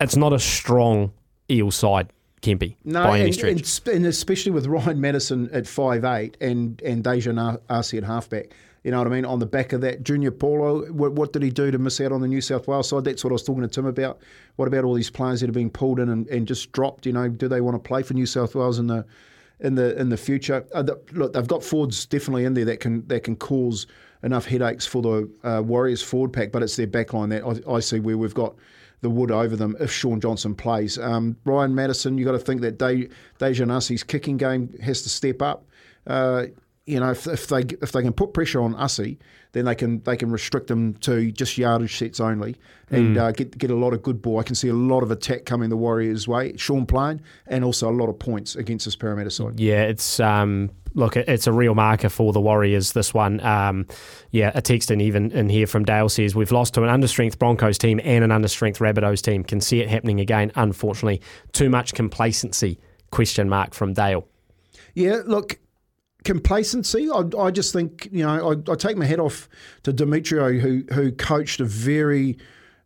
it's 0.00 0.16
not 0.16 0.32
a 0.32 0.38
strong 0.38 1.12
eel 1.50 1.70
side 1.70 2.12
No, 2.84 3.04
by 3.04 3.18
any 3.18 3.26
and, 3.26 3.34
stretch. 3.34 3.86
And, 3.86 3.96
and, 3.96 4.06
especially 4.06 4.52
with 4.52 4.66
Ryan 4.66 5.00
Matterson 5.00 5.48
at 5.52 5.66
five 5.66 6.04
eight 6.04 6.36
and 6.40 6.80
and 6.82 7.02
Daejarn 7.02 7.60
Asi 7.68 7.98
at 7.98 8.04
halfback. 8.04 8.54
You 8.84 8.90
know 8.90 8.98
what 8.98 9.06
I 9.06 9.10
mean? 9.10 9.24
On 9.24 9.38
the 9.38 9.46
back 9.46 9.72
of 9.72 9.80
that, 9.80 10.04
Junior 10.04 10.30
Paulo, 10.30 10.84
what, 10.92 11.12
what, 11.12 11.32
did 11.32 11.42
he 11.42 11.48
do 11.48 11.70
to 11.70 11.78
miss 11.78 12.02
out 12.02 12.12
on 12.12 12.20
the 12.20 12.28
New 12.28 12.42
South 12.42 12.68
Wales 12.68 12.90
side? 12.90 13.04
That's 13.04 13.24
what 13.24 13.30
I 13.30 13.32
was 13.32 13.42
talking 13.42 13.62
to 13.62 13.68
Tim 13.68 13.86
about. 13.86 14.20
What 14.56 14.68
about 14.68 14.84
all 14.84 14.92
these 14.92 15.08
players 15.08 15.40
that 15.40 15.48
are 15.48 15.54
being 15.54 15.70
pulled 15.70 15.98
in 15.98 16.10
and, 16.10 16.28
and 16.28 16.46
just 16.46 16.70
dropped? 16.72 17.06
You 17.06 17.14
know, 17.14 17.28
do 17.28 17.48
they 17.48 17.62
want 17.62 17.76
to 17.76 17.78
play 17.78 18.02
for 18.02 18.12
New 18.12 18.26
South 18.26 18.54
Wales 18.54 18.78
in 18.78 18.88
the 18.88 19.06
in 19.60 19.74
the 19.74 19.98
in 19.98 20.10
the 20.10 20.18
future? 20.18 20.66
Uh, 20.74 20.82
the, 20.82 21.00
look, 21.12 21.32
they've 21.32 21.48
got 21.48 21.64
forwards 21.64 22.04
definitely 22.04 22.44
in 22.44 22.52
there 22.52 22.66
that 22.66 22.80
can 22.80 23.06
that 23.08 23.24
can 23.24 23.36
cause 23.36 23.86
enough 24.22 24.44
headaches 24.44 24.84
for 24.84 25.00
the 25.00 25.30
uh, 25.44 25.62
Warriors 25.62 26.02
forward 26.02 26.34
pack, 26.34 26.52
but 26.52 26.62
it's 26.62 26.76
their 26.76 26.86
backline 26.86 27.30
that 27.30 27.66
I, 27.66 27.72
I 27.74 27.80
see 27.80 28.00
where 28.00 28.18
we've 28.18 28.34
got 28.34 28.54
the 29.04 29.10
wood 29.10 29.30
over 29.30 29.54
them 29.54 29.76
if 29.78 29.92
Shaun 29.92 30.18
Johnson 30.18 30.54
plays. 30.54 30.98
Um, 30.98 31.36
Ryan 31.44 31.74
Matterson, 31.74 32.16
you've 32.16 32.24
got 32.24 32.32
to 32.32 32.38
think 32.38 32.62
that 32.62 32.78
De- 32.78 33.08
Daejarn 33.38 34.06
kicking 34.06 34.38
game 34.38 34.74
has 34.82 35.02
to 35.02 35.10
step 35.10 35.42
up. 35.42 35.66
Uh, 36.06 36.46
you 36.86 36.98
know, 36.98 37.10
if, 37.10 37.26
if, 37.26 37.46
they 37.48 37.60
if 37.82 37.92
they 37.92 38.02
can 38.02 38.14
put 38.14 38.32
pressure 38.32 38.62
on 38.62 38.74
Ussy, 38.74 39.18
then 39.52 39.66
they 39.66 39.74
can 39.74 40.02
they 40.02 40.16
can 40.16 40.30
restrict 40.30 40.68
them 40.68 40.94
to 40.94 41.30
just 41.32 41.56
yardage 41.58 41.96
sets 41.96 42.18
only 42.18 42.56
and 42.90 43.16
mm. 43.16 43.20
uh, 43.20 43.30
get 43.32 43.56
get 43.56 43.70
a 43.70 43.74
lot 43.74 43.92
of 43.92 44.02
good 44.02 44.22
ball. 44.22 44.40
I 44.40 44.42
can 44.42 44.54
see 44.54 44.68
a 44.68 44.74
lot 44.74 45.02
of 45.02 45.10
attack 45.10 45.44
coming 45.44 45.68
the 45.68 45.76
Warriors' 45.76 46.26
way. 46.26 46.56
Shaun 46.56 46.86
playing 46.86 47.20
and 47.46 47.62
also 47.62 47.90
a 47.90 47.92
lot 47.92 48.08
of 48.08 48.18
points 48.18 48.56
against 48.56 48.86
this 48.86 48.96
Parramatta 48.96 49.30
side. 49.30 49.60
Yeah, 49.60 49.82
it's 49.82 50.18
um, 50.18 50.70
look, 50.94 51.16
it's 51.16 51.46
a 51.46 51.52
real 51.52 51.74
marker 51.74 52.08
for 52.08 52.32
the 52.32 52.40
Warriors. 52.40 52.92
This 52.92 53.12
one, 53.12 53.40
um, 53.40 53.86
yeah, 54.30 54.52
a 54.54 54.62
text 54.62 54.90
in 54.90 55.00
even 55.00 55.30
in 55.32 55.48
here 55.48 55.66
from 55.66 55.84
Dale 55.84 56.08
says 56.08 56.34
we've 56.34 56.52
lost 56.52 56.74
to 56.74 56.82
an 56.82 56.88
understrength 56.88 57.38
Broncos 57.38 57.78
team 57.78 58.00
and 58.02 58.24
an 58.24 58.30
understrength 58.30 58.78
Rabbitohs 58.78 59.20
team. 59.20 59.44
Can 59.44 59.60
see 59.60 59.80
it 59.80 59.88
happening 59.88 60.20
again. 60.20 60.52
Unfortunately, 60.54 61.20
too 61.52 61.68
much 61.68 61.94
complacency. 61.94 62.78
Question 63.10 63.48
mark 63.48 63.74
from 63.74 63.92
Dale. 63.92 64.26
Yeah, 64.94 65.22
look, 65.26 65.58
complacency. 66.24 67.08
I, 67.10 67.22
I 67.38 67.50
just 67.50 67.72
think 67.72 68.08
you 68.10 68.24
know 68.24 68.52
I, 68.52 68.72
I, 68.72 68.74
take 68.76 68.96
my 68.96 69.04
head 69.04 69.20
off 69.20 69.48
to 69.82 69.92
Demetriou 69.92 70.60
who 70.60 70.84
who 70.92 71.12
coached 71.12 71.60
a 71.60 71.64
very 71.64 72.38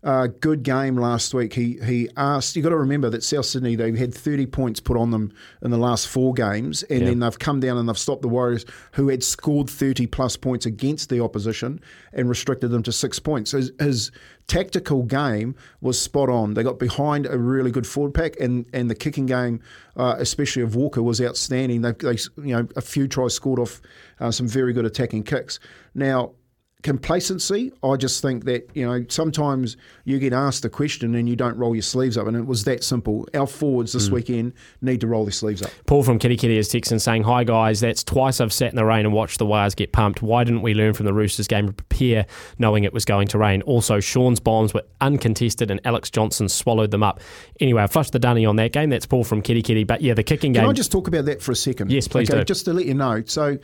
uh, 0.05 0.29
good 0.29 0.63
game 0.63 0.97
last 0.97 1.35
week. 1.35 1.55
He 1.55 1.79
he 1.85 2.09
asked. 2.17 2.55
You 2.55 2.63
got 2.63 2.69
to 2.69 2.77
remember 2.77 3.11
that 3.11 3.25
South 3.25 3.47
Sydney 3.47 3.75
they've 3.75 3.99
had 3.99 4.15
thirty 4.15 4.47
points 4.47 4.79
put 4.79 4.97
on 4.97 5.11
them 5.11 5.33
in 5.61 5.73
the 5.73 5.79
last 5.79 6.07
four 6.07 6.33
games, 6.35 6.85
and 6.85 7.05
then 7.05 7.19
they've 7.19 7.39
come 7.39 7.59
down 7.59 7.77
and 7.79 7.89
they've 7.89 7.99
stopped 7.99 8.23
the 8.23 8.29
Warriors, 8.29 8.65
who 8.93 9.09
had 9.09 9.25
scored 9.25 9.69
thirty 9.69 10.07
plus 10.07 10.37
points 10.37 10.67
against 10.67 11.09
the 11.11 11.21
opposition, 11.21 11.81
and 12.13 12.29
restricted 12.29 12.71
them 12.71 12.85
to 12.85 12.93
six 12.93 13.19
points. 13.19 13.51
His, 13.51 13.73
his 13.81 14.13
tactical 14.47 15.03
game 15.03 15.57
was 15.81 16.01
spot 16.01 16.29
on. 16.29 16.55
They 16.55 16.63
got 16.63 16.79
behind 16.79 17.27
a 17.27 17.37
really 17.37 17.73
good 17.73 17.87
forward 17.87 18.15
pack, 18.15 18.39
and 18.39 18.67
and 18.73 18.89
the 18.89 18.95
kicking 18.95 19.27
game, 19.27 19.61
uh, 19.97 20.15
especially 20.19 20.63
of 20.63 20.77
Walker, 20.77 21.03
was 21.03 21.21
outstanding. 21.21 21.83
They, 21.83 21.93
they 21.93 22.17
you 22.37 22.55
know 22.55 22.69
a 22.77 22.81
few 22.81 23.09
tries 23.09 23.35
scored 23.35 23.59
off 23.59 23.81
uh, 24.21 24.31
some 24.31 24.47
very 24.47 24.73
good 24.73 24.85
attacking 24.85 25.25
kicks. 25.25 25.59
Now 25.93 26.35
complacency. 26.83 27.73
I 27.83 27.97
just 27.97 28.23
think 28.23 28.45
that 28.45 28.71
you 28.75 28.87
know 28.87 29.05
sometimes 29.09 29.77
you 30.05 30.19
get 30.19 30.33
asked 30.33 30.64
a 30.64 30.71
question 30.71 31.14
and 31.14 31.29
you 31.29 31.35
don't 31.35 31.57
roll 31.57 31.75
your 31.75 31.83
sleeves 31.83 32.17
up, 32.17 32.27
and 32.27 32.37
it 32.37 32.47
was 32.47 32.64
that 32.64 32.85
simple. 32.85 33.27
Our 33.35 33.47
forwards 33.47 33.93
this 33.93 34.09
hmm. 34.09 34.14
weekend 34.14 34.53
need 34.81 35.01
to 35.01 35.07
roll 35.07 35.25
their 35.25 35.33
sleeves 35.33 35.62
up. 35.62 35.71
Paul 35.87 36.03
from 36.03 36.19
Kitty 36.19 36.37
Kitty 36.37 36.57
is 36.57 36.69
texting 36.69 37.01
saying, 37.01 37.25
Hi 37.25 37.45
guys, 37.45 37.81
that's 37.81 38.05
twice 38.05 38.41
I've 38.41 38.53
sat 38.53 38.71
in 38.71 38.77
the 38.77 38.85
rain 38.85 39.05
and 39.05 39.12
watched 39.12 39.38
the 39.38 39.47
wires 39.47 39.75
get 39.75 39.93
pumped. 39.93 40.23
Why 40.23 40.45
didn't 40.45 40.62
we 40.62 40.75
learn 40.75 40.95
from 40.95 41.07
the 41.07 41.12
Roosters 41.12 41.49
game 41.49 41.67
and 41.67 41.77
prepare 41.77 42.27
knowing 42.59 42.85
it 42.85 42.93
was 42.93 43.05
going 43.05 43.29
to 43.29 43.38
rain? 43.38 43.62
Also, 43.62 44.01
Shaun's 44.01 44.41
bombs 44.41 44.73
were 44.73 44.85
uncontested 45.01 45.71
and 45.71 45.81
Alex 45.85 46.11
Johnston 46.11 46.49
swallowed 46.49 46.91
them 46.91 47.03
up. 47.03 47.21
Anyway, 47.61 47.83
I 47.83 47.87
flushed 47.87 48.12
the 48.12 48.19
dunny 48.19 48.47
on 48.47 48.57
that 48.57 48.73
game. 48.73 48.91
That's 48.91 49.07
Paul 49.07 49.25
from 49.25 49.43
Kitty 49.43 49.62
Kitty. 49.62 49.85
But 49.85 50.01
yeah, 50.01 50.14
the 50.14 50.23
kicking 50.23 50.53
game. 50.53 50.62
Can 50.62 50.71
I 50.71 50.75
just 50.75 50.93
talk 50.93 51.09
about 51.09 51.25
that 51.25 51.43
for 51.43 51.53
a 51.53 51.57
second? 51.57 51.91
Yes, 51.91 52.07
please 52.07 52.29
do. 52.29 52.45
Just 52.45 52.64
to 52.67 52.73
let 52.73 52.87
you 52.87 52.95
know. 52.95 53.23
So 53.27 53.59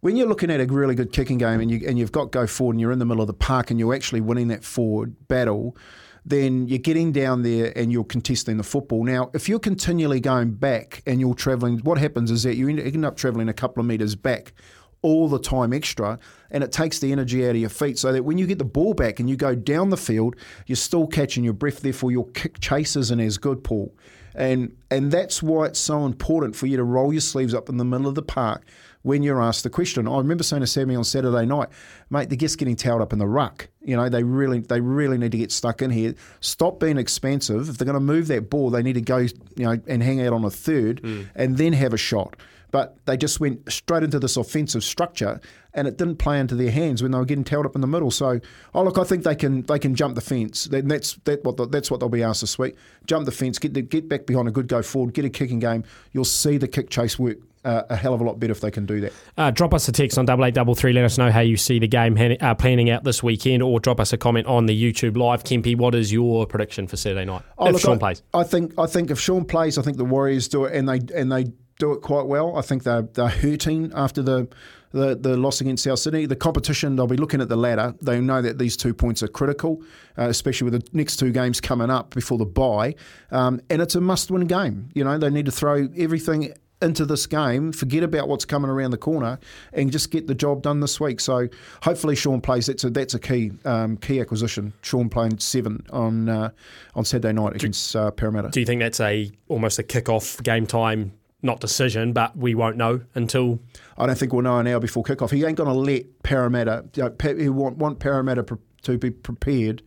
when 0.00 0.16
you're 0.16 0.28
looking 0.28 0.50
at 0.50 0.60
a 0.60 0.66
really 0.66 0.94
good 0.94 1.12
kicking 1.12 1.38
game 1.38 1.60
and 1.60 1.70
you 1.70 1.86
and 1.86 1.98
you've 1.98 2.12
got 2.12 2.30
go 2.30 2.46
forward 2.46 2.74
and 2.74 2.80
you're 2.80 2.92
in 2.92 2.98
the 2.98 3.06
middle 3.06 3.22
of 3.22 3.26
the 3.26 3.34
park 3.34 3.70
and 3.70 3.80
you're 3.80 3.94
actually 3.94 4.20
winning 4.20 4.48
that 4.48 4.64
forward 4.64 5.28
battle, 5.28 5.76
then 6.24 6.68
you're 6.68 6.78
getting 6.78 7.10
down 7.10 7.42
there 7.42 7.72
and 7.76 7.90
you're 7.90 8.04
contesting 8.04 8.58
the 8.58 8.62
football. 8.62 9.02
Now, 9.04 9.30
if 9.34 9.48
you're 9.48 9.58
continually 9.58 10.20
going 10.20 10.52
back 10.52 11.02
and 11.06 11.20
you're 11.20 11.34
travelling, 11.34 11.78
what 11.78 11.98
happens 11.98 12.30
is 12.30 12.42
that 12.44 12.56
you 12.56 12.68
end- 12.68 13.04
up 13.04 13.16
travelling 13.16 13.48
a 13.48 13.54
couple 13.54 13.80
of 13.80 13.86
metres 13.86 14.14
back 14.14 14.52
all 15.00 15.28
the 15.28 15.38
time 15.38 15.72
extra, 15.72 16.18
and 16.50 16.64
it 16.64 16.72
takes 16.72 16.98
the 16.98 17.12
energy 17.12 17.44
out 17.44 17.50
of 17.50 17.56
your 17.56 17.70
feet 17.70 17.98
so 17.98 18.12
that 18.12 18.24
when 18.24 18.36
you 18.36 18.46
get 18.46 18.58
the 18.58 18.64
ball 18.64 18.94
back 18.94 19.20
and 19.20 19.30
you 19.30 19.36
go 19.36 19.54
down 19.54 19.90
the 19.90 19.96
field, 19.96 20.34
you're 20.66 20.76
still 20.76 21.06
catching 21.06 21.44
your 21.44 21.52
breath. 21.52 21.80
Therefore, 21.80 22.10
your 22.10 22.26
kick 22.30 22.58
chase 22.60 22.96
isn't 22.96 23.20
as 23.20 23.38
good, 23.38 23.62
Paul. 23.62 23.94
And 24.38 24.76
and 24.88 25.10
that's 25.10 25.42
why 25.42 25.66
it's 25.66 25.80
so 25.80 26.06
important 26.06 26.54
for 26.54 26.66
you 26.66 26.76
to 26.76 26.84
roll 26.84 27.12
your 27.12 27.20
sleeves 27.20 27.52
up 27.52 27.68
in 27.68 27.76
the 27.76 27.84
middle 27.84 28.06
of 28.06 28.14
the 28.14 28.22
park 28.22 28.64
when 29.02 29.24
you're 29.24 29.42
asked 29.42 29.64
the 29.64 29.70
question. 29.70 30.06
I 30.06 30.18
remember 30.18 30.44
saying 30.44 30.60
to 30.60 30.66
Sammy 30.66 30.94
on 30.94 31.02
Saturday 31.02 31.44
night, 31.44 31.68
mate, 32.08 32.28
they're 32.28 32.38
just 32.38 32.56
getting 32.56 32.76
towed 32.76 33.02
up 33.02 33.12
in 33.12 33.18
the 33.18 33.26
ruck. 33.26 33.68
You 33.82 33.96
know, 33.96 34.08
they 34.08 34.22
really 34.22 34.60
they 34.60 34.80
really 34.80 35.18
need 35.18 35.32
to 35.32 35.38
get 35.38 35.50
stuck 35.50 35.82
in 35.82 35.90
here. 35.90 36.14
Stop 36.38 36.78
being 36.78 36.98
expensive. 36.98 37.68
If 37.68 37.78
they're 37.78 37.84
going 37.86 37.94
to 37.94 38.00
move 38.00 38.28
that 38.28 38.48
ball, 38.48 38.70
they 38.70 38.82
need 38.82 38.92
to 38.92 39.00
go, 39.00 39.16
you 39.16 39.32
know, 39.56 39.80
and 39.88 40.04
hang 40.04 40.24
out 40.24 40.32
on 40.32 40.44
a 40.44 40.50
third 40.50 41.02
mm. 41.02 41.28
and 41.34 41.58
then 41.58 41.72
have 41.72 41.92
a 41.92 41.98
shot. 41.98 42.36
But 42.70 42.96
they 43.06 43.16
just 43.16 43.40
went 43.40 43.70
straight 43.72 44.02
into 44.02 44.18
this 44.18 44.36
offensive 44.36 44.84
structure, 44.84 45.40
and 45.72 45.88
it 45.88 45.96
didn't 45.96 46.16
play 46.16 46.38
into 46.38 46.54
their 46.54 46.70
hands 46.70 47.02
when 47.02 47.12
they 47.12 47.18
were 47.18 47.24
getting 47.24 47.44
tailed 47.44 47.66
up 47.66 47.74
in 47.74 47.80
the 47.80 47.86
middle. 47.86 48.10
So, 48.10 48.40
oh 48.74 48.82
look, 48.82 48.98
I 48.98 49.04
think 49.04 49.24
they 49.24 49.34
can 49.34 49.62
they 49.62 49.78
can 49.78 49.94
jump 49.94 50.14
the 50.14 50.20
fence. 50.20 50.64
That's 50.70 51.14
that 51.24 51.44
what 51.44 51.56
the, 51.56 51.66
that's 51.66 51.90
what 51.90 52.00
they'll 52.00 52.08
be 52.08 52.22
asked 52.22 52.42
this 52.42 52.58
week. 52.58 52.76
Jump 53.06 53.24
the 53.24 53.32
fence, 53.32 53.58
get 53.58 53.74
the, 53.74 53.82
get 53.82 54.08
back 54.08 54.26
behind 54.26 54.48
a 54.48 54.50
good 54.50 54.68
go 54.68 54.82
forward, 54.82 55.14
get 55.14 55.24
a 55.24 55.30
kicking 55.30 55.60
game. 55.60 55.84
You'll 56.12 56.24
see 56.24 56.58
the 56.58 56.68
kick 56.68 56.90
chase 56.90 57.18
work 57.18 57.38
uh, 57.64 57.82
a 57.90 57.96
hell 57.96 58.14
of 58.14 58.20
a 58.20 58.24
lot 58.24 58.38
better 58.38 58.52
if 58.52 58.60
they 58.60 58.70
can 58.70 58.86
do 58.86 59.00
that. 59.00 59.12
Uh, 59.36 59.50
drop 59.50 59.74
us 59.74 59.88
a 59.88 59.92
text 59.92 60.18
on 60.18 60.24
double 60.24 60.44
eight 60.44 60.54
double 60.54 60.74
three. 60.74 60.92
Let 60.92 61.04
us 61.04 61.18
know 61.18 61.30
how 61.30 61.40
you 61.40 61.56
see 61.56 61.78
the 61.78 61.88
game 61.88 62.16
uh, 62.40 62.54
planning 62.54 62.90
out 62.90 63.04
this 63.04 63.22
weekend, 63.22 63.62
or 63.62 63.80
drop 63.80 64.00
us 64.00 64.12
a 64.12 64.16
comment 64.16 64.46
on 64.46 64.66
the 64.66 64.92
YouTube 64.92 65.16
live. 65.16 65.44
Kempy, 65.44 65.76
what 65.76 65.94
is 65.94 66.12
your 66.12 66.46
prediction 66.46 66.86
for 66.86 66.96
Saturday 66.96 67.24
night? 67.24 67.42
if 67.60 67.72
look, 67.72 67.82
Shaun 67.82 67.96
I, 67.96 67.98
plays, 67.98 68.22
I 68.32 68.44
think 68.44 68.78
I 68.78 68.86
think 68.86 69.10
if 69.10 69.20
Shaun 69.20 69.44
plays, 69.44 69.78
I 69.78 69.82
think 69.82 69.96
the 69.96 70.04
Warriors 70.04 70.48
do 70.48 70.64
it, 70.64 70.74
and 70.74 70.88
they 70.88 71.00
and 71.14 71.30
they 71.30 71.52
do 71.78 71.92
it 71.92 72.00
quite 72.02 72.26
well. 72.26 72.56
I 72.56 72.62
think 72.62 72.82
they're 72.82 73.02
they're 73.02 73.28
hurting 73.28 73.92
after 73.94 74.22
the. 74.22 74.48
The, 74.90 75.14
the 75.14 75.36
loss 75.36 75.60
against 75.60 75.84
South 75.84 75.98
Sydney, 75.98 76.24
the 76.24 76.34
competition, 76.34 76.96
they'll 76.96 77.06
be 77.06 77.18
looking 77.18 77.42
at 77.42 77.50
the 77.50 77.56
ladder. 77.56 77.94
They 78.00 78.22
know 78.22 78.40
that 78.40 78.56
these 78.56 78.74
two 78.74 78.94
points 78.94 79.22
are 79.22 79.28
critical, 79.28 79.82
uh, 80.16 80.30
especially 80.30 80.70
with 80.70 80.82
the 80.82 80.96
next 80.96 81.18
two 81.18 81.30
games 81.30 81.60
coming 81.60 81.90
up 81.90 82.14
before 82.14 82.38
the 82.38 82.46
bye. 82.46 82.94
Um, 83.30 83.60
and 83.68 83.82
it's 83.82 83.96
a 83.96 84.00
must 84.00 84.30
win 84.30 84.46
game. 84.46 84.88
You 84.94 85.04
know, 85.04 85.18
they 85.18 85.28
need 85.28 85.44
to 85.44 85.52
throw 85.52 85.90
everything 85.94 86.54
into 86.80 87.04
this 87.04 87.26
game, 87.26 87.72
forget 87.72 88.02
about 88.02 88.28
what's 88.28 88.44
coming 88.44 88.70
around 88.70 88.92
the 88.92 88.96
corner, 88.96 89.38
and 89.72 89.90
just 89.92 90.10
get 90.10 90.26
the 90.26 90.34
job 90.34 90.62
done 90.62 90.80
this 90.80 90.98
week. 91.00 91.20
So 91.20 91.48
hopefully 91.82 92.16
Shaun 92.16 92.40
plays. 92.40 92.66
That's 92.66 92.84
a 92.84 92.90
that's 92.90 93.14
a 93.14 93.18
key 93.18 93.52
um, 93.64 93.96
key 93.96 94.20
acquisition. 94.20 94.72
Shaun 94.82 95.08
playing 95.08 95.38
seven 95.38 95.84
on 95.90 96.28
uh, 96.28 96.50
on 96.94 97.04
Saturday 97.04 97.32
night 97.32 97.56
against 97.56 97.94
uh, 97.94 98.10
Parramatta. 98.10 98.50
do 98.50 98.60
you 98.60 98.66
think 98.66 98.80
that's 98.80 99.00
a 99.00 99.30
almost 99.48 99.78
a 99.78 99.82
kick-off 99.82 100.42
game 100.42 100.66
time, 100.66 101.12
not 101.42 101.60
decision, 101.60 102.12
but 102.12 102.36
we 102.36 102.54
won't 102.54 102.76
know 102.76 103.00
until 103.14 103.60
I 103.96 104.06
don't 104.06 104.18
think 104.18 104.32
we'll 104.32 104.42
know 104.42 104.58
an 104.58 104.66
hour 104.66 104.80
before 104.80 105.04
kickoff. 105.04 105.30
He 105.30 105.44
ain't 105.44 105.56
going 105.56 105.68
to 105.68 105.74
let 105.74 106.22
Parramatta. 106.22 106.86
You 106.94 107.04
know, 107.04 107.36
he 107.36 107.48
want 107.48 107.76
want 107.76 108.00
Parramatta 108.00 108.42
pre- 108.42 108.58
to 108.82 108.98
be 108.98 109.10
prepared 109.10 109.82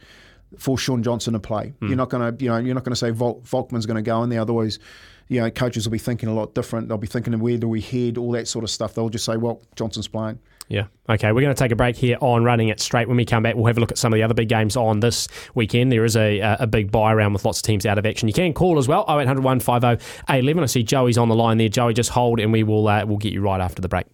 for 0.57 0.77
Shaun 0.77 1.03
Johnson 1.03 1.33
to 1.33 1.39
play. 1.39 1.73
Hmm. 1.79 1.87
You're 1.87 1.97
not 1.97 2.09
going 2.09 2.37
to 2.37 2.43
you 2.43 2.49
know 2.49 2.57
you're 2.57 2.75
not 2.75 2.83
going 2.83 2.93
to 2.93 2.99
say 2.99 3.09
Vol- 3.11 3.41
Volkman's 3.41 3.85
going 3.85 3.95
to 3.95 4.01
go 4.01 4.23
in 4.23 4.29
there. 4.29 4.41
Otherwise, 4.41 4.79
you 5.31 5.39
know 5.39 5.49
coaches 5.49 5.87
will 5.87 5.93
be 5.93 5.97
thinking 5.97 6.27
a 6.27 6.33
lot 6.33 6.53
different. 6.53 6.89
They'll 6.89 6.97
be 6.97 7.07
thinking 7.07 7.39
where 7.39 7.57
do 7.57 7.69
we 7.69 7.79
head, 7.79 8.17
all 8.17 8.33
that 8.33 8.49
sort 8.49 8.65
of 8.65 8.69
stuff. 8.69 8.93
They'll 8.93 9.07
just 9.07 9.23
say, 9.23 9.37
well, 9.37 9.61
Johnson's 9.77 10.09
playing. 10.09 10.39
Yeah. 10.67 10.87
Okay, 11.07 11.31
we're 11.31 11.41
going 11.41 11.55
to 11.55 11.59
take 11.59 11.71
a 11.71 11.75
break 11.75 11.95
here 11.95 12.17
on 12.19 12.43
running 12.43 12.67
it 12.67 12.81
straight. 12.81 13.07
When 13.07 13.15
we 13.15 13.23
come 13.23 13.43
back, 13.43 13.55
we'll 13.55 13.65
have 13.65 13.77
a 13.77 13.79
look 13.79 13.91
at 13.91 13.97
some 13.97 14.11
of 14.11 14.17
the 14.17 14.23
other 14.23 14.33
big 14.33 14.49
games 14.49 14.75
on 14.75 14.99
this 14.99 15.29
weekend. 15.55 15.89
There 15.89 16.03
is 16.03 16.17
a, 16.17 16.39
a 16.39 16.67
big 16.67 16.91
bye 16.91 17.13
round 17.13 17.33
with 17.33 17.45
lots 17.45 17.59
of 17.59 17.63
teams 17.63 17.85
out 17.85 17.97
of 17.97 18.05
action. 18.05 18.27
You 18.27 18.33
can 18.33 18.53
call 18.53 18.77
as 18.77 18.89
well 18.89 19.05
0800 19.07 19.41
150 19.41 20.05
811. 20.29 20.63
I 20.63 20.65
see 20.65 20.83
Joey's 20.83 21.17
on 21.17 21.29
the 21.29 21.35
line 21.35 21.57
there. 21.57 21.69
Joey, 21.69 21.93
just 21.93 22.09
hold 22.09 22.41
and 22.41 22.51
we 22.51 22.63
will 22.63 22.89
uh, 22.89 23.05
we'll 23.05 23.17
get 23.17 23.31
you 23.31 23.41
right 23.41 23.61
after 23.61 23.81
the 23.81 23.89
break. 23.89 24.07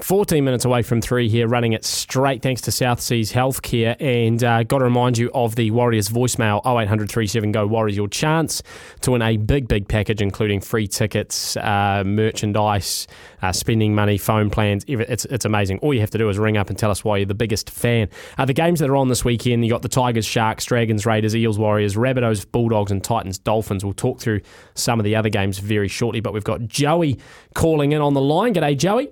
14 0.00 0.42
minutes 0.42 0.64
away 0.64 0.80
from 0.80 1.02
three 1.02 1.28
here, 1.28 1.46
running 1.46 1.74
it 1.74 1.84
straight 1.84 2.40
thanks 2.40 2.62
to 2.62 2.72
South 2.72 2.98
Seas 2.98 3.30
Healthcare. 3.30 3.94
And 4.00 4.42
uh, 4.42 4.62
got 4.62 4.78
to 4.78 4.84
remind 4.84 5.18
you 5.18 5.30
of 5.34 5.54
the 5.54 5.70
Warriors 5.70 6.08
voicemail 6.08 6.64
0800 6.64 7.10
37 7.10 7.52
Go 7.52 7.66
Warriors. 7.66 7.94
Your 7.94 8.08
chance 8.08 8.62
to 9.02 9.10
win 9.10 9.20
a 9.20 9.36
big, 9.36 9.68
big 9.68 9.86
package, 9.86 10.22
including 10.22 10.62
free 10.62 10.86
tickets, 10.86 11.58
uh, 11.58 12.04
merchandise, 12.06 13.06
uh, 13.42 13.52
spending 13.52 13.94
money, 13.94 14.16
phone 14.16 14.48
plans. 14.48 14.82
It's, 14.88 15.26
it's 15.26 15.44
amazing. 15.44 15.78
All 15.80 15.92
you 15.92 16.00
have 16.00 16.10
to 16.12 16.18
do 16.18 16.30
is 16.30 16.38
ring 16.38 16.56
up 16.56 16.70
and 16.70 16.78
tell 16.78 16.90
us 16.90 17.04
why 17.04 17.18
you're 17.18 17.26
the 17.26 17.34
biggest 17.34 17.68
fan. 17.68 18.08
Uh, 18.38 18.46
the 18.46 18.54
games 18.54 18.80
that 18.80 18.88
are 18.88 18.96
on 18.96 19.08
this 19.08 19.26
weekend, 19.26 19.62
you 19.62 19.70
got 19.70 19.82
the 19.82 19.90
Tigers, 19.90 20.24
Sharks, 20.24 20.64
Dragons, 20.64 21.04
Raiders, 21.04 21.36
Eels, 21.36 21.58
Warriors, 21.58 21.96
Rabbitohs, 21.96 22.50
Bulldogs, 22.50 22.90
and 22.90 23.04
Titans, 23.04 23.38
Dolphins. 23.38 23.84
We'll 23.84 23.92
talk 23.92 24.20
through 24.20 24.40
some 24.74 24.98
of 24.98 25.04
the 25.04 25.16
other 25.16 25.28
games 25.28 25.58
very 25.58 25.88
shortly, 25.88 26.20
but 26.20 26.32
we've 26.32 26.44
got 26.44 26.62
Joey 26.66 27.18
calling 27.54 27.92
in 27.92 28.00
on 28.00 28.14
the 28.14 28.22
line. 28.22 28.54
G'day, 28.54 28.78
Joey. 28.78 29.10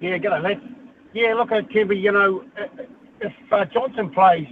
Yeah, 0.00 0.16
g'day, 0.18 0.42
lads. 0.42 0.60
Yeah, 1.12 1.34
look 1.34 1.52
at 1.52 1.68
Kevy, 1.68 2.00
you 2.00 2.12
know, 2.12 2.44
if 3.20 3.32
uh, 3.52 3.64
Johnson 3.66 4.10
plays, 4.10 4.46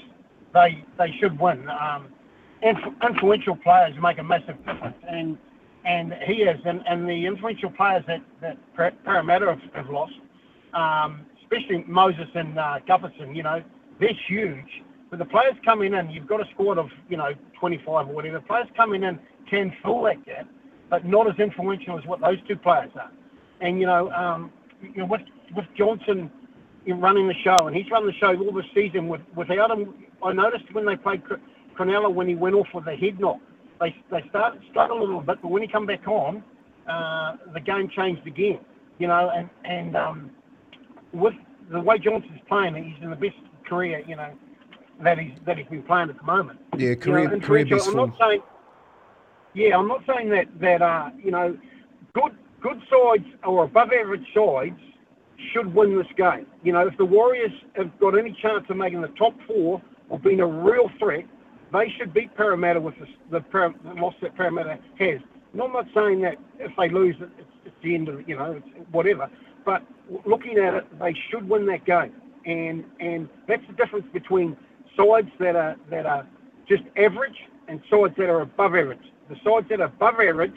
they 0.53 0.85
they 0.99 1.13
should 1.19 1.39
win. 1.41 1.69
Um, 1.71 2.09
inf- 2.63 2.95
influential 3.03 3.57
players 3.57 3.95
make 4.01 4.19
a 4.19 4.23
massive 4.23 4.59
difference, 4.67 4.97
and 5.09 5.39
and 5.85 6.13
he 6.27 6.43
is, 6.43 6.61
and, 6.67 6.83
and 6.87 7.09
the 7.09 7.25
influential 7.25 7.71
players 7.71 8.05
that, 8.09 8.21
that 8.43 8.59
Parramatta 9.05 9.47
have, 9.47 9.75
have 9.75 9.91
lost, 9.91 10.13
um, 10.75 11.25
especially 11.43 11.83
Moses 11.87 12.29
and 12.35 12.59
uh, 12.59 12.79
Gutherson, 12.87 13.35
you 13.35 13.43
know, 13.43 13.63
they're 13.99 14.11
huge. 14.29 14.83
But 15.09 15.19
the 15.19 15.25
players 15.25 15.55
coming 15.65 15.95
in, 15.95 16.11
you've 16.11 16.27
got 16.27 16.43
a 16.43 16.51
squad 16.53 16.77
of, 16.77 16.89
you 17.09 17.17
know, 17.17 17.31
25 17.59 18.09
or 18.09 18.13
whatever. 18.13 18.41
Players 18.41 18.67
coming 18.77 19.03
in 19.03 19.19
can 19.49 19.73
fill 19.83 20.03
that 20.03 20.23
gap, 20.27 20.47
but 20.91 21.07
not 21.07 21.27
as 21.27 21.39
influential 21.39 21.99
as 21.99 22.05
what 22.05 22.21
those 22.21 22.37
two 22.47 22.57
players 22.57 22.91
are. 22.97 23.11
And, 23.63 23.81
you 23.81 23.87
know, 23.87 24.11
um, 24.11 24.53
you 24.83 24.99
know 24.99 25.07
with, 25.07 25.23
with 25.55 25.67
Johnson 25.77 26.31
in 26.87 27.01
running 27.01 27.29
the 27.29 27.35
show, 27.35 27.57
and 27.67 27.77
he's 27.77 27.91
run 27.91 28.07
the 28.07 28.13
show 28.15 28.37
all 28.37 28.53
the 28.53 28.65
season 28.75 29.09
with, 29.09 29.21
without 29.35 29.71
him. 29.71 29.95
I 30.23 30.33
noticed 30.33 30.65
when 30.73 30.87
they 30.87 30.97
played 30.97 31.25
Cr- 31.25 31.35
Cronulla 31.77 32.13
when 32.13 32.29
he 32.29 32.35
went 32.35 32.55
off 32.55 32.69
with 32.75 32.87
a 32.87 32.97
head 32.97 33.21
knock, 33.21 33.39
they, 33.81 33.95
they 34.11 34.25
started 34.31 34.61
struggle 34.71 34.99
a 34.99 35.05
little 35.05 35.21
bit, 35.21 35.39
but 35.43 35.49
when 35.51 35.63
he 35.63 35.69
come 35.69 35.87
back 35.87 36.07
on, 36.09 36.43
uh, 36.89 37.37
the 37.53 37.61
game 37.61 37.89
changed 37.89 38.27
again. 38.27 38.59
You 38.99 39.07
know, 39.07 39.31
and, 39.35 39.49
and 39.65 39.97
um, 39.97 40.31
with 41.13 41.35
the 41.71 41.79
way 41.81 41.99
Johnson's 41.99 42.41
playing, 42.49 42.75
he's 42.83 43.01
in 43.03 43.11
the 43.11 43.17
best 43.17 43.37
career, 43.67 44.03
you 44.09 44.17
know, 44.17 44.33
that 45.03 45.19
he's 45.19 45.33
that 45.47 45.57
he's 45.57 45.69
been 45.69 45.85
playing 45.85 46.09
at 46.11 46.17
the 46.17 46.25
moment. 46.25 46.59
Yeah, 46.77 46.89
You 46.91 46.97
career- 46.97 47.31
know, 47.31 47.39
career 47.39 47.65
best 47.67 47.87
I'm 47.87 47.95
form. 47.95 48.11
not 48.11 48.19
saying. 48.29 48.43
Yeah, 49.55 49.79
I'm 49.79 49.87
not 49.87 50.03
saying 50.07 50.31
that 50.31 50.47
that 50.61 50.83
uh, 50.83 51.11
you 51.23 51.31
know, 51.31 51.57
good 52.15 52.33
good 52.61 52.81
sides 52.91 53.25
or 53.45 53.65
above 53.65 53.93
average 53.93 54.27
sides 54.35 54.81
should 55.53 55.72
win 55.74 55.96
this 55.96 56.07
game. 56.16 56.46
You 56.62 56.72
know, 56.72 56.87
if 56.87 56.96
the 56.98 57.05
Warriors 57.05 57.53
have 57.77 57.96
got 58.01 58.18
any 58.18 58.37
chance 58.42 58.64
of 58.68 58.77
making 58.77 59.01
the 59.03 59.09
top 59.09 59.35
four 59.46 59.81
or 60.09 60.18
being 60.18 60.40
a 60.40 60.46
real 60.46 60.90
threat, 60.98 61.24
they 61.72 61.92
should 61.98 62.14
beat 62.14 62.35
Parramatta 62.37 62.81
with 62.81 62.94
the, 62.98 63.07
the, 63.40 63.44
the 63.85 64.01
loss 64.01 64.14
that 64.22 64.35
Parramatta 64.37 64.79
has. 64.98 65.20
And 65.53 65.62
I'm 65.62 65.72
not 65.72 65.87
saying 65.94 66.20
that 66.22 66.37
if 66.59 66.72
they 66.77 66.88
lose, 66.88 67.16
it- 67.20 67.31
it's, 67.38 67.48
it's 67.66 67.77
the 67.83 67.94
end 67.94 68.09
of 68.09 68.29
you 68.29 68.37
know, 68.37 68.53
it's 68.53 68.88
whatever. 68.90 69.31
But 69.64 69.83
looking 70.27 70.59
at 70.59 70.74
it, 70.74 70.98
they 70.98 71.14
should 71.31 71.48
win 71.48 71.66
that 71.66 71.85
game, 71.85 72.12
and 72.46 72.85
and 73.01 73.29
that's 73.46 73.62
the 73.66 73.74
difference 73.74 74.07
between 74.12 74.57
sides 74.96 75.29
that 75.40 75.57
are 75.57 75.77
that 75.90 76.07
are 76.07 76.27
just 76.68 76.83
average 76.96 77.37
and 77.68 77.81
sides 77.90 78.14
that 78.16 78.31
are 78.31 78.40
above 78.42 78.74
average. 78.74 78.98
The 79.29 79.37
sides 79.44 79.66
that 79.70 79.81
are 79.81 79.85
above 79.87 80.14
average 80.20 80.57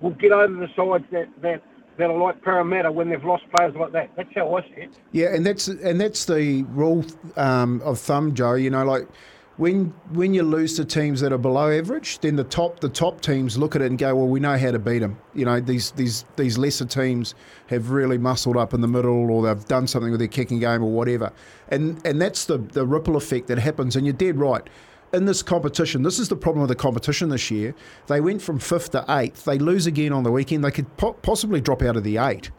will 0.00 0.12
get 0.12 0.32
over 0.32 0.54
the 0.54 0.68
sides 0.76 1.04
that 1.12 1.28
that 1.42 1.62
that 1.98 2.10
are 2.10 2.18
like 2.18 2.42
Parramatta 2.42 2.90
when 2.90 3.10
they've 3.10 3.24
lost 3.24 3.44
players 3.54 3.74
like 3.74 3.92
that. 3.92 4.10
That's 4.16 4.28
how 4.34 4.54
I 4.54 4.62
see 4.62 4.82
it. 4.82 4.90
Yeah, 5.12 5.34
and 5.34 5.44
that's 5.44 5.68
and 5.68 6.00
that's 6.00 6.24
the 6.24 6.64
rule 6.64 7.04
um, 7.36 7.80
of 7.82 7.98
thumb, 7.98 8.34
Joe. 8.34 8.54
You 8.54 8.70
know, 8.70 8.84
like 8.84 9.08
when 9.56 9.94
when 10.10 10.34
you 10.34 10.42
lose 10.42 10.76
to 10.76 10.84
teams 10.84 11.20
that 11.20 11.32
are 11.32 11.38
below 11.38 11.70
average, 11.70 12.18
then 12.18 12.36
the 12.36 12.44
top 12.44 12.80
the 12.80 12.88
top 12.88 13.20
teams 13.20 13.56
look 13.56 13.74
at 13.74 13.82
it 13.82 13.86
and 13.86 13.98
go, 13.98 14.14
well, 14.14 14.28
we 14.28 14.40
know 14.40 14.58
how 14.58 14.70
to 14.70 14.78
beat 14.78 14.98
them. 14.98 15.18
You 15.34 15.46
know, 15.46 15.60
these 15.60 15.92
these 15.92 16.24
these 16.36 16.58
lesser 16.58 16.84
teams 16.84 17.34
have 17.68 17.90
really 17.90 18.18
muscled 18.18 18.56
up 18.56 18.74
in 18.74 18.80
the 18.82 18.88
middle, 18.88 19.30
or 19.30 19.42
they've 19.42 19.64
done 19.66 19.86
something 19.86 20.10
with 20.10 20.20
their 20.20 20.28
kicking 20.28 20.60
game, 20.60 20.82
or 20.82 20.90
whatever. 20.90 21.32
And 21.68 22.04
and 22.06 22.20
that's 22.20 22.44
the 22.44 22.58
the 22.58 22.86
ripple 22.86 23.16
effect 23.16 23.48
that 23.48 23.58
happens. 23.58 23.96
And 23.96 24.06
you're 24.06 24.12
dead 24.12 24.38
right. 24.38 24.68
In 25.16 25.24
this 25.24 25.42
competition, 25.42 26.02
this 26.02 26.18
is 26.18 26.28
the 26.28 26.36
problem 26.36 26.60
with 26.60 26.68
the 26.68 26.74
competition 26.76 27.30
this 27.30 27.50
year. 27.50 27.74
They 28.06 28.20
went 28.20 28.42
from 28.42 28.58
fifth 28.58 28.90
to 28.90 29.02
eighth. 29.08 29.44
They 29.44 29.58
lose 29.58 29.86
again 29.86 30.12
on 30.12 30.24
the 30.24 30.30
weekend. 30.30 30.62
They 30.62 30.70
could 30.70 30.94
po- 30.98 31.14
possibly 31.14 31.58
drop 31.58 31.80
out 31.80 31.96
of 31.96 32.04
the 32.04 32.18
eight. 32.18 32.50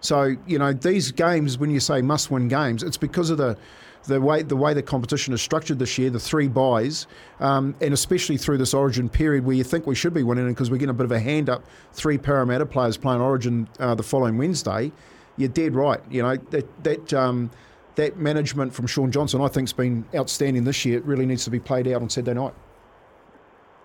So 0.00 0.34
you 0.44 0.58
know 0.58 0.72
these 0.72 1.12
games, 1.12 1.56
when 1.56 1.70
you 1.70 1.78
say 1.78 2.02
must-win 2.02 2.48
games, 2.48 2.82
it's 2.82 2.96
because 2.96 3.30
of 3.30 3.38
the 3.38 3.56
the 4.08 4.20
way 4.20 4.42
the 4.42 4.56
way 4.56 4.74
the 4.74 4.82
competition 4.82 5.32
is 5.32 5.40
structured 5.40 5.78
this 5.78 5.98
year, 5.98 6.10
the 6.10 6.18
three 6.18 6.48
byes, 6.48 7.06
um, 7.38 7.76
and 7.80 7.94
especially 7.94 8.38
through 8.38 8.58
this 8.58 8.74
Origin 8.74 9.08
period 9.08 9.44
where 9.44 9.54
you 9.54 9.62
think 9.62 9.86
we 9.86 9.94
should 9.94 10.14
be 10.14 10.24
winning 10.24 10.48
because 10.48 10.68
we're 10.68 10.78
getting 10.78 10.90
a 10.90 10.94
bit 10.94 11.04
of 11.04 11.12
a 11.12 11.20
hand 11.20 11.48
up. 11.48 11.64
Three 11.92 12.18
Parramatta 12.18 12.66
players 12.66 12.96
playing 12.96 13.20
Origin 13.20 13.68
uh, 13.78 13.94
the 13.94 14.02
following 14.02 14.36
Wednesday. 14.36 14.90
You're 15.36 15.48
dead 15.48 15.76
right. 15.76 16.00
You 16.10 16.22
know 16.22 16.36
that 16.50 16.82
that. 16.82 17.14
Um, 17.14 17.52
that 17.96 18.16
management 18.16 18.74
from 18.74 18.86
Shaun 18.86 19.10
Johnson, 19.10 19.40
I 19.40 19.48
think, 19.48 19.68
has 19.68 19.72
been 19.72 20.04
outstanding 20.14 20.64
this 20.64 20.84
year. 20.84 20.98
It 20.98 21.04
really 21.04 21.26
needs 21.26 21.44
to 21.44 21.50
be 21.50 21.60
played 21.60 21.88
out 21.88 22.02
on 22.02 22.08
Saturday 22.08 22.38
night. 22.38 22.54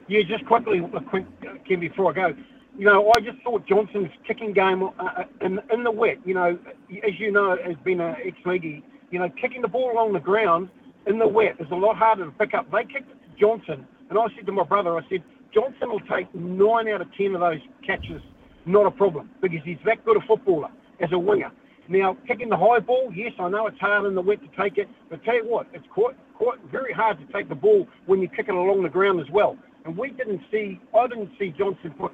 Yeah, 0.08 0.22
just 0.28 0.46
quickly, 0.46 0.82
quick, 1.10 1.26
Ken, 1.68 1.80
before 1.80 2.12
I 2.12 2.14
go. 2.14 2.36
You 2.78 2.86
know, 2.86 3.12
I 3.16 3.22
just 3.22 3.42
thought 3.42 3.66
Johnson's 3.66 4.10
kicking 4.28 4.54
game 4.54 4.84
uh, 4.84 4.90
uh, 5.00 5.24
in, 5.42 5.60
in 5.72 5.84
the 5.84 5.92
wet, 5.92 6.18
you 6.26 6.34
know, 6.34 6.60
as 6.90 7.20
you 7.20 7.32
know, 7.32 7.58
has 7.66 7.78
been 7.84 8.02
an 8.02 8.16
ex-leaguey, 8.24 8.84
you 9.12 9.20
know, 9.20 9.30
kicking 9.42 9.62
the 9.62 9.68
ball 9.68 9.92
along 9.94 10.14
the 10.14 10.20
ground 10.20 10.70
in 11.08 11.18
the 11.18 11.28
wet 11.28 11.56
is 11.60 11.68
a 11.72 11.76
lot 11.76 11.96
harder 11.96 12.26
to 12.26 12.32
pick 12.32 12.54
up. 12.54 12.70
They 12.72 12.84
kicked 12.84 13.10
Johnston, 13.40 13.88
and 14.10 14.20
I 14.20 14.26
said 14.36 14.46
to 14.46 14.52
my 14.52 14.64
brother, 14.64 14.98
I 14.98 15.02
said, 15.10 15.24
Johnston 15.54 15.90
will 15.90 16.02
take 16.02 16.34
nine 16.36 16.90
out 16.90 17.02
of 17.02 17.08
ten 17.18 17.34
of 17.34 17.42
those 17.42 17.62
catches, 17.86 18.22
not 18.66 18.86
a 18.86 18.92
problem, 18.92 19.30
because 19.42 19.60
he's 19.64 19.78
that 19.86 20.04
good 20.04 20.18
a 20.18 20.22
footballer 20.28 20.70
as 21.00 21.12
a 21.14 21.20
winger. 21.20 21.52
Now, 21.88 22.18
kicking 22.28 22.50
the 22.50 22.58
high 22.58 22.80
ball, 22.80 23.12
yes, 23.14 23.34
I 23.40 23.50
know 23.50 23.68
it's 23.68 23.80
hard 23.80 24.06
in 24.06 24.16
the 24.16 24.22
wet 24.22 24.40
to 24.42 24.62
take 24.62 24.78
it, 24.78 24.90
but 25.10 25.24
tell 25.24 25.36
you 25.36 25.48
what, 25.48 25.68
it's 25.74 25.86
quite, 25.94 26.16
quite 26.34 26.60
very 26.72 26.94
hard 26.94 27.20
to 27.20 27.34
take 27.34 27.48
the 27.48 27.56
ball 27.56 27.88
when 28.08 28.22
you 28.22 28.28
kick 28.28 28.48
it 28.48 28.56
along 28.56 28.84
the 28.84 28.90
ground 28.90 29.20
as 29.20 29.30
well. 29.30 29.58
And 29.86 29.96
we 29.96 30.10
didn't 30.10 30.42
see, 30.52 30.80
I 30.98 31.08
didn't 31.08 31.32
see 31.38 31.52
Johnson 31.52 31.92
put 31.92 32.12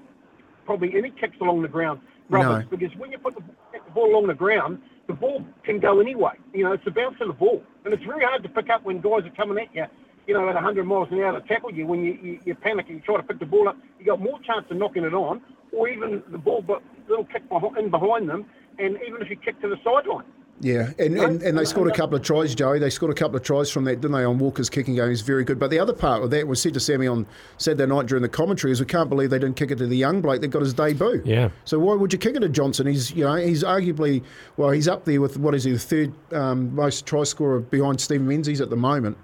probably 0.65 0.97
any 0.97 1.09
kicks 1.11 1.37
along 1.41 1.61
the 1.61 1.69
ground, 1.69 2.01
Roberts, 2.29 2.69
No. 2.69 2.77
because 2.77 2.95
when 2.97 3.11
you 3.11 3.17
put 3.17 3.35
the, 3.35 3.41
kick 3.71 3.85
the 3.85 3.91
ball 3.91 4.11
along 4.11 4.27
the 4.27 4.33
ground, 4.33 4.81
the 5.07 5.13
ball 5.13 5.43
can 5.63 5.79
go 5.79 5.99
anyway. 5.99 6.33
You 6.53 6.65
know, 6.65 6.73
it's 6.73 6.85
the 6.85 6.91
bounce 6.91 7.15
of 7.21 7.27
the 7.27 7.33
ball, 7.33 7.63
and 7.85 7.93
it's 7.93 8.03
very 8.03 8.25
hard 8.25 8.43
to 8.43 8.49
pick 8.49 8.69
up 8.69 8.83
when 8.83 8.99
guys 8.99 9.25
are 9.25 9.35
coming 9.35 9.57
at 9.57 9.73
you. 9.73 9.85
You 10.27 10.35
know, 10.35 10.47
at 10.47 10.55
100 10.55 10.85
miles 10.85 11.07
an 11.11 11.19
hour 11.21 11.39
to 11.39 11.45
tackle 11.47 11.73
you. 11.73 11.87
When 11.87 12.03
you, 12.05 12.17
you, 12.21 12.39
you 12.45 12.55
panic 12.55 12.85
and 12.89 12.97
you 12.97 13.01
try 13.01 13.17
to 13.17 13.23
pick 13.23 13.39
the 13.39 13.45
ball 13.45 13.67
up, 13.67 13.77
you 13.99 14.05
got 14.05 14.21
more 14.21 14.39
chance 14.41 14.65
of 14.69 14.77
knocking 14.77 15.03
it 15.03 15.13
on, 15.13 15.41
or 15.73 15.87
even 15.89 16.21
the 16.31 16.37
ball, 16.37 16.61
but 16.61 16.83
little 17.09 17.25
kick 17.25 17.47
behind, 17.49 17.77
in 17.77 17.89
behind 17.89 18.29
them, 18.29 18.45
and 18.79 18.97
even 19.07 19.21
if 19.21 19.29
you 19.29 19.35
kick 19.35 19.59
to 19.61 19.67
the 19.67 19.77
sideline. 19.83 20.25
Yeah, 20.61 20.91
and, 20.99 21.17
and, 21.17 21.41
and 21.41 21.57
they 21.57 21.65
scored 21.65 21.89
a 21.89 21.95
couple 21.95 22.15
of 22.15 22.21
tries, 22.21 22.53
Joey. 22.53 22.77
They 22.77 22.91
scored 22.91 23.11
a 23.11 23.15
couple 23.15 23.35
of 23.35 23.43
tries 23.43 23.71
from 23.71 23.83
that, 23.85 23.95
didn't 23.95 24.11
they, 24.11 24.23
on 24.23 24.37
Walker's 24.37 24.69
kicking 24.69 24.95
game. 24.95 25.09
He's 25.09 25.21
very 25.21 25.43
good. 25.43 25.57
But 25.57 25.71
the 25.71 25.79
other 25.79 25.93
part 25.93 26.21
of 26.21 26.29
that 26.29 26.47
was 26.47 26.61
said 26.61 26.75
to 26.75 26.79
Sammy 26.79 27.07
on 27.07 27.25
Saturday 27.57 27.87
night 27.87 28.05
during 28.05 28.21
the 28.21 28.29
commentary 28.29 28.71
is 28.71 28.79
we 28.79 28.85
can't 28.85 29.09
believe 29.09 29.31
they 29.31 29.39
didn't 29.39 29.55
kick 29.55 29.71
it 29.71 29.77
to 29.77 29.87
the 29.87 29.97
young 29.97 30.21
bloke 30.21 30.41
that 30.41 30.49
got 30.49 30.61
his 30.61 30.75
debut. 30.75 31.23
Yeah. 31.25 31.49
So 31.65 31.79
why 31.79 31.95
would 31.95 32.13
you 32.13 32.19
kick 32.19 32.35
it 32.35 32.41
to 32.41 32.49
Johnston? 32.49 32.85
He's 32.85 33.11
you 33.11 33.23
know 33.23 33.35
he's 33.35 33.63
arguably 33.63 34.23
well 34.57 34.69
he's 34.69 34.87
up 34.87 35.05
there 35.05 35.19
with 35.19 35.37
what 35.37 35.55
is 35.55 35.63
he 35.63 35.71
the 35.71 35.79
third 35.79 36.13
um, 36.31 36.75
most 36.75 37.07
try 37.07 37.23
scorer 37.23 37.59
behind 37.59 37.99
Stephen 37.99 38.27
Menzies 38.27 38.61
at 38.61 38.69
the 38.69 38.77
moment. 38.77 39.17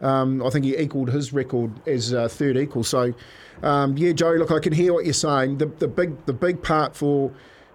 Um, 0.00 0.44
I 0.44 0.50
think 0.50 0.64
he 0.64 0.76
equalled 0.76 1.10
his 1.10 1.32
record 1.32 1.70
as 1.86 2.12
uh, 2.12 2.26
third 2.26 2.56
equal. 2.56 2.82
So 2.82 3.14
um, 3.62 3.96
yeah, 3.96 4.12
Joey, 4.12 4.38
look, 4.38 4.50
I 4.50 4.58
can 4.58 4.72
hear 4.72 4.92
what 4.92 5.04
you're 5.04 5.14
saying. 5.14 5.58
The 5.58 5.66
the 5.66 5.86
big 5.86 6.26
the 6.26 6.32
big 6.32 6.60
part 6.60 6.96
for 6.96 7.30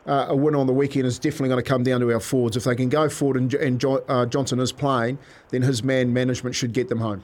uh, 0.08 0.28
a 0.30 0.36
win 0.36 0.56
on 0.56 0.68
the 0.68 0.74
weekend 0.74 1.06
is 1.06 1.20
definitely 1.20 1.50
going 1.50 1.64
to 1.64 1.68
come 1.70 1.84
down 1.84 2.00
to 2.02 2.12
our 2.14 2.20
forwards. 2.20 2.56
If 2.58 2.64
they 2.64 2.76
can 2.76 2.90
go 2.90 3.10
forward 3.10 3.38
and, 3.38 3.54
and 3.56 3.80
jo- 3.80 4.04
uh, 4.08 4.26
Johnson 4.26 4.60
is 4.60 4.72
playing, 4.72 5.18
then 5.50 5.62
his 5.62 5.84
man 5.84 6.14
management 6.14 6.56
should 6.56 6.74
get 6.74 6.88
them 6.90 7.00
home. 7.00 7.24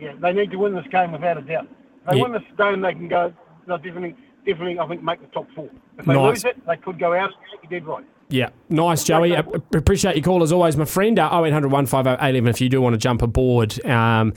Yeah, 0.00 0.12
they 0.20 0.32
need 0.32 0.50
to 0.50 0.56
win 0.58 0.74
this 0.74 0.86
game 0.90 1.12
without 1.12 1.38
a 1.38 1.42
doubt. 1.42 1.66
If 2.04 2.10
they 2.10 2.16
Yeah. 2.18 2.22
win 2.24 2.32
this 2.32 2.42
game, 2.58 2.80
they 2.80 2.92
can 2.92 3.08
go. 3.08 3.32
They'll 3.66 3.78
definitely, 3.78 4.14
definitely, 4.44 4.78
I 4.78 4.86
think, 4.86 5.02
make 5.02 5.20
the 5.20 5.28
top 5.28 5.46
four. 5.54 5.68
If 5.98 6.04
they 6.04 6.12
Nice. 6.14 6.28
lose 6.28 6.44
it, 6.44 6.66
they 6.66 6.76
could 6.76 6.98
go 6.98 7.14
out. 7.14 7.30
You 7.62 7.68
did 7.68 7.86
right. 7.86 8.04
Yeah, 8.28 8.48
nice, 8.68 9.04
Joey. 9.04 9.36
I 9.36 9.44
appreciate 9.74 10.16
your 10.16 10.24
call 10.24 10.42
as 10.42 10.50
always, 10.50 10.76
my 10.76 10.84
friend. 10.86 11.18
Uh, 11.18 11.28
0800 11.30 11.70
150 11.70 12.10
811 12.24 12.48
if 12.48 12.60
you 12.60 12.68
do 12.68 12.80
want 12.80 12.94
to 12.94 12.98
jump 12.98 13.22
aboard. 13.22 13.84
Um, 13.86 14.32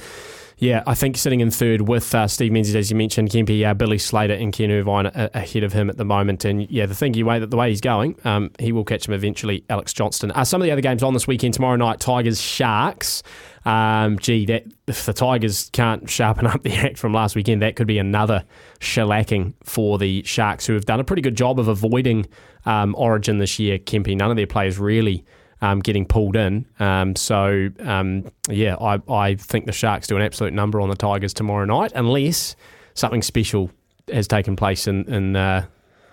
yeah, 0.59 0.81
I 0.87 0.95
think 0.95 1.17
sitting 1.17 1.39
in 1.39 1.51
third 1.51 1.81
with 1.81 2.15
uh, 2.15 2.27
Steve 2.27 2.51
Menzies, 2.51 2.75
as 2.75 2.89
you 2.89 2.95
mentioned, 2.95 3.29
Kempy, 3.29 3.63
uh, 3.63 3.75
Billy 3.75 3.99
Slater, 3.99 4.33
and 4.33 4.51
Ken 4.51 4.71
Irvine 4.71 5.05
a- 5.05 5.29
ahead 5.35 5.63
of 5.63 5.71
him 5.71 5.87
at 5.87 5.97
the 5.97 6.05
moment. 6.05 6.45
And 6.45 6.67
yeah, 6.71 6.87
the 6.87 6.95
thing 6.95 7.13
you 7.13 7.27
way 7.27 7.37
that 7.37 7.51
the 7.51 7.57
way 7.57 7.69
he's 7.69 7.81
going, 7.81 8.19
um, 8.23 8.49
he 8.57 8.71
will 8.71 8.83
catch 8.83 9.07
him 9.07 9.13
eventually. 9.13 9.63
Alex 9.69 9.93
Johnston. 9.93 10.31
Uh, 10.31 10.43
some 10.43 10.59
of 10.59 10.65
the 10.65 10.71
other 10.71 10.81
games 10.81 11.03
on 11.03 11.13
this 11.13 11.27
weekend 11.27 11.53
tomorrow 11.53 11.75
night: 11.75 11.99
Tigers, 11.99 12.41
Sharks. 12.41 13.21
Um, 13.65 14.17
gee, 14.17 14.45
that 14.45 14.63
if 14.87 15.05
the 15.05 15.13
Tigers 15.13 15.69
can't 15.73 16.09
sharpen 16.09 16.47
up 16.47 16.63
the 16.63 16.73
act 16.73 16.97
from 16.97 17.13
last 17.13 17.35
weekend, 17.35 17.61
that 17.61 17.75
could 17.75 17.87
be 17.87 17.99
another 17.99 18.43
shellacking 18.79 19.53
for 19.63 19.99
the 19.99 20.23
Sharks, 20.23 20.65
who 20.65 20.73
have 20.73 20.85
done 20.85 20.99
a 20.99 21.03
pretty 21.03 21.21
good 21.21 21.37
job 21.37 21.59
of 21.59 21.67
avoiding 21.67 22.25
um, 22.65 22.95
Origin 22.97 23.37
this 23.37 23.59
year. 23.59 23.77
Kempy, 23.77 24.17
none 24.17 24.31
of 24.31 24.37
their 24.37 24.47
players 24.47 24.79
really 24.79 25.23
um, 25.61 25.79
getting 25.79 26.05
pulled 26.05 26.35
in. 26.35 26.65
Um, 26.79 27.15
so 27.15 27.69
um, 27.79 28.31
yeah, 28.49 28.75
I, 28.75 29.01
I 29.11 29.35
think 29.35 29.65
the 29.65 29.71
Sharks 29.71 30.07
do 30.07 30.15
an 30.15 30.21
absolute 30.21 30.53
number 30.53 30.81
on 30.81 30.89
the 30.89 30.95
Tigers 30.95 31.33
tomorrow 31.33 31.65
night, 31.65 31.91
unless 31.95 32.55
something 32.93 33.21
special 33.21 33.71
has 34.11 34.27
taken 34.27 34.55
place 34.55 34.87
in 34.87 35.03
in 35.05 35.35
uh, 35.35 35.65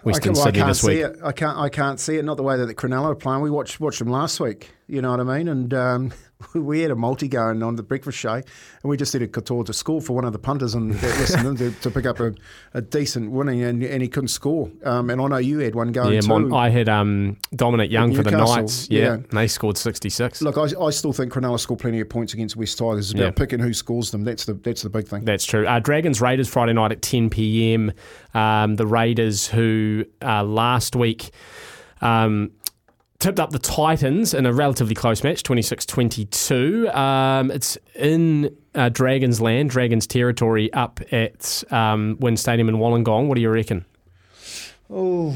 Western 0.03 0.23
I, 0.23 0.25
can, 0.25 0.33
well, 0.35 0.43
I 0.43 0.45
Sydney 0.45 0.61
can't 0.61 0.69
this 0.69 0.81
see 0.81 0.89
week. 0.89 0.99
it. 1.05 1.19
I 1.23 1.33
can't. 1.33 1.59
I 1.59 1.69
can't 1.69 2.01
see 2.01 2.17
it. 2.17 2.25
Not 2.25 2.37
the 2.37 2.43
way 2.43 2.57
that 2.57 2.67
the 2.67 2.75
Cronulla 2.75 3.13
are 3.13 3.15
playing. 3.15 3.43
We 3.43 3.51
watched 3.51 3.81
watched 3.81 3.99
them 3.99 4.11
last 4.11 4.41
week. 4.41 4.71
You 4.87 5.01
know 5.01 5.11
what 5.13 5.21
I 5.21 5.23
mean? 5.39 5.49
And 5.49 5.73
um, 5.73 6.13
we 6.55 6.81
had 6.81 6.91
a 6.91 6.95
multi 6.95 7.27
going 7.27 7.63
on 7.63 7.77
the 7.77 7.83
breakfast 7.83 8.19
show, 8.19 8.35
and 8.35 8.45
we 8.83 8.99
just 8.99 9.13
did 9.13 9.23
a 9.23 9.27
Couture 9.29 9.65
to 9.65 9.73
score 9.73 10.03
for 10.03 10.13
one 10.15 10.27
of 10.27 10.33
the 10.35 10.39
punters 10.39 10.75
and 10.75 10.91
listened 11.03 11.57
to, 11.59 11.71
to 11.71 11.91
pick 11.91 12.05
up 12.05 12.21
a, 12.21 12.35
a 12.75 12.83
decent 12.83 13.31
winning, 13.31 13.63
and, 13.63 13.83
and 13.83 14.03
he 14.03 14.09
couldn't 14.09 14.29
score. 14.29 14.71
Um, 14.85 15.09
and 15.09 15.23
I 15.23 15.27
know 15.29 15.37
you 15.39 15.61
had 15.61 15.75
one 15.75 15.91
going 15.93 16.13
Yeah, 16.13 16.21
too. 16.21 16.29
Mon- 16.29 16.53
I 16.53 16.69
had 16.69 16.91
um, 16.91 17.39
Dominic 17.57 17.91
Young 17.91 18.15
for 18.15 18.23
the 18.23 18.33
Knights. 18.33 18.91
Yeah, 18.91 19.03
yeah. 19.03 19.13
and 19.15 19.31
they 19.31 19.49
scored 19.49 19.79
sixty 19.79 20.11
six. 20.11 20.43
Look, 20.43 20.59
I, 20.59 20.65
I 20.79 20.91
still 20.91 21.15
think 21.15 21.33
Cronulla 21.33 21.59
scored 21.59 21.81
plenty 21.81 22.01
of 22.01 22.11
points 22.11 22.35
against 22.35 22.55
West 22.57 22.77
Tigers. 22.77 23.07
It's 23.07 23.15
about 23.15 23.25
Yeah. 23.25 23.31
picking 23.31 23.61
who 23.61 23.73
scores 23.73 24.11
them. 24.11 24.25
That's 24.25 24.45
the 24.45 24.53
that's 24.53 24.83
the 24.83 24.91
big 24.91 25.09
thing. 25.09 25.25
That's 25.25 25.47
true. 25.47 25.67
Uh, 25.67 25.79
Dragons 25.79 26.21
Raiders 26.21 26.49
Friday 26.49 26.75
night 26.75 26.93
at 26.93 27.01
10 27.01 27.31
p.m. 27.31 27.91
Um, 28.35 28.77
the 28.77 28.87
Raiders, 28.87 29.47
who 29.49 30.05
uh, 30.21 30.45
last 30.45 30.95
week 30.95 31.31
um, 32.03 32.51
tipped 33.25 33.41
up 33.41 33.53
the 33.53 33.59
Titans 33.59 34.35
in 34.35 34.45
a 34.45 34.53
relatively 34.53 34.95
close 34.95 35.25
match, 35.25 35.43
26 35.43 35.87
22. 35.87 36.91
Um, 36.91 37.51
it's 37.51 37.79
in 37.95 38.55
uh, 38.75 38.91
Dragons 38.91 39.41
land, 39.41 39.71
Dragons 39.71 40.07
territory 40.07 40.71
up 40.75 41.01
at 41.11 41.65
um, 41.73 42.19
WIN 42.21 42.37
Stadium 42.37 42.69
in 42.69 42.75
Wollongong. 42.75 43.29
What 43.29 43.37
do 43.37 43.41
you 43.41 43.49
reckon? 43.49 43.87
Oh, 44.91 45.35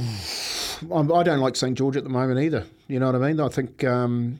I 0.92 1.22
don't 1.22 1.40
like 1.40 1.56
St 1.56 1.78
George 1.78 1.96
at 1.96 2.04
the 2.04 2.10
moment 2.10 2.40
either. 2.40 2.66
You 2.88 3.00
know 3.00 3.06
what 3.06 3.14
I 3.14 3.26
mean? 3.26 3.40
I 3.40 3.48
think 3.48 3.82
um, 3.84 4.38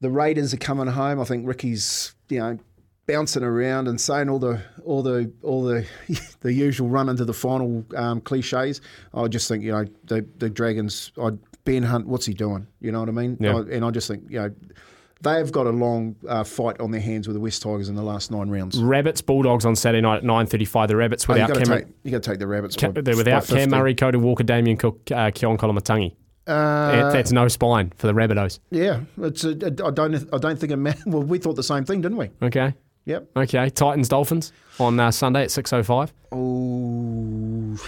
the 0.00 0.10
Raiders 0.10 0.52
are 0.52 0.56
coming 0.56 0.88
home. 0.88 1.20
I 1.20 1.24
think 1.24 1.46
Ricky's, 1.46 2.12
you 2.28 2.40
know, 2.40 2.58
bouncing 3.06 3.44
around 3.44 3.86
and 3.86 4.00
saying 4.00 4.28
all 4.28 4.40
the 4.40 4.60
all 4.84 5.04
the 5.04 5.30
all 5.42 5.62
the 5.62 5.86
the 6.40 6.52
usual 6.52 6.88
run 6.88 7.08
into 7.08 7.24
the 7.24 7.32
final 7.32 7.84
um, 7.94 8.20
cliches. 8.20 8.80
I 9.14 9.28
just 9.28 9.46
think 9.46 9.62
you 9.62 9.70
know 9.70 9.84
the 10.02 10.26
the 10.38 10.50
Dragons. 10.50 11.12
I, 11.22 11.30
ben 11.64 11.82
Hunt, 11.82 12.06
what's 12.06 12.26
he 12.26 12.34
doing? 12.34 12.66
You 12.80 12.92
know 12.92 13.00
what 13.00 13.08
I 13.08 13.12
mean? 13.12 13.36
Yeah. 13.40 13.56
I, 13.56 13.60
and 13.74 13.84
I 13.84 13.90
just 13.90 14.08
think 14.08 14.24
you 14.28 14.38
know. 14.40 14.50
They've 15.22 15.50
got 15.50 15.66
a 15.66 15.70
long 15.70 16.16
uh, 16.28 16.44
fight 16.44 16.78
on 16.80 16.90
their 16.90 17.00
hands 17.00 17.26
with 17.26 17.34
the 17.34 17.40
West 17.40 17.62
Tigers 17.62 17.88
in 17.88 17.94
the 17.94 18.02
last 18.02 18.30
nine 18.30 18.50
rounds. 18.50 18.78
Rabbits 18.82 19.22
Bulldogs 19.22 19.64
on 19.64 19.74
Saturday 19.74 20.02
night 20.02 20.16
at 20.18 20.22
9.35. 20.24 20.88
The 20.88 20.96
Rabbits 20.96 21.24
Oh, 21.26 21.32
you 21.34 21.40
without 21.40 21.48
got 21.48 21.54
to 21.54 21.64
Cameron. 21.64 21.84
take 21.86 21.94
you 22.02 22.10
got 22.10 22.22
to 22.22 22.30
take 22.30 22.38
the 22.40 22.46
rabbits. 22.46 22.76
They're 22.76 23.16
without 23.16 23.44
50. 23.46 23.54
Cam 23.54 23.70
Murray, 23.70 23.94
Cody 23.94 24.18
Walker, 24.18 24.42
Damien 24.42 24.76
Cook, 24.76 25.00
uh, 25.10 25.30
Keaon 25.30 25.56
Koloamatangi. 25.56 26.14
Uh, 26.46 27.10
That's 27.10 27.32
no 27.32 27.48
spine 27.48 27.90
for 27.96 28.06
the 28.06 28.12
Rabbitohs. 28.12 28.58
Yeah, 28.70 29.00
it's 29.16 29.44
a, 29.44 29.52
I 29.52 29.90
don't 29.92 30.14
I 30.34 30.36
don't 30.36 30.58
think 30.58 30.72
it 30.72 30.76
ma- 30.76 30.92
well 31.06 31.22
we 31.22 31.38
thought 31.38 31.56
the 31.56 31.62
same 31.62 31.86
thing, 31.86 32.02
didn't 32.02 32.18
we? 32.18 32.28
Okay. 32.42 32.74
Yep. 33.06 33.30
Okay, 33.34 33.70
Titans 33.70 34.08
Dolphins 34.10 34.52
on 34.78 35.00
uh, 35.00 35.10
Sunday 35.10 35.44
at 35.44 35.50
six 35.50 35.72
oh 35.72 35.82
five. 35.82 36.12
Oh, 36.32 37.78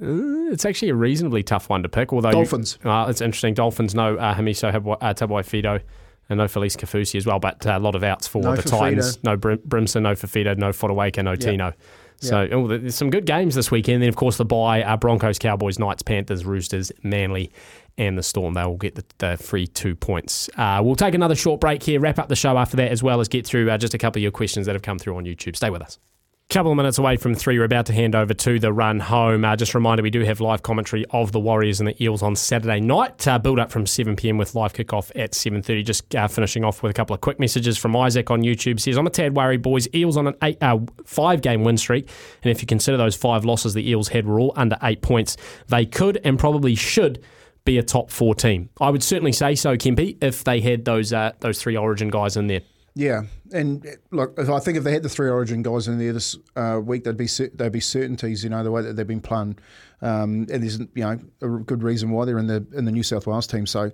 it's 0.00 0.64
actually 0.64 0.90
a 0.90 0.94
reasonably 0.94 1.42
tough 1.42 1.68
one 1.68 1.82
to 1.82 1.88
pick. 1.88 2.12
Although 2.12 2.30
Dolphins. 2.30 2.78
uh, 2.84 3.06
it's 3.08 3.20
interesting. 3.20 3.54
Dolphins 3.54 3.94
no 3.94 4.16
uh, 4.16 4.34
Hamiso 4.34 4.68
uh, 4.68 5.14
Tabuai-Fidow, 5.14 5.80
and 6.28 6.38
no 6.38 6.44
Felise 6.44 6.76
Kaufusi 6.76 7.16
as 7.16 7.26
well. 7.26 7.38
But 7.38 7.66
uh, 7.66 7.76
a 7.76 7.80
lot 7.80 7.94
of 7.94 8.02
outs 8.02 8.26
for 8.26 8.42
No 8.42 8.56
the. 8.56 8.62
Titans. 8.62 9.22
No 9.24 9.36
Brim- 9.36 9.62
Brimson, 9.66 10.02
no 10.02 10.12
Fifita, 10.12 10.56
no 10.56 10.70
Fodawaker, 10.70 11.24
no 11.24 11.36
Tino. 11.36 11.72
So 12.20 12.48
oh, 12.50 12.66
there's 12.66 12.96
some 12.96 13.10
good 13.10 13.26
games 13.26 13.54
this 13.54 13.70
weekend. 13.70 14.02
Then 14.02 14.08
of 14.08 14.16
course 14.16 14.38
the 14.38 14.44
bye: 14.44 14.82
uh, 14.82 14.96
Broncos, 14.96 15.38
Cowboys, 15.38 15.78
Knights, 15.78 16.02
Panthers, 16.02 16.44
Roosters, 16.44 16.90
Manly, 17.04 17.52
and 17.96 18.18
the 18.18 18.24
Storm. 18.24 18.54
They 18.54 18.64
will 18.64 18.76
get 18.76 18.96
the, 18.96 19.04
the 19.18 19.36
free 19.36 19.68
two 19.68 19.94
points. 19.94 20.50
Uh, 20.56 20.80
we'll 20.82 20.96
take 20.96 21.14
another 21.14 21.36
short 21.36 21.60
break 21.60 21.82
here, 21.82 22.00
wrap 22.00 22.18
up 22.18 22.28
the 22.28 22.36
show 22.36 22.58
after 22.58 22.76
that, 22.78 22.90
as 22.90 23.04
well 23.04 23.20
as 23.20 23.28
get 23.28 23.46
through 23.46 23.70
uh, 23.70 23.78
just 23.78 23.94
a 23.94 23.98
couple 23.98 24.18
of 24.18 24.22
your 24.22 24.32
questions 24.32 24.66
that 24.66 24.74
have 24.74 24.82
come 24.82 24.98
through 24.98 25.16
on 25.16 25.24
YouTube. 25.24 25.54
Stay 25.54 25.70
with 25.70 25.80
us. 25.82 25.98
Couple 26.50 26.72
of 26.72 26.78
minutes 26.78 26.96
away 26.96 27.18
from 27.18 27.34
three, 27.34 27.58
we're 27.58 27.66
about 27.66 27.84
to 27.84 27.92
hand 27.92 28.14
over 28.14 28.32
to 28.32 28.58
the 28.58 28.72
run 28.72 29.00
home. 29.00 29.44
Uh, 29.44 29.54
just 29.54 29.74
a 29.74 29.76
reminder, 29.76 30.02
we 30.02 30.08
do 30.08 30.22
have 30.22 30.40
live 30.40 30.62
commentary 30.62 31.04
of 31.10 31.30
the 31.30 31.38
Warriors 31.38 31.78
and 31.78 31.86
the 31.86 32.02
Eels 32.02 32.22
on 32.22 32.34
Saturday 32.34 32.80
night. 32.80 33.28
Uh, 33.28 33.38
build 33.38 33.58
up 33.58 33.70
from 33.70 33.86
7 33.86 34.16
p.m. 34.16 34.38
with 34.38 34.54
live 34.54 34.72
kickoff 34.72 35.12
at 35.14 35.32
7:30. 35.32 35.84
Just 35.84 36.14
uh, 36.14 36.26
finishing 36.26 36.64
off 36.64 36.82
with 36.82 36.88
a 36.88 36.94
couple 36.94 37.12
of 37.12 37.20
quick 37.20 37.38
messages 37.38 37.76
from 37.76 37.94
Isaac 37.94 38.30
on 38.30 38.40
YouTube. 38.40 38.80
Says, 38.80 38.96
"I'm 38.96 39.06
a 39.06 39.10
tad 39.10 39.36
worried, 39.36 39.60
boys. 39.60 39.88
Eels 39.94 40.16
on 40.16 40.26
an 40.26 40.36
eight, 40.42 40.56
uh, 40.62 40.78
five-game 41.04 41.64
win 41.64 41.76
streak, 41.76 42.08
and 42.42 42.50
if 42.50 42.62
you 42.62 42.66
consider 42.66 42.96
those 42.96 43.14
five 43.14 43.44
losses 43.44 43.74
the 43.74 43.86
Eels 43.86 44.08
had 44.08 44.26
were 44.26 44.40
all 44.40 44.54
under 44.56 44.78
eight 44.82 45.02
points, 45.02 45.36
they 45.66 45.84
could 45.84 46.18
and 46.24 46.38
probably 46.38 46.74
should." 46.74 47.22
Be 47.66 47.76
a 47.76 47.82
top 47.82 48.10
four 48.10 48.34
team. 48.34 48.70
I 48.80 48.88
would 48.88 49.02
certainly 49.02 49.32
say 49.32 49.54
so, 49.54 49.76
Kempy, 49.76 50.16
if 50.22 50.42
they 50.42 50.62
had 50.62 50.86
those 50.86 51.12
uh, 51.12 51.32
those 51.40 51.60
three 51.60 51.76
Origin 51.76 52.08
guys 52.08 52.38
in 52.38 52.46
there. 52.46 52.62
Yeah, 52.98 53.22
and 53.52 53.86
look, 54.10 54.36
I 54.40 54.58
think 54.58 54.76
if 54.76 54.82
they 54.82 54.92
had 54.92 55.04
the 55.04 55.08
three 55.08 55.30
Origin 55.30 55.62
guys 55.62 55.86
in 55.86 55.98
there 55.98 56.12
this 56.12 56.36
uh, 56.56 56.80
week, 56.82 57.04
they'd 57.04 57.16
be 57.16 57.28
they'd 57.54 57.70
be 57.70 57.78
certainties. 57.78 58.42
You 58.42 58.50
know 58.50 58.64
the 58.64 58.72
way 58.72 58.82
that 58.82 58.96
they've 58.96 59.06
been 59.06 59.20
playing, 59.20 59.56
um, 60.02 60.48
and 60.50 60.64
there's 60.64 60.80
you 60.80 60.88
know 60.96 61.20
a 61.40 61.46
good 61.46 61.84
reason 61.84 62.10
why 62.10 62.24
they're 62.24 62.38
in 62.38 62.48
the 62.48 62.66
in 62.72 62.86
the 62.86 62.90
New 62.90 63.04
South 63.04 63.28
Wales 63.28 63.46
team. 63.46 63.66
So. 63.66 63.92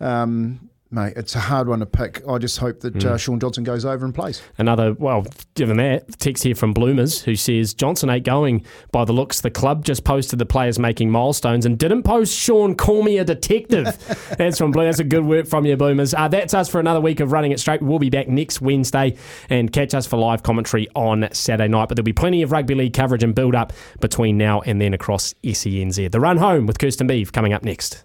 Um, 0.00 0.69
Mate, 0.92 1.12
it's 1.14 1.36
a 1.36 1.40
hard 1.40 1.68
one 1.68 1.78
to 1.78 1.86
pick. 1.86 2.20
I 2.28 2.38
just 2.38 2.58
hope 2.58 2.80
that 2.80 3.04
uh, 3.04 3.16
Shaun 3.16 3.38
Johnson 3.38 3.62
goes 3.62 3.84
over 3.84 4.04
and 4.04 4.12
plays. 4.12 4.42
Another, 4.58 4.92
well, 4.94 5.24
given 5.54 5.76
that, 5.76 6.18
text 6.18 6.42
here 6.42 6.56
from 6.56 6.72
Bloomers 6.72 7.22
who 7.22 7.36
says 7.36 7.74
Johnson 7.74 8.10
ain't 8.10 8.24
going 8.24 8.64
by 8.90 9.04
the 9.04 9.12
looks. 9.12 9.40
The 9.40 9.52
club 9.52 9.84
just 9.84 10.02
posted 10.02 10.40
the 10.40 10.46
players 10.46 10.80
making 10.80 11.08
milestones 11.08 11.64
and 11.64 11.78
didn't 11.78 12.02
post 12.02 12.36
Shaun, 12.36 12.74
call 12.74 13.04
me 13.04 13.18
a 13.18 13.24
detective. 13.24 13.84
that's 14.36 14.58
from 14.58 14.72
Blue. 14.72 14.84
That's 14.84 14.98
a 14.98 15.04
good 15.04 15.24
work 15.24 15.46
from 15.46 15.64
you, 15.64 15.76
Bloomers. 15.76 16.12
Uh, 16.12 16.26
that's 16.26 16.54
us 16.54 16.68
for 16.68 16.80
another 16.80 17.00
week 17.00 17.20
of 17.20 17.30
Running 17.30 17.52
It 17.52 17.60
Straight. 17.60 17.82
We'll 17.82 18.00
be 18.00 18.10
back 18.10 18.26
next 18.26 18.60
Wednesday 18.60 19.16
and 19.48 19.72
catch 19.72 19.94
us 19.94 20.08
for 20.08 20.16
live 20.16 20.42
commentary 20.42 20.88
on 20.96 21.28
Saturday 21.32 21.68
night. 21.68 21.88
But 21.88 21.98
there'll 21.98 22.04
be 22.04 22.12
plenty 22.12 22.42
of 22.42 22.50
rugby 22.50 22.74
league 22.74 22.94
coverage 22.94 23.22
and 23.22 23.32
build 23.32 23.54
up 23.54 23.72
between 24.00 24.36
now 24.36 24.60
and 24.62 24.80
then 24.80 24.92
across 24.92 25.34
SENZ. 25.44 26.10
The 26.10 26.18
run 26.18 26.38
home 26.38 26.66
with 26.66 26.80
Kirsten 26.80 27.06
Beeve 27.06 27.32
coming 27.32 27.52
up 27.52 27.62
next. 27.62 28.02